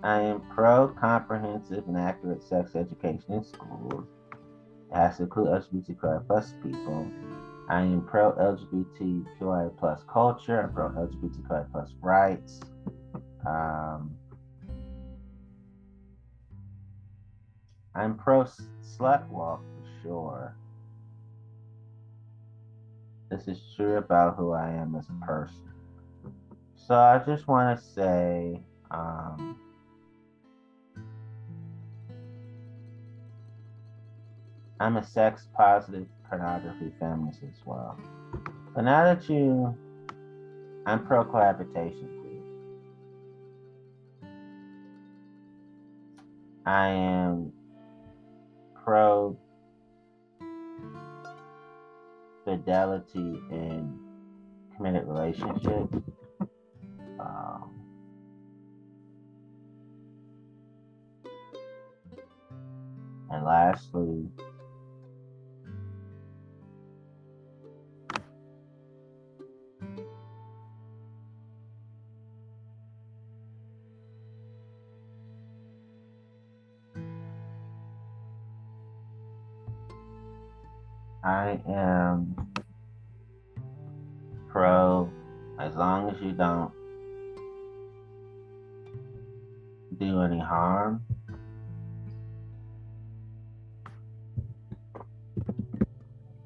[0.01, 4.05] I am pro comprehensive and accurate sex education in schools.
[4.91, 7.11] It has to include LGBTQI plus people.
[7.69, 10.59] I am pro LGBTQI plus culture.
[10.59, 12.59] I'm pro LGBTQI plus rights.
[13.45, 14.15] Um,
[17.93, 18.45] I'm pro
[18.81, 20.55] slut walk for sure.
[23.29, 25.71] This is true about who I am as a person.
[26.75, 28.59] So I just want to say,
[28.89, 29.59] um,
[34.79, 37.99] I'm a sex positive pornography feminist as well.
[38.75, 39.75] But now that you,
[40.85, 42.19] I'm pro cohabitation.
[46.65, 47.51] I am
[48.83, 49.35] pro
[52.45, 53.99] fidelity in
[54.75, 55.95] committed relationships.
[57.19, 57.75] Um,
[63.29, 64.25] and lastly,
[81.29, 82.35] I am
[84.47, 85.11] pro
[85.59, 86.71] as long as you don't
[89.99, 91.03] do any harm.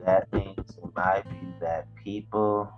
[0.06, 2.70] That means, in my view, that people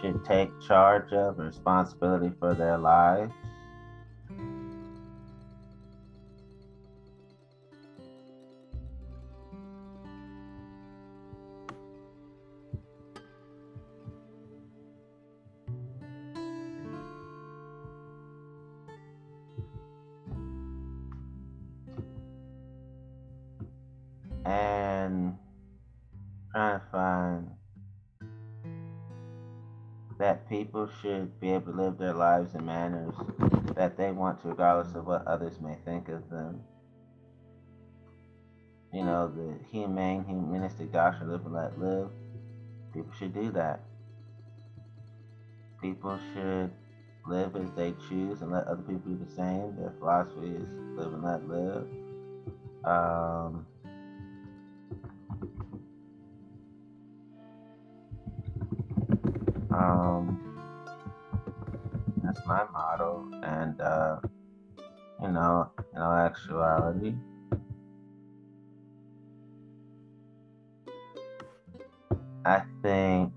[0.00, 3.34] should take charge of responsibility for their lives
[31.00, 33.14] should be able to live their lives in manners
[33.74, 36.60] that they want to, regardless of what others may think of them.
[38.92, 42.10] You know, the humane, humanistic doctrine, live and let live.
[42.92, 43.80] People should do that.
[45.80, 46.70] People should
[47.26, 49.76] live as they choose and let other people do the same.
[49.76, 51.86] Their philosophy is live and let live.
[52.84, 53.66] Um,
[59.70, 60.47] Um,
[62.28, 64.16] that's my motto, and uh,
[65.22, 67.14] you know, in all actuality,
[72.44, 73.32] I think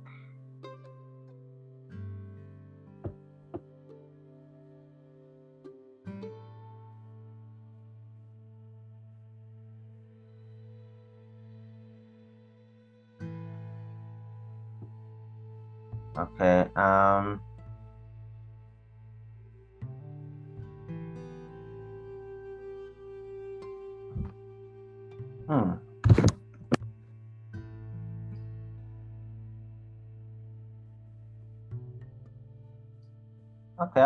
[16.17, 16.67] Okay.
[16.75, 17.39] Um.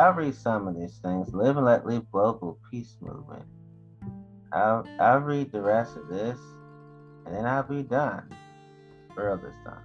[0.06, 1.34] I'll read some of these things.
[1.34, 3.42] Live and Let Live Global Peace Movement.
[4.54, 6.38] I'll, I'll read the rest of this,
[7.26, 8.32] and then I'll be done
[9.16, 9.82] for this time.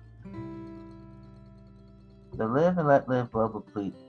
[2.34, 3.64] The Live and Let Live Global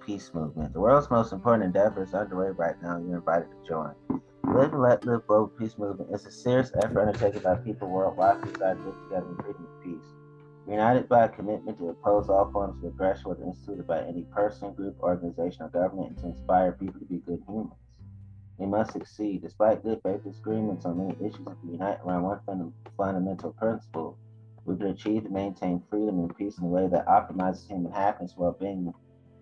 [0.06, 2.98] Peace Movement, the world's most important endeavor, is underway right now.
[2.98, 3.96] You're invited to join.
[4.44, 8.42] Live and Let Live Global Peace Movement is a serious effort undertaken by people worldwide
[8.42, 10.20] who desire to live together in peace.
[10.68, 14.74] United by a commitment to oppose all forms of aggression, whether instituted by any person,
[14.74, 17.74] group, organization, or government, and to inspire people to be good humans.
[18.58, 19.42] We must succeed.
[19.42, 24.18] Despite good faith disagreements on many issues, if we unite around one fund- fundamental principle,
[24.66, 28.34] we can achieve and maintain freedom and peace in a way that optimizes human happiness
[28.36, 28.94] while being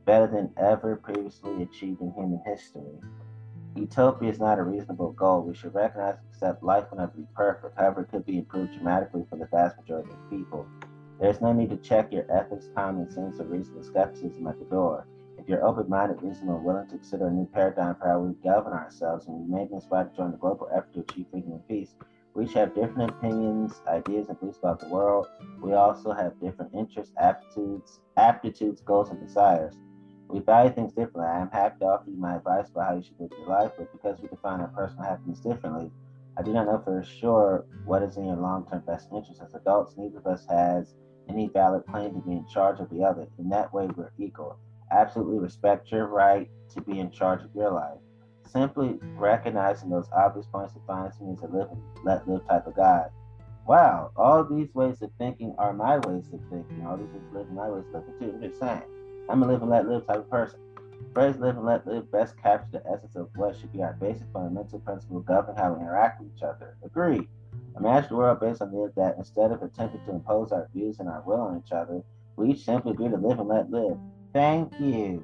[0.06, 2.98] better than ever previously achieved in human history.
[3.76, 5.42] Utopia is not a reasonable goal.
[5.42, 7.78] We should recognize and accept life will never be perfect.
[7.78, 10.66] However, it could be improved dramatically for the vast majority of people.
[11.20, 14.66] There is no need to check your ethics, common sense, or reasonable skepticism at the
[14.66, 15.06] door.
[15.38, 18.72] If you're open-minded, reasonable, and willing to consider a new paradigm for how we govern
[18.72, 21.68] ourselves, and you may be inspired to join the global effort to achieve freedom and
[21.68, 21.94] peace,
[22.36, 25.28] we each have different opinions, ideas, and beliefs about the world.
[25.62, 29.76] We also have different interests, aptitudes, aptitudes, goals, and desires.
[30.30, 31.26] We value things differently.
[31.26, 33.72] I am happy to offer you my advice about how you should live your life,
[33.78, 35.92] but because we define our personal happiness differently,
[36.38, 39.42] I do not know for sure what is in your long-term best interest.
[39.44, 40.94] As adults, neither of us has
[41.30, 43.28] any valid claim to be in charge of the other.
[43.38, 44.58] In that way, we're equal.
[44.92, 48.00] Absolutely respect your right to be in charge of your life.
[48.52, 51.70] Simply recognizing those obvious points defines me as a live
[52.04, 53.06] let live type of guy.
[53.68, 56.84] Wow, all these ways of thinking are my ways of thinking.
[56.88, 58.34] All these ways of living my ways of living too.
[58.34, 58.82] I'm just saying.
[59.30, 60.60] I'm a live and let live type of person.
[61.14, 64.26] phrase live and let live best captures the essence of what should be our basic
[64.34, 66.76] fundamental principle governing how we interact with each other.
[66.84, 67.28] Agreed.
[67.80, 71.08] Imagine a world based on this that instead of attempting to impose our views and
[71.08, 72.04] our will on each other,
[72.36, 73.98] we each simply agree to live and let live.
[74.34, 75.24] Thank you.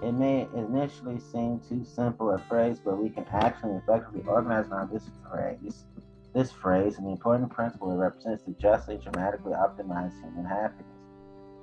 [0.00, 4.92] It may initially seem too simple a phrase, but we can actually effectively organize around
[4.92, 5.84] this phrase,
[6.34, 10.86] this phrase, and the important principle it represents to justly dramatically optimize human happiness.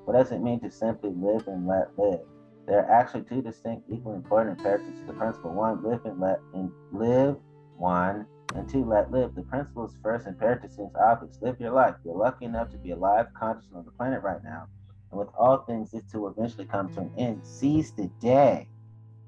[0.04, 2.20] What does it mean to simply live and let live?
[2.68, 5.52] There are actually two distinct, equally important imperatives to the principle.
[5.52, 7.38] One, live and let and live
[7.78, 9.36] one, and two, let live.
[9.36, 11.38] The principle is first imperative seems obvious.
[11.42, 11.96] Live your life.
[12.04, 14.68] You're lucky enough to be alive, conscious on the planet right now.
[15.12, 17.46] And with all things, this too will eventually come to an end.
[17.46, 18.68] Seize the day.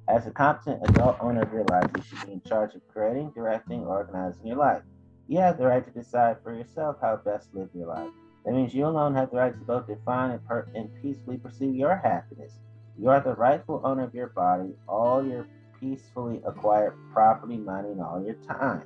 [0.08, 3.32] As a competent adult owner of your life, you should be in charge of creating,
[3.36, 4.84] directing, organizing your life.
[5.28, 8.12] You have the right to decide for yourself how best to live your life.
[8.46, 11.72] That means you alone have the right to both define and, per- and peacefully pursue
[11.72, 12.54] your happiness.
[12.98, 15.46] You are the rightful owner of your body, all your
[15.80, 18.84] peacefully acquired property, money, and all your time.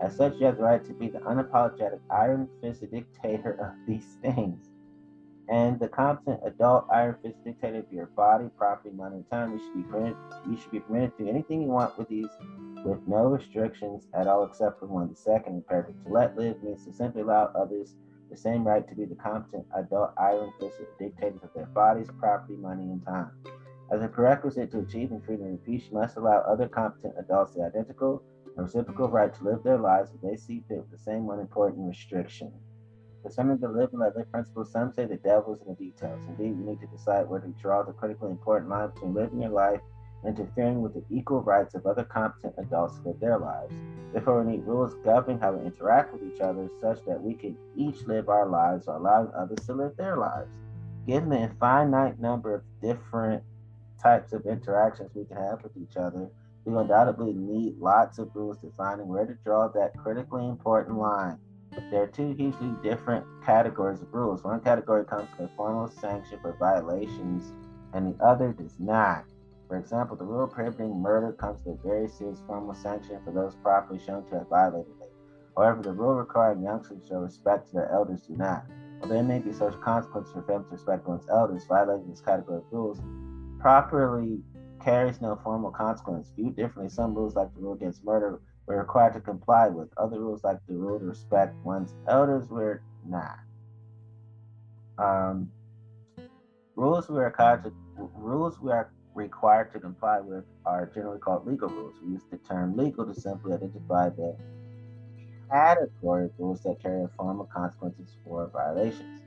[0.00, 4.16] As such, you have the right to be the unapologetic, iron fisted dictator of these
[4.22, 4.70] things.
[5.48, 9.52] And the competent adult iron fisted dictator of your body, property, money, and time.
[9.52, 10.16] You should be permitted,
[10.48, 12.28] you should be permitted to do anything you want with these
[12.84, 15.08] with no restrictions at all except for one.
[15.08, 17.94] The second imperative to let live means to simply allow others
[18.30, 22.56] the same right to be the competent adult iron fisted dictators of their bodies, property,
[22.56, 23.30] money, and time.
[23.92, 27.62] As a prerequisite to achieving freedom and peace, you must allow other competent adults the
[27.62, 28.22] identical
[28.56, 31.86] and reciprocal right to live their lives as they see fit with the same unimportant
[31.86, 32.52] restriction.
[33.22, 36.20] Concerning the live and let live principle, some say the devil is in the details.
[36.28, 39.50] Indeed, we need to decide where to draw the critically important line between living your
[39.50, 39.80] life
[40.22, 43.74] and interfering with the equal rights of other competent adults to live their lives.
[44.12, 47.56] Therefore, we need rules governing how we interact with each other such that we can
[47.76, 50.50] each live our lives while allowing others to live their lives.
[51.06, 53.42] Given the infinite number of different
[54.00, 56.30] types of interactions we can have with each other,
[56.66, 61.38] we undoubtedly need lots of rules defining where to draw that critically important line.
[61.70, 64.42] But there are two hugely different categories of rules.
[64.42, 67.52] One category comes with a formal sanction for violations,
[67.92, 69.24] and the other does not.
[69.68, 73.54] For example, the rule prohibiting murder comes with a very serious formal sanction for those
[73.56, 75.12] properly shown to have violated it.
[75.56, 78.64] However, the rule requiring youngsters to show respect to their elders do not.
[78.98, 82.58] While there may be social consequences for failing to respect one's elders, violating this category
[82.58, 83.00] of rules
[83.60, 84.40] properly
[84.86, 86.30] carries no formal consequence.
[86.36, 89.88] Viewed differently, some rules, like the rule against murder, were required to comply with.
[89.96, 93.38] Other rules, like the rule to respect one's elders, were not.
[94.96, 95.50] Um,
[96.76, 101.46] rules we are required to rules we are required to comply with are generally called
[101.46, 101.94] legal rules.
[102.04, 104.36] We use the term legal to simply identify the
[105.50, 109.25] category of rules that carry formal consequences for violations.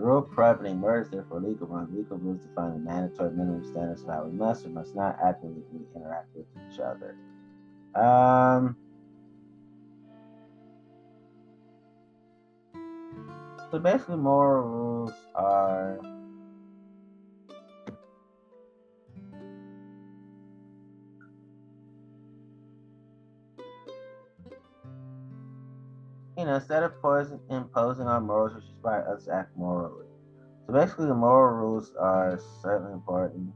[0.00, 1.94] Prohibiting murder is therefore legal one.
[1.94, 5.62] Legal rules define the mandatory minimum standards of how we must or must not actively
[5.94, 7.16] interact with each other.
[7.94, 8.76] Um,
[13.70, 16.00] so basically, moral rules are
[26.40, 26.92] you know, instead of
[27.50, 30.06] imposing our morals, we should inspire us to act morally.
[30.66, 33.52] So basically, the moral rules are certainly important.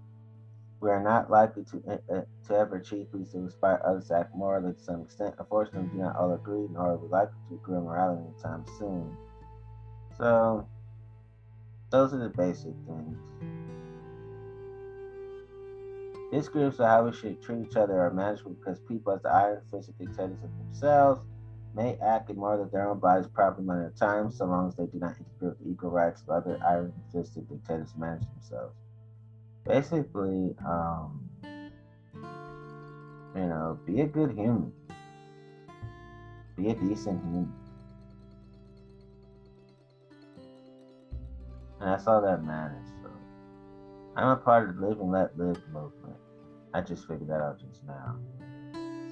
[0.81, 1.83] We are not likely to
[2.13, 5.35] uh, to ever achieve peace to inspire others to act morally to some extent.
[5.39, 8.67] Unfortunately, we do not all agree, nor are we likely to agree on morality anytime
[8.79, 9.17] soon.
[10.19, 10.69] So,
[11.91, 13.17] those are the basic things.
[16.49, 19.63] groups are how we should treat each other are manageable because people, as the iron
[19.71, 21.21] fisted dictators of themselves,
[21.75, 24.77] may act in more than their own bodies properly at a time, so long as
[24.77, 28.23] they do not interfere with the equal rights of other iron fisted dictators to manage
[28.35, 28.75] themselves.
[29.67, 31.29] Basically, um,
[33.35, 34.73] you know, be a good human.
[36.57, 37.53] Be a decent human.
[41.81, 42.87] And that's all that matters.
[43.03, 43.11] So
[44.17, 46.17] I'm a part of the Live and Let Live movement.
[46.73, 48.17] I just figured that out just now.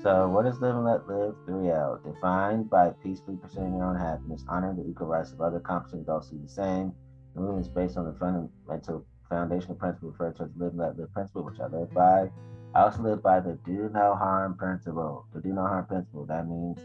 [0.03, 1.37] So, what is live and let live?
[1.47, 2.03] 3L.
[2.03, 6.31] Defined by peacefully pursuing your own happiness, honoring the equal rights of other competent adults
[6.31, 6.93] do the same.
[7.35, 10.99] The movement is based on the fundamental foundational principle referred to as live and let
[10.99, 12.31] live principle, which I live by.
[12.75, 15.25] I also live by the do no harm principle.
[15.33, 16.27] The do no harm principle.
[16.27, 16.81] That means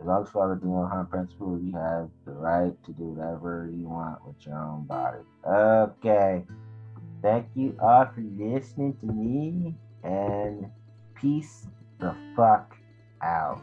[0.00, 2.92] as long as you follow the do no harm principle, you have the right to
[2.92, 5.18] do whatever you want with your own body.
[5.46, 6.42] Okay.
[7.22, 10.66] Thank you all for listening to me and
[11.14, 11.68] peace
[11.98, 12.76] the fuck
[13.22, 13.60] out.